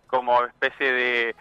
como 0.07 0.43
especie 0.45 0.91
de, 0.91 1.35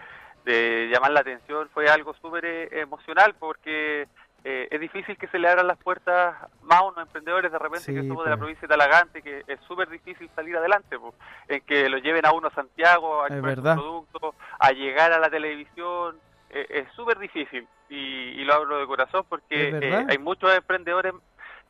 de 0.46 0.88
llamar 0.90 1.10
la 1.10 1.20
atención, 1.20 1.68
fue 1.74 1.88
algo 1.90 2.14
súper 2.14 2.44
eh, 2.46 2.80
emocional 2.80 3.34
porque 3.38 4.06
eh, 4.44 4.68
es 4.70 4.80
difícil 4.80 5.18
que 5.18 5.26
se 5.26 5.38
le 5.40 5.48
abran 5.48 5.66
las 5.66 5.76
puertas 5.76 6.36
más 6.62 6.78
a 6.78 6.82
unos 6.84 6.98
emprendedores 7.06 7.50
de 7.50 7.58
repente 7.58 7.84
Sí, 7.84 7.92
que 7.92 8.02
somos 8.02 8.10
de 8.10 8.14
pues. 8.24 8.30
la 8.30 8.36
provincia 8.36 8.60
de 8.62 8.68
Talagante, 8.68 9.22
que 9.22 9.42
es 9.48 9.60
súper 9.66 9.88
difícil 9.90 10.30
salir 10.36 10.56
adelante, 10.56 10.98
pues, 10.98 11.14
en 11.48 11.60
que 11.62 11.88
lo 11.88 11.98
lleven 11.98 12.24
a 12.24 12.32
uno 12.32 12.46
a 12.48 12.54
Santiago, 12.54 13.22
a 13.22 13.26
Es 13.26 13.32
exponer 13.32 13.56
su 13.56 13.62
verdad. 13.62 13.74
producto, 13.74 14.34
a 14.60 14.70
llegar 14.70 15.12
a 15.12 15.18
la 15.18 15.28
televisión, 15.28 16.16
eh, 16.50 16.64
es 16.70 16.88
súper 16.94 17.18
difícil 17.18 17.66
y, 17.88 17.96
y 18.40 18.44
lo 18.44 18.54
hablo 18.54 18.78
de 18.78 18.86
corazón 18.86 19.26
porque 19.28 19.70
eh, 19.82 20.06
hay 20.08 20.18
muchos 20.18 20.54
emprendedores 20.54 21.12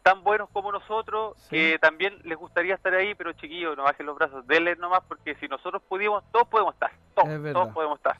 tan 0.02 0.22
buenos 0.22 0.48
como 0.52 0.70
nosotros 0.70 1.34
que 1.48 1.78
también 1.80 2.16
les 2.24 2.36
gustaría 2.38 2.74
estar 2.74 2.94
ahí, 2.94 3.14
pero 3.14 3.32
chiquillos, 3.32 3.74
no 3.76 3.84
bajen 3.84 4.04
los 4.06 4.16
brazos, 4.16 4.46
denle 4.46 4.76
nomás 4.76 5.00
porque 5.08 5.34
si 5.36 5.48
nosotros 5.48 5.82
pudimos, 5.88 6.22
todos 6.30 6.46
podemos 6.46 6.74
estar, 6.74 6.92
todos, 7.14 7.52
todos 7.54 7.68
podemos 7.70 7.96
estar. 7.98 8.16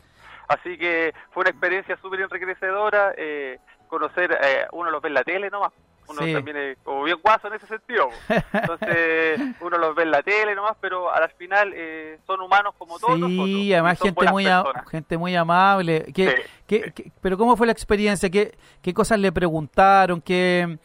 Así 0.49 0.79
que 0.79 1.13
fue 1.33 1.43
una 1.43 1.51
experiencia 1.51 1.97
súper 2.01 2.21
enriquecedora, 2.21 3.13
eh, 3.17 3.59
conocer, 3.89 4.33
eh, 4.43 4.67
uno 4.73 4.91
los 4.91 5.03
ve 5.03 5.09
en 5.09 5.15
la 5.15 5.25
tele 5.25 5.51
nomás, 5.51 5.73
uno 6.09 6.23
Sí. 6.23 6.33
también 6.33 6.57
es 6.57 6.79
como 6.85 7.03
bien 7.03 7.19
guaso 7.23 7.49
en 7.49 7.55
ese 7.55 7.67
sentido. 7.67 8.09
Entonces, 8.53 9.41
uno 9.61 9.79
los 9.79 9.95
ve 9.95 10.05
en 10.05 10.11
la 10.13 10.23
tele 10.23 10.55
nomás, 10.55 10.77
pero 10.81 11.13
al 11.13 11.29
final 11.33 11.73
eh, 11.75 12.19
son 12.27 12.41
humanos 12.41 12.75
como 12.79 12.99
todos. 12.99 13.19
Sí, 13.19 13.73
además 13.73 13.99
gente 14.01 14.31
muy, 14.31 14.47
a- 14.47 14.65
gente 14.91 15.17
muy 15.19 15.35
amable. 15.37 16.07
¿Qué, 16.15 16.31
Sí, 16.31 16.43
qué- 16.67 16.93
qué- 16.95 17.13
pero 17.21 17.37
¿cómo 17.37 17.57
fue 17.57 17.67
la 17.67 17.73
experiencia? 17.73 18.31
¿Qué, 18.31 18.57
qué 18.83 18.95
cosas 18.95 19.19
le 19.19 19.33
preguntaron? 19.33 20.21
¿Qué, 20.21 20.79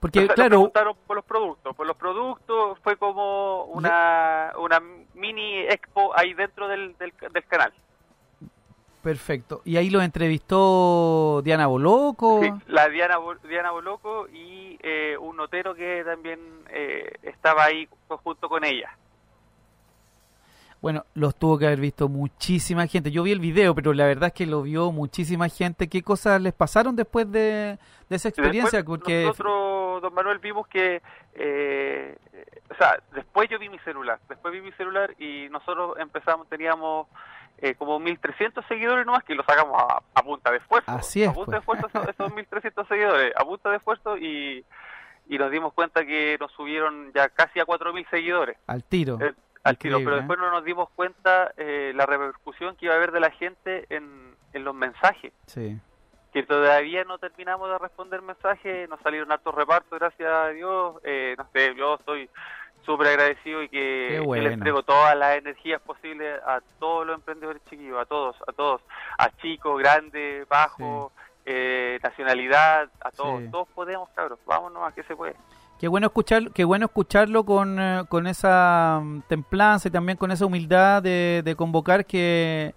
porque, 0.00 0.20
Nos- 0.20 0.28
nos 0.28 0.34
claro, 0.36 0.50
preguntaron 0.50 0.96
por 1.08 1.16
los 1.16 1.24
productos. 1.24 1.74
Por 1.74 1.86
los 1.86 1.96
productos 1.96 2.78
fue 2.84 2.96
como 2.96 3.64
una, 3.64 4.52
una 4.58 4.80
mini 5.14 5.58
expo 5.62 6.16
ahí 6.16 6.34
dentro 6.34 6.68
del, 6.68 6.96
del, 6.98 7.12
del 7.32 7.44
canal. 7.46 7.72
Perfecto. 9.08 9.62
¿Y 9.64 9.78
ahí 9.78 9.88
lo 9.88 10.02
entrevistó 10.02 11.40
Diana 11.42 11.66
Boloco? 11.66 12.42
Sí, 12.42 12.50
la 12.66 12.90
Diana, 12.90 13.16
Diana 13.48 13.70
Boloco 13.70 14.28
y 14.28 14.78
eh, 14.82 15.16
un 15.18 15.34
notero 15.34 15.74
que 15.74 16.04
también 16.04 16.38
eh, 16.68 17.10
estaba 17.22 17.64
ahí 17.64 17.88
junto 18.06 18.50
con 18.50 18.64
ella. 18.64 18.90
Bueno, 20.82 21.06
los 21.14 21.36
tuvo 21.36 21.58
que 21.58 21.66
haber 21.66 21.80
visto 21.80 22.10
muchísima 22.10 22.86
gente. 22.86 23.10
Yo 23.10 23.22
vi 23.22 23.32
el 23.32 23.40
video, 23.40 23.74
pero 23.74 23.94
la 23.94 24.04
verdad 24.04 24.26
es 24.26 24.34
que 24.34 24.44
lo 24.44 24.60
vio 24.60 24.92
muchísima 24.92 25.48
gente. 25.48 25.88
¿Qué 25.88 26.02
cosas 26.02 26.42
les 26.42 26.52
pasaron 26.52 26.94
después 26.94 27.32
de, 27.32 27.78
de 28.10 28.16
esa 28.16 28.28
experiencia? 28.28 28.80
después 28.80 28.98
Porque 28.98 29.24
nosotros, 29.24 30.02
don 30.02 30.12
Manuel, 30.12 30.38
vimos 30.38 30.68
que, 30.68 31.00
eh, 31.32 32.14
o 32.70 32.74
sea, 32.74 33.02
después 33.14 33.48
yo 33.48 33.58
vi 33.58 33.70
mi 33.70 33.78
celular, 33.78 34.20
después 34.28 34.52
vi 34.52 34.60
mi 34.60 34.72
celular 34.72 35.14
y 35.18 35.48
nosotros 35.48 35.96
empezamos, 35.98 36.46
teníamos 36.50 37.06
eh, 37.58 37.74
como 37.74 37.98
1.300 38.00 38.66
seguidores 38.68 39.04
nomás 39.06 39.24
que 39.24 39.34
lo 39.34 39.42
sacamos 39.44 39.80
a, 39.82 40.02
a 40.14 40.22
punta 40.22 40.50
de 40.50 40.58
esfuerzo. 40.58 40.90
Así 40.90 41.22
es, 41.22 41.28
A 41.28 41.32
punta 41.32 41.60
pues. 41.60 41.78
de 41.78 41.82
esfuerzo 41.82 41.86
esos, 42.10 42.30
esos 42.30 42.32
1.300 42.32 42.88
seguidores, 42.88 43.32
a 43.36 43.44
punta 43.44 43.70
de 43.70 43.76
esfuerzo 43.76 44.16
y, 44.16 44.64
y 45.28 45.38
nos 45.38 45.50
dimos 45.50 45.72
cuenta 45.72 46.04
que 46.06 46.36
nos 46.40 46.50
subieron 46.52 47.12
ya 47.14 47.28
casi 47.28 47.60
a 47.60 47.66
4.000 47.66 48.08
seguidores. 48.10 48.56
al 48.66 48.84
tiro. 48.84 49.18
Eh, 49.20 49.34
al 49.64 49.76
tiro, 49.76 49.98
pero 49.98 50.12
¿eh? 50.12 50.16
después 50.18 50.38
no 50.38 50.50
nos 50.50 50.64
dimos 50.64 50.88
cuenta 50.94 51.52
eh, 51.56 51.92
la 51.94 52.06
repercusión 52.06 52.76
que 52.76 52.86
iba 52.86 52.94
a 52.94 52.96
haber 52.96 53.12
de 53.12 53.20
la 53.20 53.30
gente 53.32 53.84
en, 53.90 54.34
en 54.54 54.64
los 54.64 54.74
mensajes 54.74 55.32
Sí. 55.46 55.76
que 56.32 56.42
todavía 56.44 57.04
no 57.04 57.18
terminamos 57.18 57.68
de 57.68 57.76
responder 57.78 58.22
mensajes, 58.22 58.88
nos 58.88 59.00
salieron 59.00 59.30
hartos 59.32 59.54
repartos, 59.54 59.98
gracias 59.98 60.30
a 60.32 60.48
Dios, 60.50 60.96
eh, 61.02 61.34
no 61.36 61.46
sé, 61.52 61.74
yo 61.74 61.96
estoy 61.96 62.30
súper 62.88 63.08
agradecido 63.08 63.62
y 63.62 63.68
que, 63.68 64.18
le 64.26 64.52
entrego 64.54 64.82
todas 64.82 65.14
las 65.14 65.36
energías 65.36 65.78
posibles 65.82 66.40
a 66.46 66.60
todos 66.78 67.06
los 67.06 67.16
emprendedores 67.16 67.60
chiquillos, 67.68 68.00
a 68.00 68.06
todos, 68.06 68.34
a 68.46 68.52
todos, 68.52 68.80
a 69.18 69.28
chicos, 69.42 69.78
grandes, 69.78 70.48
bajos, 70.48 71.12
eh, 71.44 71.98
nacionalidad, 72.02 72.88
a 73.02 73.10
todos, 73.10 73.42
Sí. 73.42 73.50
todos 73.50 73.68
podemos, 73.74 74.08
cabros, 74.14 74.38
vámonos 74.46 74.88
a 74.88 74.92
que 74.92 75.02
se 75.02 75.14
puede. 75.14 75.34
Qué 75.78 75.86
bueno 75.86 76.06
escuchar, 76.06 76.50
qué 76.52 76.64
bueno 76.64 76.86
escucharlo 76.86 77.44
con, 77.44 77.78
eh, 77.78 78.04
con 78.08 78.26
esa 78.26 79.00
mm, 79.02 79.20
templanza 79.28 79.88
y 79.88 79.90
también 79.90 80.16
con 80.16 80.30
esa 80.30 80.46
humildad 80.46 81.02
de, 81.02 81.42
de 81.44 81.56
convocar 81.56 82.06
que, 82.06 82.74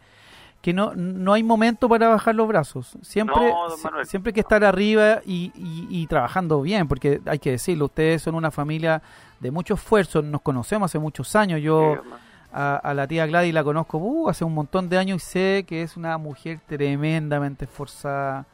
que 0.62 0.74
no, 0.74 0.94
no 0.96 1.34
hay 1.34 1.42
momento 1.44 1.90
para 1.90 2.08
bajar 2.08 2.36
los 2.36 2.48
brazos. 2.48 2.96
Siempre, 3.02 3.50
No, 3.50 4.06
siempre 4.06 4.30
hay 4.30 4.34
que 4.34 4.42
estar 4.42 4.64
arriba 4.64 5.22
y, 5.26 5.52
y- 5.56 5.88
y 5.90 6.08
trabajando 6.08 6.62
bien, 6.62 6.88
porque 6.88 7.20
hay 7.26 7.40
que 7.40 7.52
decirlo, 7.52 7.86
ustedes 7.86 8.22
son 8.22 8.36
una 8.36 8.52
familia 8.52 9.02
de 9.40 9.50
mucho 9.50 9.74
esfuerzo, 9.74 10.22
nos 10.22 10.42
conocemos 10.42 10.92
hace 10.92 11.00
muchos 11.00 11.36
años, 11.36 11.62
yo 11.62 11.80
Sí, 11.94 12.00
hermano. 12.00 12.22
a, 12.54 12.76
a 12.76 12.94
la 12.94 13.08
tía 13.08 13.26
Gladys 13.26 13.54
la 13.56 13.64
conozco 13.64 13.98
uh, 13.98 14.30
hace 14.30 14.44
un 14.46 14.54
montón 14.54 14.88
de 14.88 15.00
años 15.00 15.24
y 15.24 15.26
sé 15.26 15.66
que 15.68 15.82
es 15.82 15.98
una 15.98 16.16
mujer 16.20 16.60
tremendamente 16.68 17.66
esforzada, 17.66 18.46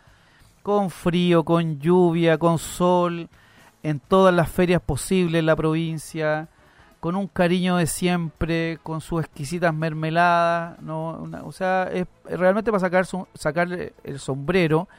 con 0.64 0.90
frío, 0.90 1.44
con 1.44 1.80
lluvia, 1.80 2.38
con 2.38 2.58
sol, 2.58 3.28
en 3.84 4.00
todas 4.00 4.34
las 4.34 4.50
ferias 4.50 4.82
posibles 4.82 5.40
en 5.40 5.46
la 5.46 5.56
provincia, 5.58 6.48
con 7.08 7.16
un 7.16 7.28
cariño 7.30 7.78
de 7.78 7.88
siempre, 7.88 8.80
con 8.84 9.00
sus 9.00 9.22
exquisitas 9.24 9.74
mermeladas, 9.74 10.78
¿no? 10.82 11.12
Una- 11.12 11.42
o 11.46 11.54
sea, 11.54 11.84
es 11.94 12.06
realmente 12.26 12.70
para 12.70 12.82
sacar, 12.82 13.06
su- 13.06 13.26
sacarle 13.34 13.94
el 14.04 14.20
sombrero 14.20 14.90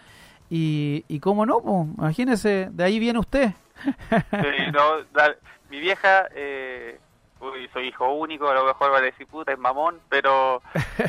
y, 0.48 1.04
y 1.06 1.20
cómo 1.20 1.44
no, 1.44 1.60
pues, 1.60 1.86
imagínese, 1.98 2.68
de 2.70 2.82
ahí 2.82 2.98
viene 2.98 3.18
usted. 3.18 3.50
Sí, 3.84 4.70
no, 4.72 5.02
da- 5.12 5.36
mi 5.68 5.80
vieja, 5.80 6.28
eh, 6.34 6.98
uy, 7.42 7.68
soy 7.74 7.88
hijo 7.88 8.10
único, 8.14 8.48
a 8.48 8.54
lo 8.54 8.64
mejor 8.64 8.90
va 8.90 8.98
a 8.98 9.02
decir 9.02 9.26
puta, 9.26 9.52
es 9.52 9.58
mamón, 9.58 10.00
pero 10.08 10.62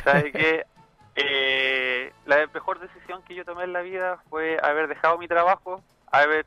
¿sabe 0.03 0.33
qué? 0.33 0.65
Eh, 1.21 2.13
la 2.25 2.45
mejor 2.53 2.79
decisión 2.79 3.21
que 3.23 3.35
yo 3.35 3.43
tomé 3.45 3.63
en 3.65 3.73
la 3.73 3.81
vida 3.81 4.19
fue 4.29 4.57
haber 4.61 4.87
dejado 4.89 5.17
mi 5.17 5.27
trabajo, 5.29 5.81
haber 6.11 6.45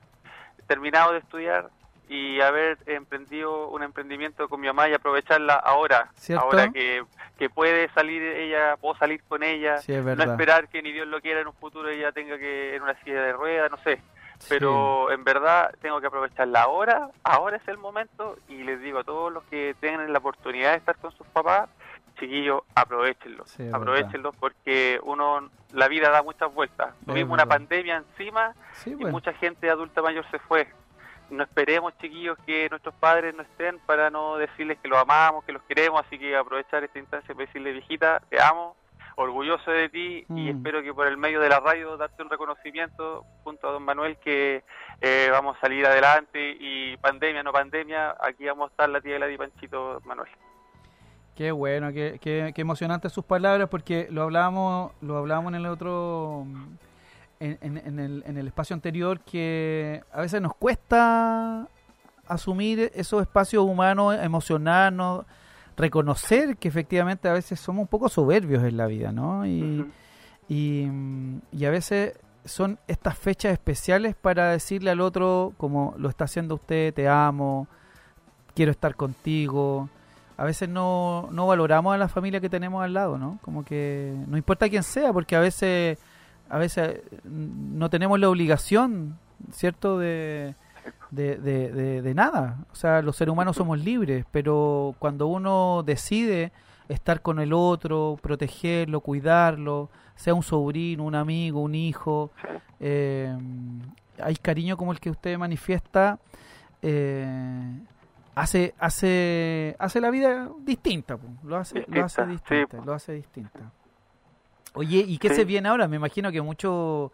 terminado 0.67 1.13
de 1.13 1.19
estudiar 1.21 1.69
y 2.09 2.41
haber 2.41 2.79
emprendido 2.87 3.69
un 3.69 3.83
emprendimiento 3.83 4.49
con 4.49 4.61
mi 4.61 4.67
mamá 4.67 4.89
y 4.89 4.95
aprovecharla 4.95 5.55
ahora, 5.55 6.11
¿Cierto? 6.15 6.45
ahora 6.45 6.71
que, 6.71 7.05
que 7.39 7.49
puede 7.49 7.89
salir 7.91 8.23
ella, 8.23 8.77
puedo 8.77 8.95
salir 8.97 9.23
con 9.29 9.43
ella, 9.43 9.79
Sí, 9.79 9.95
es 9.95 10.05
no 10.05 10.23
esperar 10.23 10.69
que 10.69 10.83
ni 10.83 10.93
Dios 10.93 11.07
lo 11.07 11.21
quiera 11.21 11.41
en 11.41 11.47
un 11.47 11.55
futuro 11.55 11.89
ella 11.89 12.13
tenga 12.13 12.39
que 12.39 12.77
en 12.77 12.83
una 12.83 12.95
silla 13.03 13.23
de 13.23 13.33
ruedas, 13.33 13.71
no 13.71 13.79
sé, 13.79 14.01
pero 14.49 15.11
en 15.11 15.25
verdad 15.25 15.73
tengo 15.81 16.01
que 16.01 16.07
aprovechar 16.09 16.49
la 16.49 16.67
hora, 16.69 17.09
ahora 17.23 17.57
es 17.57 17.69
el 17.69 17.79
momento 17.79 18.37
y 18.49 18.63
les 18.65 18.81
digo 18.81 18.99
a 18.99 19.05
todos 19.05 19.33
los 19.33 19.45
que 19.45 19.75
tengan 19.81 20.13
la 20.13 20.19
oportunidad 20.19 20.73
de 20.73 20.79
estar 20.79 20.97
con 20.99 21.13
sus 21.13 21.27
papás, 21.29 21.71
chiquillos, 22.19 22.63
aprovechenlo, 22.75 23.47
Sí, 23.47 23.63
es 23.63 23.73
aprovechenlo 23.75 24.33
porque 24.33 25.01
uno, 25.03 25.49
la 25.73 25.89
vida 25.89 26.11
da 26.11 26.23
muchas 26.23 26.53
vueltas. 26.53 26.95
Tuvimos 27.07 27.33
una 27.33 27.47
pandemia 27.47 27.97
encima 27.97 28.55
Sí, 28.75 28.91
y 28.91 28.95
bueno. 28.95 29.13
mucha 29.13 29.33
gente 29.35 29.71
adulta 29.71 30.03
mayor 30.03 30.25
se 30.31 30.39
fue. 30.41 30.69
No 31.33 31.43
esperemos, 31.45 31.97
chiquillos, 31.99 32.39
que 32.47 32.69
nuestros 32.69 32.95
padres 32.97 33.35
no 33.35 33.43
estén 33.43 33.79
para 33.87 34.11
no 34.11 34.37
decirles 34.37 34.79
que 34.81 34.89
los 34.89 34.99
amamos, 34.99 35.45
que 35.45 35.53
los 35.53 35.63
queremos, 35.63 36.05
así 36.05 36.19
que 36.19 36.37
aprovechar 36.37 36.85
esta 36.85 36.99
instancia 36.99 37.35
para 37.35 37.47
decirle, 37.47 37.73
viejita, 37.73 38.21
te 38.29 38.41
amo, 38.41 38.77
orgulloso 39.17 39.71
de 39.71 39.89
ti 39.89 40.25
y 40.29 40.33
Mm. 40.33 40.49
espero 40.57 40.83
que 40.83 40.93
por 40.95 41.07
el 41.07 41.17
medio 41.17 41.41
de 41.41 41.49
la 41.49 41.61
radio 41.61 41.97
darte 41.97 42.23
un 42.23 42.31
reconocimiento 42.31 43.25
junto 43.45 43.69
a 43.69 43.73
don 43.73 43.83
Manuel 43.83 44.17
que 44.19 44.63
eh, 45.01 45.29
vamos 45.31 45.57
a 45.57 45.61
salir 45.61 45.85
adelante 45.87 46.57
y 46.59 46.97
pandemia, 46.99 47.43
no 47.43 47.53
pandemia, 47.53 48.15
aquí 48.21 48.45
vamos 48.47 48.69
a 48.69 48.71
estar 48.73 48.89
la 48.89 49.01
tía 49.01 49.17
Gladys 49.17 49.35
y 49.35 49.39
Panchito, 49.39 49.95
don 49.95 50.03
Manuel. 50.07 50.31
Qué 51.37 51.51
bueno, 51.51 51.93
qué, 51.93 52.19
qué, 52.21 52.53
qué 52.55 52.61
emocionantes 52.61 53.11
sus 53.13 53.25
palabras, 53.25 53.69
porque 53.71 54.07
lo 54.11 54.23
hablábamos, 54.23 54.93
lo 55.01 55.17
hablábamos 55.17 55.53
en 55.55 55.61
el 55.61 55.67
otro, 55.67 56.45
en, 57.45 57.59
en- 57.61 57.79
en 57.79 57.99
el, 57.99 58.23
en 58.27 58.37
el 58.39 58.47
espacio 58.47 58.75
anterior, 58.75 59.21
que 59.21 60.03
a 60.13 60.21
veces 60.21 60.41
nos 60.41 60.55
cuesta 60.55 61.67
asumir 62.27 62.91
esos 62.95 63.21
espacios 63.23 63.65
humanos, 63.65 64.17
emocionarnos, 64.23 65.25
reconocer 65.77 66.57
que 66.57 66.69
efectivamente 66.69 67.29
a 67.29 67.33
veces 67.33 67.59
somos 67.59 67.83
un 67.83 67.89
poco 67.89 68.09
soberbios 68.09 68.63
en 68.65 68.77
la 68.77 68.87
vida, 68.87 69.11
¿no? 69.13 69.45
Y, 69.47 69.85
y, 70.49 70.89
y 71.53 71.65
a 71.65 71.71
veces 71.71 72.15
son 72.45 72.79
estas 72.89 73.17
fechas 73.19 73.53
especiales 73.53 74.15
para 74.15 74.51
decirle 74.51 74.91
al 74.91 75.01
otro, 75.01 75.53
como 75.57 75.95
lo 75.99 76.09
está 76.09 76.25
haciendo 76.25 76.57
usted, 76.57 76.93
te 76.95 77.09
amo, 77.09 77.67
quiero 78.55 78.71
estar 78.73 78.95
contigo. 78.97 79.89
A 80.37 80.45
veces 80.45 80.69
no, 80.69 81.29
no 81.31 81.47
valoramos 81.47 81.95
a 81.95 81.99
la 81.99 82.09
familia 82.09 82.41
que 82.41 82.49
tenemos 82.49 82.83
al 82.83 82.95
lado, 82.95 83.17
¿no? 83.19 83.39
Como 83.43 83.65
que 83.65 84.15
no 84.27 84.37
importa 84.37 84.69
quién 84.69 84.83
sea, 84.83 85.13
porque 85.13 85.37
a 85.37 85.41
veces, 85.41 85.99
a 86.53 86.59
veces 86.59 87.01
mm, 87.25 87.79
no 87.79 87.89
tenemos 87.91 88.21
la 88.21 88.29
obligación, 88.29 89.19
¿cierto? 89.53 89.99
De, 89.99 90.55
de, 91.11 91.37
de, 91.39 91.73
de- 91.73 92.03
de 92.03 92.15
nada. 92.15 92.59
O 92.73 92.75
sea, 92.75 93.03
los 93.03 93.17
seres 93.17 93.33
humanos 93.33 93.57
somos 93.57 93.79
libres, 93.79 94.25
pero 94.31 94.95
cuando 94.99 95.27
uno 95.29 95.83
decide 95.85 96.53
estar 96.89 97.23
con 97.23 97.39
el 97.41 97.53
otro, 97.53 98.19
protegerlo, 98.21 99.01
cuidarlo, 99.01 99.89
sea 100.15 100.35
un 100.35 100.43
sobrino, 100.43 101.05
un 101.05 101.15
amigo, 101.15 101.61
un 101.61 101.75
hijo, 101.75 102.31
eh, 102.81 103.35
hay 104.23 104.37
cariño 104.37 104.77
como 104.77 104.93
el 104.93 105.01
que 105.01 105.09
usted 105.11 105.39
manifiesta, 105.39 106.19
eh, 106.83 107.79
hace, 108.35 108.75
hace, 108.79 109.77
hace 109.79 110.01
la 110.01 110.11
vida 110.11 110.51
distinta, 110.65 111.19
lo 111.45 111.57
hace, 111.57 111.85
lo 111.89 112.05
hace 112.05 112.27
Distinta, 112.27 112.55
distinta, 112.57 112.85
lo 112.85 112.93
hace 112.95 113.13
distinta. 113.15 113.61
Oye, 114.75 115.05
¿y 115.07 115.19
qué 115.19 115.29
Sí. 115.31 115.35
se 115.37 115.45
viene 115.45 115.69
ahora? 115.69 115.87
Me 115.89 115.97
imagino 115.97 116.31
que 116.33 116.41
muchos 116.41 117.11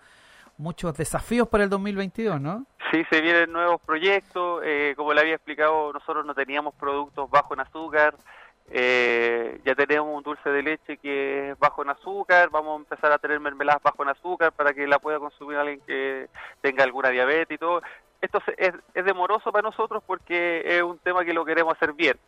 muchos 0.56 0.96
desafíos 0.96 1.46
para 1.46 1.62
el 1.64 1.70
2022, 1.70 2.40
¿no? 2.40 2.66
Sí, 2.90 3.04
se 3.10 3.20
vienen 3.20 3.52
nuevos 3.52 3.80
proyectos. 3.80 4.60
eh, 4.64 4.94
como 4.96 5.12
le 5.14 5.20
había 5.20 5.34
explicado, 5.34 5.92
nosotros 5.92 6.26
no 6.26 6.34
teníamos 6.34 6.74
productos 6.74 7.30
bajos 7.30 7.52
en 7.56 7.60
azúcar. 7.60 8.14
eh, 8.70 9.60
ya 9.64 9.74
tenemos 9.74 10.14
un 10.14 10.22
dulce 10.22 10.50
de 10.50 10.62
leche 10.62 10.98
que 10.98 11.50
es 11.52 11.58
bajo 11.58 11.82
en 11.82 11.88
azúcar. 11.90 12.50
Vamos 12.50 12.74
a 12.74 12.82
empezar 12.82 13.10
a 13.12 13.18
tener 13.18 13.40
mermeladas 13.40 13.82
bajo 13.82 14.02
en 14.02 14.10
azúcar 14.10 14.52
para 14.52 14.74
que 14.74 14.86
la 14.86 14.98
pueda 14.98 15.18
consumir 15.18 15.56
alguien 15.56 15.80
que 15.86 16.28
tenga 16.60 16.84
alguna 16.84 17.08
diabetes 17.08 17.54
y 17.54 17.58
todo. 17.58 17.80
Esto 18.20 18.42
es, 18.58 18.74
es 18.94 19.04
demoroso 19.06 19.50
para 19.52 19.62
nosotros 19.62 20.02
porque 20.06 20.62
es 20.66 20.82
un 20.82 20.98
tema 20.98 21.24
que 21.24 21.32
lo 21.32 21.44
queremos 21.46 21.74
hacer 21.76 21.94
bien. 21.94 22.18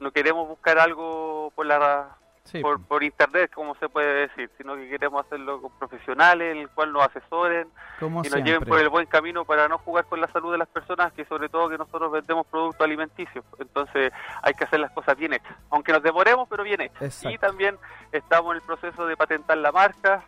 No 0.00 0.10
queremos 0.12 0.48
buscar 0.48 0.78
algo 0.78 1.52
por 1.54 1.66
la 1.66 2.16
Sí, 2.46 2.60
por, 2.60 2.80
por 2.82 3.02
internet, 3.02 3.50
como 3.54 3.74
se 3.76 3.88
puede 3.88 4.28
decir, 4.28 4.50
sino 4.56 4.74
que 4.76 4.88
queremos 4.88 5.26
hacerlo 5.26 5.60
con 5.60 5.72
profesionales, 5.78 6.52
en 6.52 6.62
el 6.62 6.68
cual 6.70 6.92
nos 6.92 7.04
asesoren 7.04 7.68
Como 8.00 8.24
y 8.24 8.28
nos 8.28 8.42
lleven 8.42 8.62
por 8.62 8.80
el 8.80 8.88
buen 8.88 9.06
camino 9.06 9.44
para 9.44 9.68
no 9.68 9.78
jugar 9.78 10.06
con 10.06 10.20
la 10.20 10.28
salud 10.28 10.52
de 10.52 10.58
las 10.58 10.68
personas, 10.68 11.12
que 11.12 11.24
sobre 11.24 11.48
todo 11.48 11.68
que 11.68 11.76
nosotros 11.76 12.10
vendemos 12.12 12.46
productos 12.46 12.80
alimenticios. 12.80 13.44
Entonces 13.58 14.12
hay 14.42 14.54
que 14.54 14.64
hacer 14.64 14.80
las 14.80 14.92
cosas 14.92 15.16
bien 15.16 15.32
hechas, 15.32 15.56
aunque 15.70 15.92
nos 15.92 16.02
demoremos, 16.02 16.48
pero 16.48 16.62
bien 16.62 16.80
hechas. 16.80 17.02
Exacto. 17.02 17.30
Y 17.30 17.38
también 17.38 17.76
estamos 18.12 18.52
en 18.52 18.56
el 18.56 18.62
proceso 18.62 19.06
de 19.06 19.16
patentar 19.16 19.58
la 19.58 19.72
marca 19.72 20.24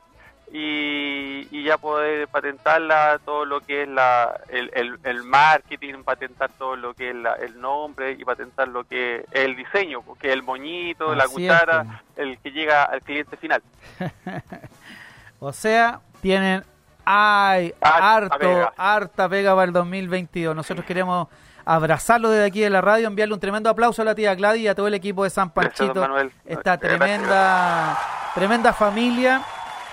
y, 0.53 1.47
y 1.51 1.63
ya 1.65 1.77
poder 1.79 2.27
patentarla, 2.29 3.21
todo 3.25 3.45
lo 3.45 3.61
que 3.61 3.83
es 3.83 3.89
la, 3.89 4.41
el, 4.49 4.71
el, 4.75 4.99
el 5.05 5.23
marketing, 5.25 6.03
patentar 6.05 6.51
todo 6.59 6.77
lo 6.77 6.95
que 6.95 7.11
es 7.11 7.17
la- 7.17 7.35
el 7.35 7.61
nombre 7.61 8.13
y 8.13 8.25
patentar 8.25 8.69
lo 8.69 8.85
que 8.85 9.17
es 9.17 9.25
el 9.33 9.57
diseño, 9.57 10.03
porque 10.03 10.33
el 10.33 10.43
moñito, 10.43 11.15
la 11.15 11.27
cuchara, 11.29 12.03
el 12.17 12.39
que 12.39 12.51
llega 12.51 12.85
al 12.85 13.03
cliente 13.03 13.37
final. 13.37 13.63
O 15.41 15.53
sea, 15.53 16.01
tienen 16.21 16.65
ay, 17.05 17.73
Harta 17.81 18.15
harto, 18.17 18.39
pega. 18.39 18.73
harta 18.77 19.29
pega 19.29 19.55
para 19.55 19.65
el 19.67 19.73
2022. 19.73 20.55
Nosotros 20.57 20.85
queremos 20.85 21.29
abrazarlo 21.65 22.31
desde 22.31 22.47
aquí 22.47 22.61
de 22.61 22.71
la 22.71 22.81
radio, 22.81 23.07
enviarle 23.07 23.35
un 23.35 23.41
tremendo 23.41 23.71
aplauso 23.71 24.03
a 24.03 24.05
la 24.05 24.15
tía 24.15 24.35
Gladys 24.35 24.63
y 24.63 24.69
a 24.69 24.75
todo 24.75 24.89
el 24.89 24.95
equipo 24.95 25.23
de 25.25 25.31
San 25.31 25.53
Gracias, 25.55 25.79
Panchito. 25.79 26.01
Manuel. 26.01 26.33
Esta 26.45 26.77
Gracias. 26.77 26.99
tremenda, 26.99 27.99
tremenda 28.35 28.73
familia. 28.73 29.43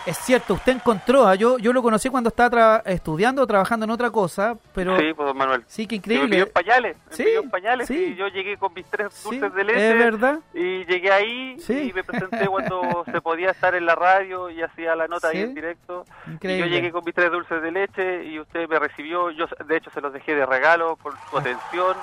Es 0.06 0.18
cierto, 0.20 0.54
usted 0.54 0.74
encontró, 0.74 1.28
ah, 1.28 1.34
yo, 1.34 1.58
yo 1.58 1.74
lo 1.74 1.82
conocí 1.82 2.10
cuando 2.10 2.28
estaba 2.30 2.50
tra- 2.56 2.82
estudiando, 2.86 3.48
trabajando 3.48 3.86
en 3.86 3.90
otra 3.90 4.12
cosa, 4.12 4.56
pero 4.74 4.96
sí, 5.00 5.14
pues 5.16 5.28
don 5.28 5.36
Manuel. 5.36 5.64
sí, 5.66 5.88
qué 5.88 5.96
Sí, 5.96 6.02
me 6.02 6.04
pidió 6.06 6.24
increíble. 6.26 6.46
pañales, 6.52 6.98
me 7.10 7.16
Sí, 7.16 7.24
pidió 7.24 7.50
pañales 7.50 7.88
sí. 7.88 8.12
y 8.14 8.16
yo 8.16 8.28
llegué 8.28 8.56
con 8.58 8.72
mis 8.76 8.86
tres 8.86 9.12
Sí, 9.14 9.24
dulces 9.40 9.54
de 9.56 9.64
leche. 9.64 9.92
es 9.94 9.98
verdad. 9.98 10.40
Y 10.54 10.86
llegué 10.86 11.12
ahí 11.12 11.58
y 11.68 11.92
me 11.94 12.04
presenté 12.04 12.46
cuando 12.48 13.04
se 13.12 13.20
podía 13.22 13.50
estar 13.50 13.74
en 13.74 13.88
la 13.88 13.96
radio 13.96 14.52
y 14.52 14.62
hacía 14.62 14.96
la 14.96 15.08
nota 15.08 15.30
ahí 15.30 15.42
en 15.42 15.56
directo. 15.56 16.06
Increíble. 16.28 16.68
Y 16.68 16.70
yo 16.70 16.76
llegué 16.76 16.92
con 16.92 17.04
mis 17.04 17.16
tres 17.16 17.32
dulces 17.32 17.60
de 17.64 17.72
leche 17.72 18.26
y 18.26 18.40
usted 18.40 18.70
me 18.70 18.78
recibió. 18.78 19.32
Yo, 19.32 19.46
de 19.68 19.78
hecho, 19.78 19.90
se 19.90 20.02
los 20.02 20.14
dejé 20.14 20.36
de 20.36 20.46
regalo 20.46 20.98
por 20.98 21.14
su 21.32 21.38
atención. 21.40 21.96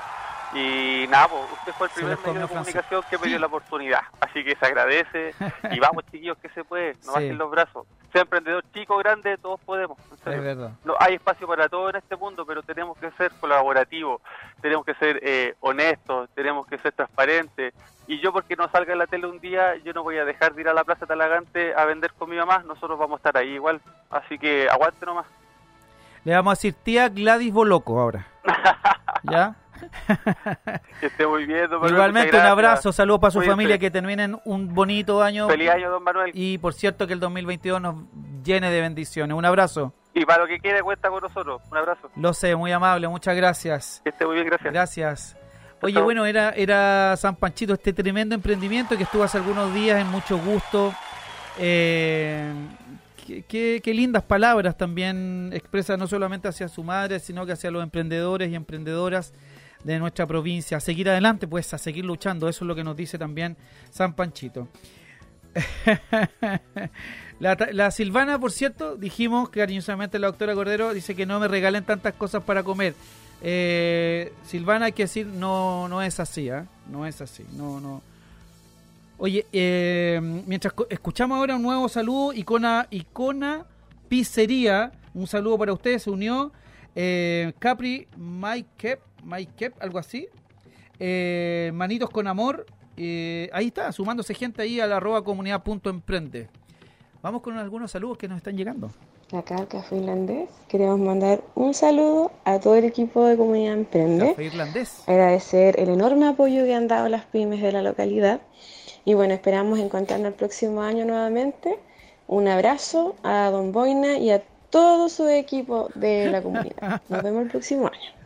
Y 0.55 1.07
nada, 1.09 1.29
pues, 1.29 1.43
usted 1.53 1.73
fue 1.73 1.87
el 1.87 1.93
primer 1.95 2.19
medio 2.27 2.41
de 2.43 2.49
comunicación 2.49 3.03
que 3.09 3.17
me 3.19 3.27
dio 3.29 3.37
Sí. 3.37 3.41
la 3.41 3.47
oportunidad. 3.47 4.01
Así 4.21 4.45
que 4.45 4.55
se 4.55 4.67
agradece. 4.67 5.35
y 5.71 5.81
vamos, 5.81 6.05
chiquillos, 6.11 6.37
que 6.39 6.49
se 6.51 6.63
puede. 6.65 6.93
No 6.95 7.01
Sí. 7.03 7.11
bajen 7.15 7.39
los 7.39 7.51
brazos. 7.51 7.87
Sea 8.13 8.23
emprendedor 8.23 8.63
chico 8.75 8.97
grande, 8.99 9.39
todos 9.39 9.59
podemos. 9.61 9.99
en 10.11 10.19
serio. 10.19 10.39
Es 10.41 10.45
verdad. 10.45 10.71
No, 10.85 10.95
hay 11.01 11.15
espacio 11.15 11.47
para 11.47 11.69
todo 11.69 11.89
en 11.91 11.97
este 11.97 12.17
mundo, 12.17 12.45
pero 12.45 12.63
tenemos 12.63 12.99
que 12.99 13.11
ser 13.13 13.33
colaborativos, 13.41 14.21
tenemos 14.61 14.85
que 14.85 14.95
ser 14.95 15.19
eh, 15.23 15.55
honestos, 15.61 16.29
tenemos 16.35 16.67
que 16.67 16.77
ser 16.79 16.93
transparentes. 16.93 17.73
Y 18.07 18.21
yo, 18.21 18.33
porque 18.33 18.55
no 18.57 18.69
salga 18.69 18.93
en 18.93 18.99
la 18.99 19.07
tele 19.07 19.27
un 19.29 19.41
día, 19.41 19.77
yo 19.77 19.93
no 19.95 20.03
voy 20.03 20.19
a 20.19 20.25
dejar 20.27 20.55
de 20.55 20.61
ir 20.61 20.69
a 20.69 20.75
la 20.75 20.85
Plaza 20.85 21.07
Talagante 21.07 21.73
a 21.75 21.85
vender 21.87 22.13
comida 22.13 22.45
más, 22.45 22.65
nosotros 22.67 22.99
vamos 22.99 23.17
a 23.17 23.21
estar 23.21 23.37
ahí 23.39 23.51
igual. 23.55 23.81
Así 24.11 24.39
que 24.39 24.69
aguante 24.69 25.07
nomás. 25.07 25.27
Le 26.25 26.35
vamos 26.35 26.53
a 26.53 26.57
decir 26.57 26.75
tía 26.75 27.09
Gladys 27.09 27.53
Boloco 27.53 27.99
ahora. 27.99 28.27
¿Ya? 29.23 29.55
Que 31.01 31.07
esté 31.07 31.27
muy 31.27 31.45
bien, 31.47 31.63
don 31.71 31.81
Manuel, 31.81 31.93
Igualmente 31.95 32.37
un 32.37 32.43
abrazo, 32.47 32.93
saludos 32.93 33.21
para 33.21 33.31
su 33.33 33.43
familia, 33.43 33.79
que 33.79 33.91
terminen 33.91 34.39
un 34.45 34.73
bonito 34.75 35.23
año. 35.23 35.49
Feliz 35.49 35.71
año, 35.71 35.91
don 35.91 36.03
Manuel. 36.03 36.31
Y 36.35 36.59
por 36.59 36.75
cierto 36.75 37.07
que 37.07 37.13
el 37.13 37.21
2022 37.21 37.81
nos 37.81 37.97
llene 38.45 38.71
de 38.71 38.81
bendiciones. 38.81 39.37
Un 39.37 39.45
abrazo. 39.45 39.93
Y 40.15 40.25
para 40.27 40.43
lo 40.43 40.49
que 40.49 40.59
quiera, 40.61 40.83
cuenta 40.83 41.09
con 41.09 41.23
nosotros. 41.23 41.63
Un 41.71 41.77
abrazo. 41.79 42.11
Lo 42.17 42.33
sé, 42.35 42.55
muy 42.55 42.71
amable, 42.73 43.09
muchas 43.09 43.35
gracias. 43.37 44.01
Que 44.05 44.11
esté 44.11 44.27
muy 44.27 44.35
bien, 44.35 44.47
gracias. 44.47 44.73
Gracias. 44.73 45.37
Oye, 45.81 46.01
bueno, 46.01 46.25
era, 46.27 46.51
era 46.51 47.17
San 47.17 47.35
Panchito, 47.35 47.73
este 47.73 47.93
tremendo 47.93 48.35
emprendimiento 48.37 48.97
que 48.97 49.03
estuvo 49.03 49.25
hace 49.25 49.39
algunos 49.39 49.75
días 49.75 50.01
en 50.01 50.07
mucho 50.09 50.39
gusto. 50.39 50.95
Eh, 51.59 52.53
qué, 53.27 53.43
qué- 53.49 53.81
qué 53.83 53.95
lindas 53.95 54.23
palabras 54.23 54.77
también 54.77 55.51
expresa 55.53 55.97
no 55.97 56.07
solamente 56.07 56.47
hacia 56.49 56.69
su 56.69 56.85
madre, 56.85 57.19
sino 57.19 57.45
que 57.47 57.53
hacia 57.53 57.71
los 57.71 57.83
emprendedores 57.83 58.51
y 58.51 58.55
emprendedoras 58.55 59.33
de 59.85 59.99
nuestra 59.99 60.27
provincia. 60.27 60.77
A 60.77 60.81
seguir 60.81 61.09
adelante, 61.09 61.47
pues, 61.47 61.73
a 61.75 61.79
seguir 61.79 62.05
luchando. 62.05 62.49
Eso 62.49 62.65
es 62.65 62.69
lo 62.69 62.75
que 62.75 62.85
nos 62.85 62.97
dice 62.97 63.19
también 63.19 63.57
San 63.91 64.15
Panchito. 64.15 64.69
La, 67.41 67.91
Silvana, 67.91 68.39
por 68.39 68.53
cierto, 68.53 68.97
dijimos 68.97 69.49
cariñosamente 69.49 70.19
la 70.21 70.29
doctora 70.29 70.55
Cordero, 70.55 70.95
dice 70.95 71.17
que 71.17 71.27
no 71.27 71.41
me 71.41 71.49
regalen 71.49 71.85
tantas 71.85 72.15
cosas 72.15 72.45
para 72.45 72.63
comer. 72.63 72.95
Eh, 73.43 74.33
Silvana, 74.47 74.87
hay 74.87 74.93
que 74.93 75.03
decir, 75.03 75.27
no, 75.27 75.89
no 75.89 76.03
es 76.03 76.21
así, 76.21 76.49
¿ah? 76.51 76.67
No 76.89 77.05
es 77.05 77.21
así, 77.21 77.45
no, 77.57 77.81
no. 77.81 78.01
Oye, 79.19 79.45
eh, 79.53 80.21
mientras 80.47 80.73
escuchamos 80.89 81.37
ahora 81.37 81.57
un 81.57 81.63
nuevo 81.63 81.89
saludo, 81.89 82.33
Icona, 82.33 82.87
Icona 82.91 83.67
Pizzería, 84.09 84.93
un 85.13 85.27
saludo 85.27 85.59
para 85.59 85.73
ustedes, 85.73 86.05
se 86.05 86.11
unió 86.11 86.53
eh, 86.95 87.53
Capri 87.59 88.07
Mike 88.17 89.01
Mike 89.25 89.53
Kep, 89.57 89.83
algo 89.83 89.99
así. 89.99 90.29
Eh, 90.99 91.71
Manitos 91.75 92.11
con 92.11 92.27
Amor, 92.27 92.67
eh, 92.97 93.49
ahí 93.53 93.69
está, 93.69 93.91
sumándose 93.93 94.35
gente 94.35 94.63
ahí 94.63 94.81
a 94.81 94.87
la 94.87 94.99
arroba 94.99 95.25
comunidad 95.25 95.63
punto 95.63 95.91
emprende. 95.91 96.49
Vamos 97.23 97.43
con 97.43 97.57
algunos 97.57 97.91
saludos 97.91 98.19
que 98.19 98.29
nos 98.29 98.37
están 98.37 98.57
llegando. 98.57 98.91
acá 99.33 99.57
al 99.57 99.69
Café 99.69 99.97
Irlandés. 99.97 100.51
Queremos 100.69 100.99
mandar 100.99 101.41
un 101.55 101.73
saludo 101.73 102.33
a 102.45 102.59
todo 102.59 102.75
el 102.75 102.85
equipo 102.85 103.25
de 103.25 103.37
Comunidad 103.37 103.75
Emprende. 103.75 104.31
Café 104.31 104.45
Irlandés. 104.45 105.03
Agradecer 105.07 105.79
el 105.79 105.89
enorme 105.89 106.27
apoyo 106.27 106.65
que 106.65 106.75
han 106.75 106.89
dado 106.89 107.09
las 107.09 107.25
pymes 107.25 107.63
de 107.63 107.73
la 107.73 107.83
localidad. 107.83 108.41
Y 109.05 109.15
bueno, 109.15 109.35
esperamos 109.35 109.79
encontrarnos 109.79 110.29
el 110.29 110.35
próximo 110.35 110.83
año 110.83 111.05
nuevamente. 111.05 111.79
Un 112.27 112.49
abrazo 112.49 113.15
a 113.23 113.51
Don 113.51 113.73
Boina 113.73 114.19
y 114.19 114.31
a 114.31 114.43
todo 114.71 115.09
su 115.09 115.29
equipo 115.29 115.91
de 115.95 116.31
la 116.31 116.43
comunidad. 116.43 117.03
Nos 117.09 117.23
vemos 117.23 117.43
el 117.43 117.51
próximo 117.51 117.87
año. 117.87 118.22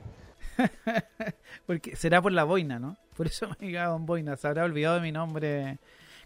Porque 1.66 1.96
será 1.96 2.22
por 2.22 2.32
la 2.32 2.44
boina, 2.44 2.78
¿no? 2.78 2.96
Por 3.16 3.26
eso 3.26 3.48
me 3.60 3.72
Don 3.72 4.06
Boina. 4.06 4.36
Se 4.36 4.48
habrá 4.48 4.64
olvidado 4.64 4.96
de 4.96 5.00
mi 5.00 5.12
nombre. 5.12 5.78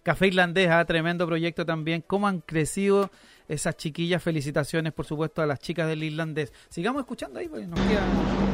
Café 0.02 0.28
Irlandés, 0.28 0.70
ah, 0.70 0.84
tremendo 0.84 1.26
proyecto 1.26 1.66
también. 1.66 2.02
¿Cómo 2.06 2.26
han 2.26 2.40
crecido 2.40 3.10
esas 3.48 3.76
chiquillas? 3.76 4.22
Felicitaciones, 4.22 4.94
por 4.94 5.04
supuesto, 5.04 5.42
a 5.42 5.46
las 5.46 5.58
chicas 5.58 5.88
del 5.88 6.02
Irlandés. 6.02 6.54
Sigamos 6.70 7.00
escuchando 7.00 7.38
ahí, 7.38 7.48
porque 7.48 7.66
nos 7.66 7.78
queda... 7.80 8.00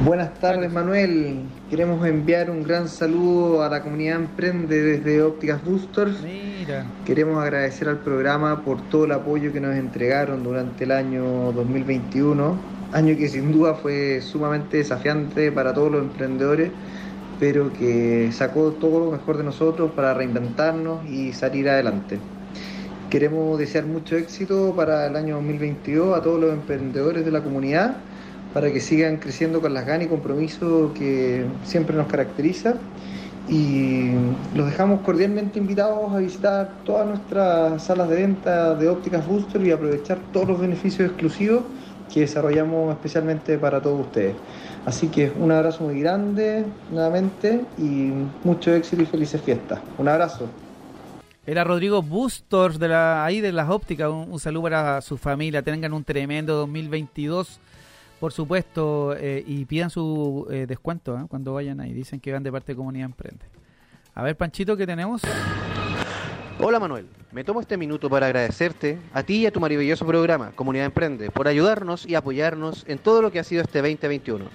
Buenas 0.03 0.33
tardes, 0.41 0.71
Manuel. 0.71 1.43
Queremos 1.69 2.05
enviar 2.05 2.51
un 2.51 2.63
gran 2.63 2.89
saludo 2.89 3.63
a 3.63 3.69
la 3.69 3.81
comunidad 3.81 4.17
Emprende 4.17 4.81
desde 4.81 5.21
Ópticas 5.21 5.63
Boosters. 5.63 6.21
Mira. 6.21 6.85
Queremos 7.05 7.41
agradecer 7.41 7.87
al 7.87 7.99
programa 7.99 8.65
por 8.65 8.81
todo 8.89 9.05
el 9.05 9.13
apoyo 9.13 9.53
que 9.53 9.61
nos 9.61 9.73
entregaron 9.73 10.43
durante 10.43 10.83
el 10.83 10.91
año 10.91 11.53
2021, 11.53 12.76
año 12.93 13.17
que 13.17 13.27
sin 13.27 13.51
duda 13.51 13.75
fue 13.75 14.21
sumamente 14.21 14.77
desafiante 14.77 15.51
para 15.51 15.73
todos 15.73 15.91
los 15.91 16.01
emprendedores, 16.01 16.71
pero 17.39 17.71
que 17.73 18.29
sacó 18.31 18.71
todo 18.71 19.05
lo 19.05 19.11
mejor 19.11 19.37
de 19.37 19.43
nosotros 19.43 19.91
para 19.91 20.13
reinventarnos 20.13 21.05
y 21.07 21.33
salir 21.33 21.69
adelante. 21.69 22.19
Queremos 23.09 23.57
desear 23.57 23.85
mucho 23.85 24.17
éxito 24.17 24.73
para 24.75 25.07
el 25.07 25.15
año 25.15 25.35
2022 25.35 26.17
a 26.17 26.21
todos 26.21 26.41
los 26.41 26.51
emprendedores 26.51 27.23
de 27.23 27.31
la 27.31 27.41
comunidad 27.41 27.97
para 28.53 28.71
que 28.71 28.79
sigan 28.79 29.17
creciendo 29.17 29.61
con 29.61 29.73
las 29.73 29.85
ganas 29.85 30.07
y 30.07 30.09
compromiso 30.09 30.91
que 30.93 31.45
siempre 31.63 31.95
nos 31.95 32.07
caracteriza. 32.07 32.75
Y 33.47 34.09
los 34.55 34.65
dejamos 34.65 35.01
cordialmente 35.01 35.57
invitados 35.57 36.11
a 36.11 36.17
visitar 36.17 36.69
todas 36.83 37.07
nuestras 37.07 37.81
salas 37.81 38.09
de 38.09 38.15
venta 38.15 38.75
de 38.75 38.89
ópticas 38.89 39.25
Booster 39.25 39.65
y 39.65 39.71
aprovechar 39.71 40.17
todos 40.33 40.49
los 40.49 40.59
beneficios 40.59 41.07
exclusivos 41.07 41.61
que 42.13 42.21
desarrollamos 42.21 42.91
especialmente 42.91 43.57
para 43.57 43.81
todos 43.81 44.01
ustedes. 44.01 44.35
Así 44.85 45.07
que 45.09 45.31
un 45.37 45.51
abrazo 45.51 45.83
muy 45.83 45.99
grande 45.99 46.65
nuevamente 46.91 47.65
y 47.77 48.11
mucho 48.43 48.73
éxito 48.73 49.01
y 49.01 49.05
felices 49.05 49.41
fiestas. 49.41 49.79
Un 49.97 50.07
abrazo. 50.07 50.47
Era 51.45 51.63
Rodrigo 51.63 52.01
Bustos 52.01 52.77
de 52.79 52.89
la, 52.89 53.23
ahí 53.25 53.39
de 53.41 53.51
las 53.51 53.69
ópticas. 53.69 54.09
Un, 54.09 54.31
un 54.31 54.39
saludo 54.39 54.63
para 54.63 55.01
su 55.01 55.17
familia. 55.17 55.61
Tengan 55.61 55.93
un 55.93 56.03
tremendo 56.03 56.55
2022, 56.55 57.59
por 58.19 58.33
supuesto. 58.33 59.15
eh, 59.17 59.43
y 59.47 59.65
pidan 59.65 59.89
su 59.89 60.45
eh, 60.49 60.65
descuento 60.67 61.17
¿eh? 61.17 61.25
cuando 61.29 61.53
vayan 61.53 61.79
ahí. 61.79 61.93
Dicen 61.93 62.19
que 62.19 62.33
van 62.33 62.43
de 62.43 62.51
parte 62.51 62.73
de 62.73 62.75
Comunidad 62.75 63.05
Emprende. 63.05 63.45
A 64.13 64.23
ver, 64.23 64.35
Panchito, 64.35 64.75
¿qué 64.75 64.85
tenemos? 64.85 65.21
Hola 66.59 66.79
Manuel, 66.79 67.05
me 67.31 67.43
tomo 67.43 67.59
este 67.59 67.75
minuto 67.75 68.09
para 68.09 68.27
agradecerte 68.27 68.97
a 69.13 69.21
ti 69.21 69.39
y 69.39 69.45
a 69.45 69.51
tu 69.51 69.59
maravilloso 69.59 70.05
programa 70.05 70.51
Comunidad 70.55 70.85
Emprende 70.85 71.29
por 71.29 71.47
ayudarnos 71.47 72.05
y 72.05 72.15
apoyarnos 72.15 72.85
en 72.87 72.99
todo 72.99 73.21
lo 73.21 73.31
que 73.31 73.39
ha 73.39 73.43
sido 73.43 73.63
este 73.63 73.81
2021. 73.81 74.45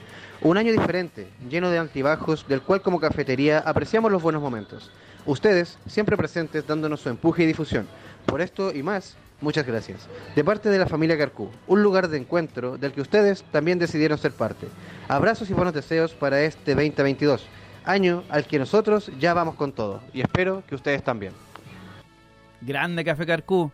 Un 0.40 0.56
año 0.56 0.72
diferente, 0.72 1.28
lleno 1.50 1.70
de 1.70 1.78
altibajos, 1.78 2.48
del 2.48 2.62
cual 2.62 2.80
como 2.80 2.98
cafetería 2.98 3.58
apreciamos 3.58 4.10
los 4.10 4.22
buenos 4.22 4.40
momentos. 4.40 4.90
Ustedes 5.26 5.78
siempre 5.86 6.16
presentes 6.16 6.66
dándonos 6.66 7.00
su 7.00 7.10
empuje 7.10 7.42
y 7.42 7.46
difusión. 7.46 7.86
Por 8.24 8.40
esto 8.40 8.72
y 8.72 8.82
más, 8.82 9.16
muchas 9.40 9.66
gracias. 9.66 10.08
De 10.34 10.42
parte 10.42 10.70
de 10.70 10.78
la 10.78 10.86
familia 10.86 11.18
Carcú, 11.18 11.50
un 11.66 11.82
lugar 11.82 12.08
de 12.08 12.16
encuentro 12.16 12.78
del 12.78 12.92
que 12.92 13.02
ustedes 13.02 13.44
también 13.52 13.78
decidieron 13.78 14.16
ser 14.16 14.32
parte. 14.32 14.66
Abrazos 15.08 15.50
y 15.50 15.52
buenos 15.52 15.74
deseos 15.74 16.14
para 16.14 16.40
este 16.40 16.74
2022, 16.74 17.46
año 17.84 18.24
al 18.30 18.46
que 18.46 18.58
nosotros 18.58 19.10
ya 19.20 19.34
vamos 19.34 19.56
con 19.56 19.72
todo 19.72 20.00
y 20.14 20.22
espero 20.22 20.62
que 20.66 20.74
ustedes 20.74 21.04
también. 21.04 21.32
Grande 22.62 23.04
Café 23.04 23.26
Carcú. 23.26 23.70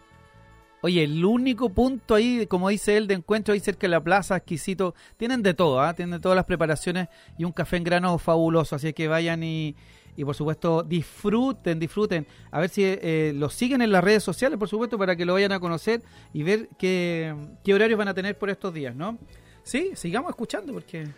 Oye, 0.80 1.02
el 1.02 1.24
único 1.24 1.70
punto 1.70 2.14
ahí, 2.14 2.46
como 2.46 2.68
dice 2.68 2.96
él, 2.96 3.08
de 3.08 3.14
encuentro 3.14 3.52
ahí 3.52 3.60
cerca 3.60 3.82
de 3.82 3.88
la 3.88 4.02
plaza, 4.02 4.36
exquisito. 4.36 4.94
Tienen 5.16 5.42
de 5.42 5.54
todo, 5.54 5.80
¿ah? 5.80 5.94
tienen 5.94 6.20
todas 6.20 6.36
las 6.36 6.44
preparaciones 6.44 7.08
y 7.36 7.44
un 7.44 7.52
café 7.52 7.76
en 7.78 7.84
grano 7.84 8.16
fabuloso. 8.18 8.76
Así 8.76 8.92
que 8.92 9.08
vayan 9.08 9.42
y, 9.42 9.74
y 10.16 10.24
por 10.24 10.36
supuesto, 10.36 10.84
disfruten, 10.84 11.80
disfruten. 11.80 12.26
A 12.52 12.60
ver 12.60 12.70
si 12.70 12.82
eh, 12.84 13.32
los 13.34 13.54
siguen 13.54 13.82
en 13.82 13.90
las 13.90 14.04
redes 14.04 14.22
sociales, 14.22 14.56
por 14.56 14.68
supuesto, 14.68 14.96
para 14.96 15.16
que 15.16 15.24
lo 15.24 15.32
vayan 15.32 15.52
a 15.52 15.58
conocer 15.58 16.02
y 16.32 16.44
ver 16.44 16.68
qué, 16.78 17.34
qué 17.64 17.74
horarios 17.74 17.98
van 17.98 18.08
a 18.08 18.14
tener 18.14 18.38
por 18.38 18.48
estos 18.48 18.72
días, 18.72 18.94
¿no? 18.94 19.18
Sí, 19.64 19.90
sigamos 19.94 20.30
escuchando 20.30 20.72
porque 20.72 21.08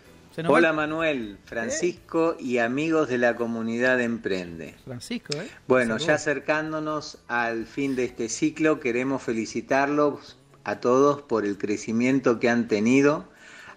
Hola 0.47 0.71
Manuel, 0.71 1.37
Francisco 1.43 2.37
y 2.39 2.59
amigos 2.59 3.09
de 3.09 3.17
la 3.17 3.35
comunidad 3.35 3.99
Emprende. 3.99 4.75
Francisco, 4.85 5.33
¿eh? 5.35 5.49
Bueno, 5.67 5.97
ya 5.97 6.13
acercándonos 6.13 7.17
al 7.27 7.65
fin 7.65 7.97
de 7.97 8.05
este 8.05 8.29
ciclo, 8.29 8.79
queremos 8.79 9.21
felicitarlos 9.21 10.37
a 10.63 10.79
todos 10.79 11.21
por 11.21 11.45
el 11.45 11.57
crecimiento 11.57 12.39
que 12.39 12.49
han 12.49 12.69
tenido 12.69 13.27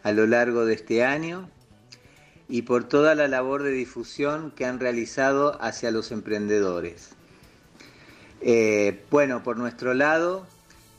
a 0.04 0.12
lo 0.12 0.28
largo 0.28 0.64
de 0.64 0.74
este 0.74 1.04
año 1.04 1.50
y 2.48 2.62
por 2.62 2.84
toda 2.84 3.16
la 3.16 3.26
labor 3.26 3.64
de 3.64 3.72
difusión 3.72 4.52
que 4.52 4.64
han 4.64 4.78
realizado 4.78 5.60
hacia 5.60 5.90
los 5.90 6.12
emprendedores. 6.12 7.16
Eh, 8.42 9.02
bueno, 9.10 9.42
por 9.42 9.56
nuestro 9.56 9.92
lado, 9.92 10.46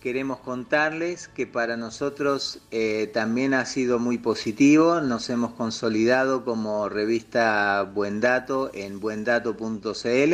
queremos 0.06 0.38
contarles 0.38 1.30
que 1.30 1.48
para 1.48 1.78
nosotros 1.78 2.60
eh, 2.70 3.10
también 3.12 3.56
ha 3.56 3.66
sido 3.66 3.98
muy 3.98 4.20
positivo. 4.20 5.02
Nos 5.02 5.32
hemos 5.32 5.54
consolidado 5.54 6.46
como 6.46 6.90
revista 6.90 7.82
Buen 7.82 8.22
Dato 8.22 8.70
en 8.76 9.00
buendato.cl 9.00 10.34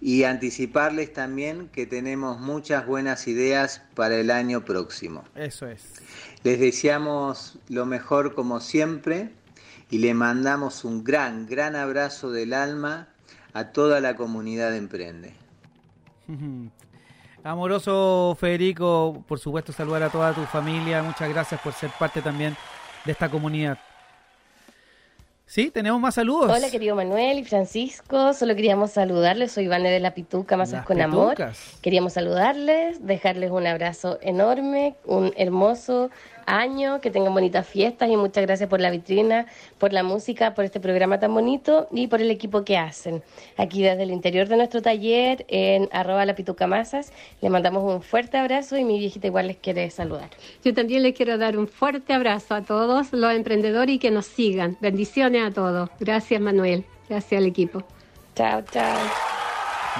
y 0.00 0.24
anticiparles 0.24 1.12
también 1.12 1.68
que 1.68 1.84
tenemos 1.84 2.40
muchas 2.40 2.86
buenas 2.86 3.28
ideas 3.28 3.82
para 3.94 4.16
el 4.16 4.30
año 4.30 4.64
próximo. 4.64 5.24
Eso 5.34 5.66
es. 5.66 5.82
Les 6.42 6.58
deseamos 6.58 7.58
lo 7.68 7.84
mejor 7.84 8.34
como 8.34 8.60
siempre 8.60 9.28
y 9.90 9.98
le 9.98 10.14
mandamos 10.14 10.86
un 10.86 11.04
gran, 11.04 11.46
gran 11.46 11.76
abrazo 11.76 12.30
del 12.30 12.54
alma 12.54 13.08
a 13.52 13.72
toda 13.72 14.00
la 14.00 14.16
comunidad 14.16 14.70
de 14.70 14.78
Emprende. 14.78 15.34
Amoroso 17.44 18.34
Federico, 18.40 19.22
por 19.28 19.38
supuesto 19.38 19.70
saludar 19.70 20.02
a 20.04 20.08
toda 20.08 20.32
tu 20.32 20.40
familia. 20.46 21.02
Muchas 21.02 21.28
gracias 21.28 21.60
por 21.60 21.74
ser 21.74 21.90
parte 21.98 22.22
también 22.22 22.56
de 23.04 23.12
esta 23.12 23.28
comunidad. 23.28 23.76
Sí, 25.44 25.70
tenemos 25.70 26.00
más 26.00 26.14
saludos. 26.14 26.50
Hola 26.50 26.70
querido 26.70 26.96
Manuel 26.96 27.38
y 27.38 27.44
Francisco, 27.44 28.32
solo 28.32 28.56
queríamos 28.56 28.92
saludarles, 28.92 29.52
soy 29.52 29.68
Vane 29.68 29.90
de 29.90 30.00
la 30.00 30.14
Pituca, 30.14 30.56
Masas 30.56 30.78
Las 30.78 30.86
con 30.86 31.02
Amor. 31.02 31.36
Queríamos 31.82 32.14
saludarles, 32.14 33.06
dejarles 33.06 33.50
un 33.50 33.66
abrazo 33.66 34.18
enorme, 34.22 34.96
un 35.04 35.34
hermoso 35.36 36.10
año, 36.46 37.00
que 37.00 37.10
tengan 37.10 37.34
bonitas 37.34 37.66
fiestas 37.66 38.08
y 38.08 38.16
muchas 38.16 38.44
gracias 38.44 38.68
por 38.68 38.80
la 38.80 38.90
vitrina, 38.90 39.46
por 39.78 39.92
la 39.92 40.02
música, 40.02 40.54
por 40.54 40.64
este 40.64 40.80
programa 40.80 41.18
tan 41.18 41.34
bonito 41.34 41.88
y 41.92 42.06
por 42.06 42.20
el 42.20 42.30
equipo 42.30 42.64
que 42.64 42.76
hacen. 42.76 43.22
Aquí 43.56 43.82
desde 43.82 44.02
el 44.02 44.10
interior 44.10 44.48
de 44.48 44.56
nuestro 44.56 44.82
taller, 44.82 45.44
en 45.48 45.88
arroba 45.92 46.24
la 46.26 46.34
les 47.40 47.50
mandamos 47.50 47.84
un 47.84 48.02
fuerte 48.02 48.36
abrazo 48.36 48.76
y 48.76 48.84
mi 48.84 48.98
viejita 48.98 49.26
igual 49.26 49.46
les 49.48 49.56
quiere 49.56 49.88
saludar. 49.90 50.30
Yo 50.64 50.74
también 50.74 51.02
les 51.02 51.14
quiero 51.14 51.38
dar 51.38 51.56
un 51.56 51.68
fuerte 51.68 52.12
abrazo 52.12 52.54
a 52.54 52.62
todos 52.62 53.12
los 53.12 53.32
emprendedores 53.32 53.96
y 53.96 53.98
que 53.98 54.10
nos 54.10 54.26
sigan. 54.26 54.76
Bendiciones 54.80 55.42
a 55.46 55.50
todos. 55.50 55.90
Gracias 56.00 56.40
Manuel. 56.40 56.84
Gracias 57.08 57.38
al 57.38 57.46
equipo. 57.46 57.82
Chao, 58.34 58.62
chao. 58.70 58.98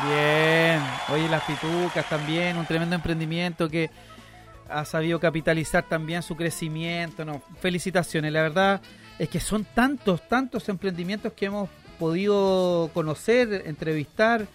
Bien. 0.07 0.81
Oye, 1.13 1.29
las 1.29 1.43
pitucas 1.45 2.09
también, 2.09 2.57
un 2.57 2.67
tremendo 2.67 2.97
emprendimiento 2.97 3.69
que 3.69 3.91
ha 4.75 4.85
sabido 4.85 5.21
capitalizar 5.21 5.85
también 5.85 6.23
su 6.23 6.37
crecimiento. 6.37 7.25
No, 7.25 7.41
felicitaciones. 7.61 8.33
La 8.33 8.43
verdad 8.43 8.81
es 9.19 9.29
que 9.29 9.41
son 9.41 9.65
tantos, 9.65 10.29
tantos 10.29 10.69
emprendimientos 10.69 11.33
que 11.33 11.47
hemos 11.47 11.71
podido 11.99 12.91
conocer, 12.93 13.63
entrevistar, 13.67 14.47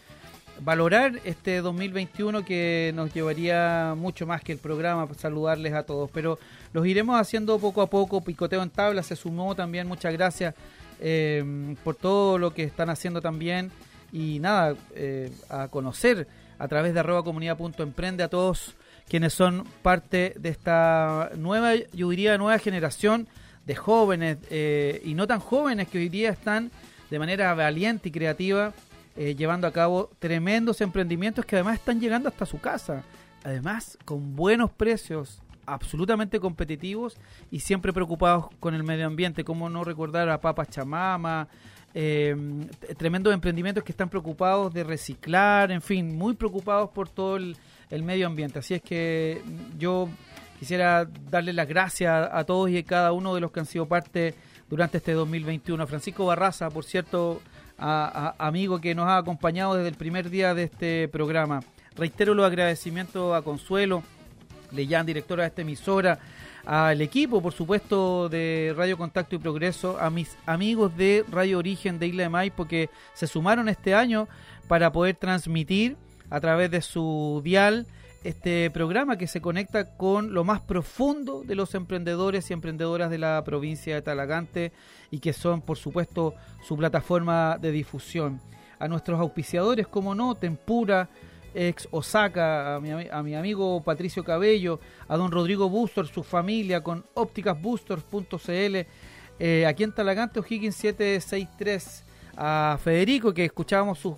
valorar 0.61 1.22
este 1.24 1.61
2021 1.61 2.43
que 2.43 2.91
nos 2.93 3.13
llevaría 3.13 3.95
mucho 3.97 4.28
más 4.28 4.41
que 4.41 4.51
el 4.51 4.57
programa, 4.57 5.07
saludarles 5.17 5.74
a 5.74 5.84
todos. 5.84 6.09
Pero 6.11 6.38
los 6.74 6.86
iremos 6.86 7.20
haciendo 7.20 7.57
poco 7.57 7.82
a 7.82 7.89
poco. 7.89 8.22
Picoteo 8.22 8.61
en 8.61 8.70
tabla 8.70 9.03
se 9.03 9.15
sumó 9.15 9.55
también. 9.55 9.88
Muchas 9.88 10.11
gracias 10.11 10.53
eh, 10.99 11.76
por 11.84 11.95
todo 11.95 12.38
lo 12.38 12.53
que 12.53 12.63
están 12.63 12.89
haciendo 12.89 13.22
también. 13.22 13.72
Y 14.11 14.39
nada, 14.39 14.76
eh, 14.95 15.32
a 15.49 15.70
conocer 15.70 16.28
a 16.57 16.67
través 16.67 16.93
de 16.93 16.99
arroba 16.99 17.24
comunidad.emprende 17.24 18.24
a 18.24 18.28
todos 18.28 18.76
quienes 19.10 19.34
son 19.34 19.66
parte 19.82 20.36
de 20.39 20.49
esta 20.49 21.32
nueva, 21.36 21.74
yo 21.93 22.10
diría, 22.10 22.38
nueva 22.38 22.60
generación 22.60 23.28
de 23.66 23.76
jóvenes 23.76 24.38
eh, 24.49 25.01
y 25.03 25.16
no 25.16 25.28
tan 25.28 25.39
jóvenes 25.39 25.88
que 25.89 25.97
hoy 25.97 26.10
día 26.10 26.30
están 26.30 26.72
de 27.10 27.20
manera 27.20 27.53
valiente 27.55 28.10
y 28.10 28.12
creativa 28.12 28.72
eh, 29.18 29.36
llevando 29.36 29.68
a 29.68 29.72
cabo 29.72 30.12
tremendos 30.20 30.80
emprendimientos 30.82 31.43
que 31.45 31.55
además 31.55 31.76
están 31.76 31.99
llegando 31.99 32.30
hasta 32.30 32.45
su 32.45 32.60
casa. 32.60 33.03
Además, 33.43 33.97
con 34.05 34.36
buenos 34.36 34.72
precios, 34.72 35.41
absolutamente 35.66 36.39
competitivos 36.39 37.18
y 37.51 37.60
siempre 37.60 37.91
preocupados 37.91 38.45
con 38.60 38.76
el 38.76 38.84
medio 38.84 39.07
ambiente. 39.07 39.43
Como 39.43 39.70
no 39.70 39.84
recordar 39.84 40.30
a 40.30 40.39
Papa 40.39 40.66
Chamama, 40.66 41.47
eh, 41.93 42.36
tremendos 42.97 43.34
emprendimientos 43.34 43.84
que 43.84 43.91
están 43.91 44.10
preocupados 44.10 44.74
de 44.74 44.84
reciclar, 44.84 45.72
en 45.72 45.82
fin, 45.82 46.16
muy 46.16 46.36
preocupados 46.36 46.89
por 46.91 47.10
todo 47.10 47.38
el, 47.38 47.57
el 47.90 48.04
medio 48.04 48.28
ambiente. 48.28 48.60
Así 48.60 48.74
es 48.76 48.82
que 48.82 49.42
yo 49.78 50.10
quisiera 50.60 51.08
darle 51.30 51.54
las 51.54 51.68
gracias 51.68 52.30
a 52.32 52.44
todos 52.44 52.70
y 52.70 52.78
a 52.78 52.84
cada 52.84 53.12
uno 53.14 53.34
de 53.36 53.42
los 53.42 53.52
que 53.52 53.60
han 53.62 53.66
sido 53.66 53.88
parte 53.88 54.36
durante 54.70 54.98
este 54.98 55.14
2021. 55.14 55.82
A 55.84 55.88
Francisco 55.88 56.26
Barraza, 56.26 56.70
por 56.70 56.84
cierto, 56.84 57.42
a- 57.78 58.36
amigo 58.38 58.80
que 58.82 58.94
nos 58.94 59.08
ha 59.08 59.18
acompañado 59.18 59.76
desde 59.76 59.90
el 59.90 59.96
primer 59.96 60.30
día 60.30 60.54
de 60.54 60.64
este 60.64 61.08
programa. 61.08 61.62
Reitero 61.96 62.34
los 62.34 62.46
agradecimientos 62.46 63.36
a 63.36 63.42
Consuelo, 63.42 64.04
Leyán, 64.72 65.06
directora 65.06 65.44
de 65.44 65.48
esta 65.50 65.62
emisora, 65.64 66.20
al 66.66 67.02
equipo, 67.02 67.42
por 67.42 67.54
supuesto, 67.54 68.30
de 68.30 68.74
Radio 68.78 68.98
Contacto 68.98 69.36
y 69.36 69.40
Progreso, 69.40 69.98
a 70.00 70.10
mis 70.10 70.38
amigos 70.46 70.96
de 70.96 71.26
Radio 71.32 71.58
Origen 71.58 71.98
de 71.98 72.08
Isla 72.08 72.24
de 72.24 72.30
Maipo 72.30 72.68
que 72.68 72.90
se 73.14 73.26
sumaron 73.28 73.70
este 73.70 73.96
año 73.96 74.28
para 74.68 74.92
poder 74.92 75.16
transmitir 75.16 75.96
a 76.30 76.40
través 76.40 76.72
de 76.72 76.82
su 76.82 77.42
dial 77.44 77.88
este 78.24 78.70
programa 78.72 79.18
que 79.18 79.28
se 79.28 79.42
conecta 79.42 79.96
con 79.96 80.34
lo 80.34 80.44
más 80.44 80.60
profundo 80.60 81.44
de 81.46 81.56
los 81.56 81.74
emprendedores 81.74 82.50
y 82.50 82.54
emprendedoras 82.54 83.10
de 83.10 83.18
la 83.18 83.42
provincia 83.46 83.96
de 83.96 84.02
Talagante 84.02 84.74
y 85.10 85.20
que 85.20 85.32
son, 85.32 85.62
por 85.62 85.78
supuesto, 85.78 86.36
su 86.62 86.76
plataforma 86.76 87.58
de 87.58 87.72
difusión. 87.72 88.42
A 88.78 88.88
nuestros 88.88 89.20
auspiciadores, 89.20 89.88
como 89.88 90.16
no, 90.16 90.36
Tempura, 90.36 91.10
ex 91.54 91.88
Osaka, 91.92 92.76
a 92.76 92.80
mi, 92.80 92.92
a 92.92 93.24
mi 93.24 93.36
amigo 93.36 93.82
Patricio 93.84 94.24
Cabello, 94.24 94.80
a 95.08 95.18
don 95.18 95.32
Rodrigo 95.32 95.70
Bustor, 95.70 96.08
su 96.08 96.24
familia, 96.24 96.82
con 96.82 97.06
ópticasbustors.cl, 97.14 98.88
eh, 99.40 99.66
aquí 99.66 99.84
en 99.84 99.94
Talagante, 99.94 100.40
O'Higgins 100.40 100.76
763, 100.76 102.06
a 102.36 102.78
Federico, 102.82 103.34
que 103.34 103.46
escuchábamos 103.46 104.00
sus 104.00 104.16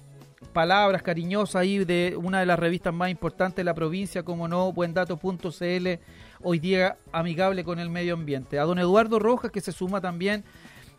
palabras 0.53 1.01
cariñosas 1.01 1.55
ahí 1.55 1.83
de 1.85 2.17
una 2.21 2.39
de 2.39 2.45
las 2.45 2.59
revistas 2.59 2.93
más 2.93 3.09
importantes 3.09 3.57
de 3.57 3.63
la 3.63 3.73
provincia, 3.73 4.23
como 4.23 4.47
no, 4.47 4.71
buendato.cl, 4.71 5.87
hoy 6.43 6.59
día 6.59 6.97
amigable 7.11 7.63
con 7.63 7.79
el 7.79 7.89
medio 7.89 8.13
ambiente. 8.13 8.59
A 8.59 8.63
don 8.63 8.79
Eduardo 8.79 9.19
Rojas, 9.19 9.51
que 9.51 9.61
se 9.61 9.71
suma 9.71 10.01
también 10.01 10.43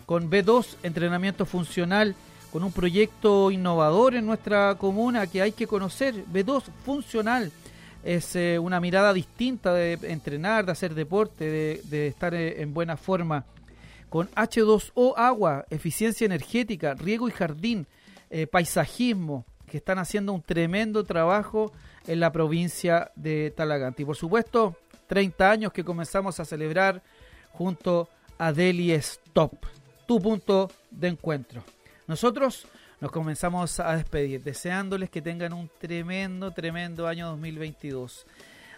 con 0.07 0.30
B2, 0.30 0.76
entrenamiento 0.82 1.47
funcional, 1.47 2.14
con 2.53 2.64
un 2.64 2.72
proyecto 2.72 3.51
innovador 3.51 4.14
en 4.14 4.26
nuestra 4.26 4.74
comuna 4.76 5.26
que 5.26 5.40
hay 5.43 5.53
que 5.53 5.66
conocer. 5.66 6.14
B2 6.26 6.64
funcional 6.84 7.51
es 8.05 8.36
eh, 8.36 8.59
una 8.59 8.80
mirada 8.80 9.12
distinta 9.12 9.72
de 9.72 9.99
entrenar, 10.03 10.66
de 10.66 10.72
hacer 10.72 10.95
deporte, 10.95 11.80
de, 11.82 12.07
estar 12.07 12.34
eh, 12.34 12.61
en 12.61 12.74
buena 12.74 12.97
forma. 12.97 13.45
Con 14.09 14.28
H2O 14.32 15.14
agua, 15.16 15.64
eficiencia 15.70 16.26
energética, 16.26 16.95
riego 16.95 17.28
y 17.28 17.32
jardín, 17.32 17.86
eh, 18.35 18.47
paisajismo, 18.47 19.45
que 19.66 19.76
están 19.76 19.99
haciendo 19.99 20.33
un 20.33 20.41
tremendo 20.41 21.05
trabajo 21.05 21.70
en 22.07 22.18
la 22.18 22.33
provincia 22.33 23.12
de 23.14 23.51
Talagante. 23.51 24.03
Y 24.03 24.05
por 24.07 24.16
supuesto, 24.16 24.74
30 25.07 25.51
años 25.51 25.72
que 25.74 25.85
comenzamos 25.85 26.41
a 26.41 26.47
celebrar 26.47 27.03
junto 27.53 28.09
a 28.39 28.51
Delhi 28.55 28.93
Stop, 28.93 29.66
tu 30.07 30.18
punto 30.18 30.70
de 30.91 31.09
encuentro. 31.09 31.62
Nosotros 32.07 32.66
nos 33.03 33.12
comenzamos 33.12 33.78
a 33.80 33.97
despedir, 33.97 34.43
deseándoles 34.43 35.11
que 35.11 35.20
tengan 35.20 35.53
un 35.53 35.70
tremendo, 35.78 36.53
tremendo 36.53 37.07
año 37.07 37.28
2022. 37.28 38.26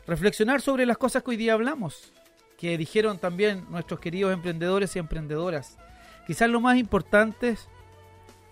Reflexionar 0.05 0.63
sobre 0.63 0.85
las 0.85 0.99
cosas 0.99 1.23
que 1.23 1.31
hoy 1.31 1.37
día 1.37 1.53
hablamos, 1.53 2.13
que 2.59 2.77
dijeron 2.77 3.19
también 3.19 3.67
nuestros 3.71 4.01
queridos 4.01 4.33
emprendedores 4.33 4.97
y 4.97 4.99
emprendedoras. 4.99 5.79
Quizás 6.27 6.51
lo 6.51 6.61
más 6.61 6.77
importante 6.77 7.51
es 7.51 7.69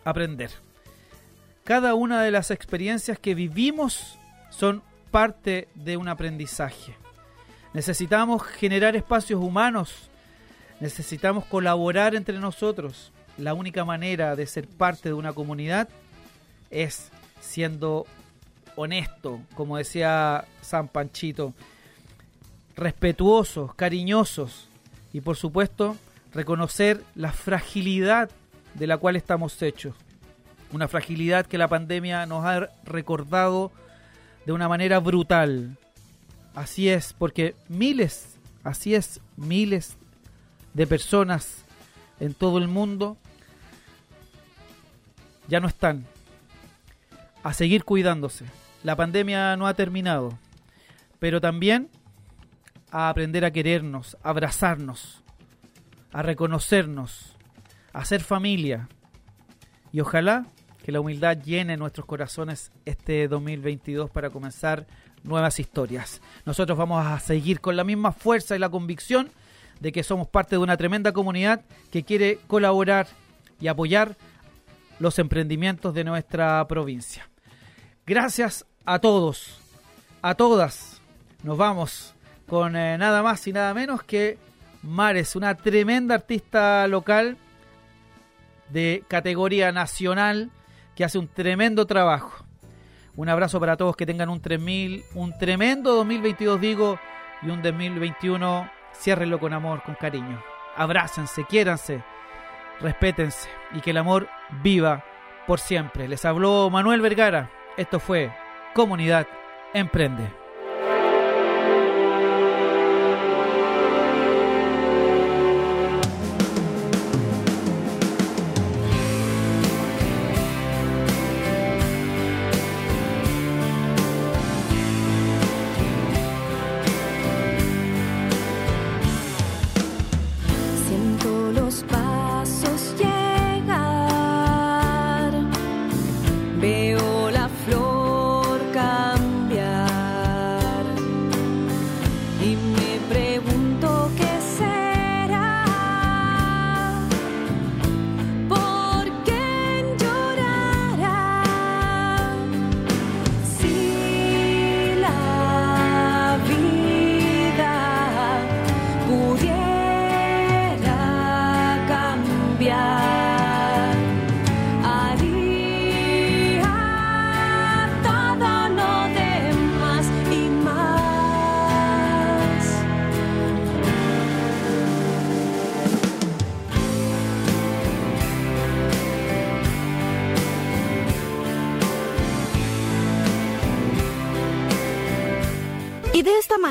aprender. 0.04 0.52
Cada 1.64 1.94
una 1.94 2.22
de 2.22 2.32
las 2.32 2.50
experiencias 2.50 3.18
que 3.18 3.34
vivimos 3.34 4.18
son 4.50 4.82
parte 5.12 5.68
de 5.74 5.96
un 5.96 6.08
aprendizaje. 6.08 6.96
Necesitamos 7.72 8.42
generar 8.42 8.96
espacios 8.96 9.40
humanos, 9.40 10.10
necesitamos 10.80 11.44
colaborar 11.44 12.14
entre 12.14 12.38
nosotros. 12.38 13.12
La 13.38 13.54
única 13.54 13.84
manera 13.84 14.34
de 14.34 14.46
ser 14.46 14.66
parte 14.66 15.08
de 15.08 15.14
una 15.14 15.32
comunidad 15.32 15.88
es 16.70 17.10
siendo 17.40 18.06
honesto, 18.74 19.40
como 19.54 19.76
decía 19.76 20.44
San 20.60 20.88
Panchito, 20.88 21.54
respetuosos, 22.76 23.74
cariñosos 23.74 24.68
y 25.12 25.20
por 25.20 25.36
supuesto 25.36 25.96
reconocer 26.34 27.02
la 27.14 27.32
fragilidad 27.32 28.30
de 28.74 28.86
la 28.86 28.98
cual 28.98 29.16
estamos 29.16 29.60
hechos. 29.62 29.94
Una 30.72 30.88
fragilidad 30.88 31.46
que 31.46 31.58
la 31.58 31.68
pandemia 31.68 32.26
nos 32.26 32.44
ha 32.44 32.70
recordado 32.84 33.70
de 34.46 34.52
una 34.52 34.68
manera 34.68 34.98
brutal. 35.00 35.76
Así 36.54 36.88
es, 36.88 37.12
porque 37.12 37.54
miles, 37.68 38.38
así 38.64 38.94
es, 38.94 39.20
miles 39.36 39.96
de 40.74 40.86
personas 40.86 41.64
en 42.20 42.34
todo 42.34 42.58
el 42.58 42.68
mundo 42.68 43.16
ya 45.48 45.60
no 45.60 45.68
están. 45.68 46.06
A 47.42 47.52
seguir 47.52 47.84
cuidándose. 47.84 48.46
La 48.82 48.96
pandemia 48.96 49.56
no 49.56 49.66
ha 49.66 49.74
terminado, 49.74 50.38
pero 51.18 51.40
también 51.40 51.88
a 52.90 53.08
aprender 53.08 53.44
a 53.44 53.50
querernos, 53.50 54.16
a 54.22 54.30
abrazarnos, 54.30 55.22
a 56.12 56.22
reconocernos, 56.22 57.36
a 57.92 58.04
ser 58.04 58.22
familia. 58.22 58.88
Y 59.92 60.00
ojalá 60.00 60.46
que 60.82 60.92
la 60.92 61.00
humildad 61.00 61.38
llene 61.38 61.76
nuestros 61.76 62.06
corazones 62.06 62.72
este 62.84 63.28
2022 63.28 64.10
para 64.10 64.30
comenzar 64.30 64.86
nuevas 65.22 65.60
historias. 65.60 66.20
Nosotros 66.44 66.76
vamos 66.76 67.06
a 67.06 67.18
seguir 67.20 67.60
con 67.60 67.76
la 67.76 67.84
misma 67.84 68.12
fuerza 68.12 68.56
y 68.56 68.58
la 68.58 68.68
convicción 68.68 69.30
de 69.80 69.92
que 69.92 70.02
somos 70.02 70.28
parte 70.28 70.56
de 70.56 70.58
una 70.58 70.76
tremenda 70.76 71.12
comunidad 71.12 71.62
que 71.90 72.02
quiere 72.02 72.38
colaborar 72.46 73.06
y 73.60 73.68
apoyar 73.68 74.16
los 74.98 75.18
emprendimientos 75.18 75.94
de 75.94 76.04
nuestra 76.04 76.66
provincia. 76.66 77.28
Gracias 78.06 78.66
a 78.84 78.98
todos, 78.98 79.60
a 80.20 80.34
todas. 80.34 81.00
Nos 81.42 81.56
vamos 81.56 82.14
con 82.48 82.76
eh, 82.76 82.98
nada 82.98 83.22
más 83.22 83.46
y 83.46 83.52
nada 83.52 83.72
menos 83.74 84.02
que 84.02 84.38
Mares, 84.82 85.36
una 85.36 85.54
tremenda 85.54 86.16
artista 86.16 86.86
local 86.88 87.36
de 88.70 89.04
categoría 89.06 89.70
nacional 89.70 90.50
que 90.94 91.04
hace 91.04 91.18
un 91.18 91.28
tremendo 91.28 91.86
trabajo. 91.86 92.44
Un 93.14 93.28
abrazo 93.28 93.60
para 93.60 93.76
todos, 93.76 93.96
que 93.96 94.06
tengan 94.06 94.30
un 94.30 94.40
3000, 94.40 95.04
un 95.14 95.36
tremendo 95.38 95.94
2022 95.96 96.60
digo, 96.60 96.98
y 97.42 97.50
un 97.50 97.62
2021 97.62 98.70
ciérrenlo 98.94 99.38
con 99.38 99.52
amor, 99.52 99.82
con 99.82 99.94
cariño. 99.94 100.42
Abrácense, 100.76 101.44
quiéranse, 101.44 102.02
respétense 102.80 103.48
y 103.74 103.80
que 103.80 103.90
el 103.90 103.98
amor 103.98 104.28
viva 104.62 105.04
por 105.46 105.60
siempre. 105.60 106.08
Les 106.08 106.24
habló 106.24 106.70
Manuel 106.70 107.00
Vergara. 107.00 107.50
Esto 107.76 108.00
fue 108.00 108.32
Comunidad 108.74 109.26
Emprende. 109.74 110.41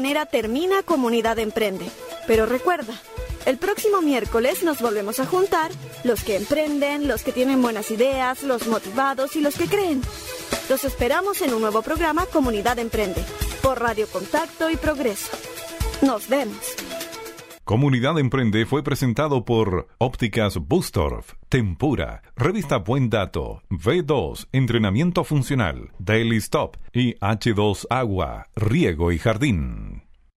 Manera 0.02 0.26
termina 0.26 0.82
Comunidad 0.82 1.38
Emprende. 1.38 1.86
Pero 2.26 2.48
recuerda, 2.48 2.96
el 3.46 3.58
próximo 3.60 4.02
miércoles 4.02 4.64
nos 4.64 4.82
volvemos 4.82 5.20
a 5.20 5.28
juntar 5.28 5.70
los 6.04 6.24
que 6.24 6.38
emprenden, 6.38 7.08
los 7.08 7.22
que 7.22 7.32
tienen 7.32 7.62
buenas 7.62 7.92
ideas, 7.92 8.42
los 8.42 8.66
motivados 8.66 9.36
y 9.36 9.42
los 9.42 9.56
que 9.56 9.68
creen. 9.68 10.02
Los 10.70 10.86
esperamos 10.86 11.44
en 11.44 11.54
un 11.54 11.62
nuevo 11.62 11.84
programa 11.84 12.26
Comunidad 12.26 12.80
Emprende 12.80 13.24
por 13.62 13.80
Radio 13.80 14.08
Contacto 14.08 14.72
y 14.72 14.76
Progreso. 14.76 15.38
Nos 16.02 16.28
vemos. 16.28 16.58
Comunidad 17.64 18.18
Emprende 18.18 18.66
fue 18.66 18.82
presentado 18.82 19.46
por 19.46 19.88
Ópticas 20.00 20.58
Bustorf, 20.58 21.34
Tempura, 21.52 22.22
Revista 22.38 22.78
Buen 22.78 23.10
Dato, 23.10 23.62
V2, 23.70 24.48
Entrenamiento 24.54 25.26
Funcional, 25.26 25.92
Daily 26.00 26.38
Stop 26.38 26.78
y 26.94 27.16
H2 27.16 27.88
Agua, 27.90 28.48
Riego 28.56 29.12
y 29.12 29.20
Jardín. 29.20 30.04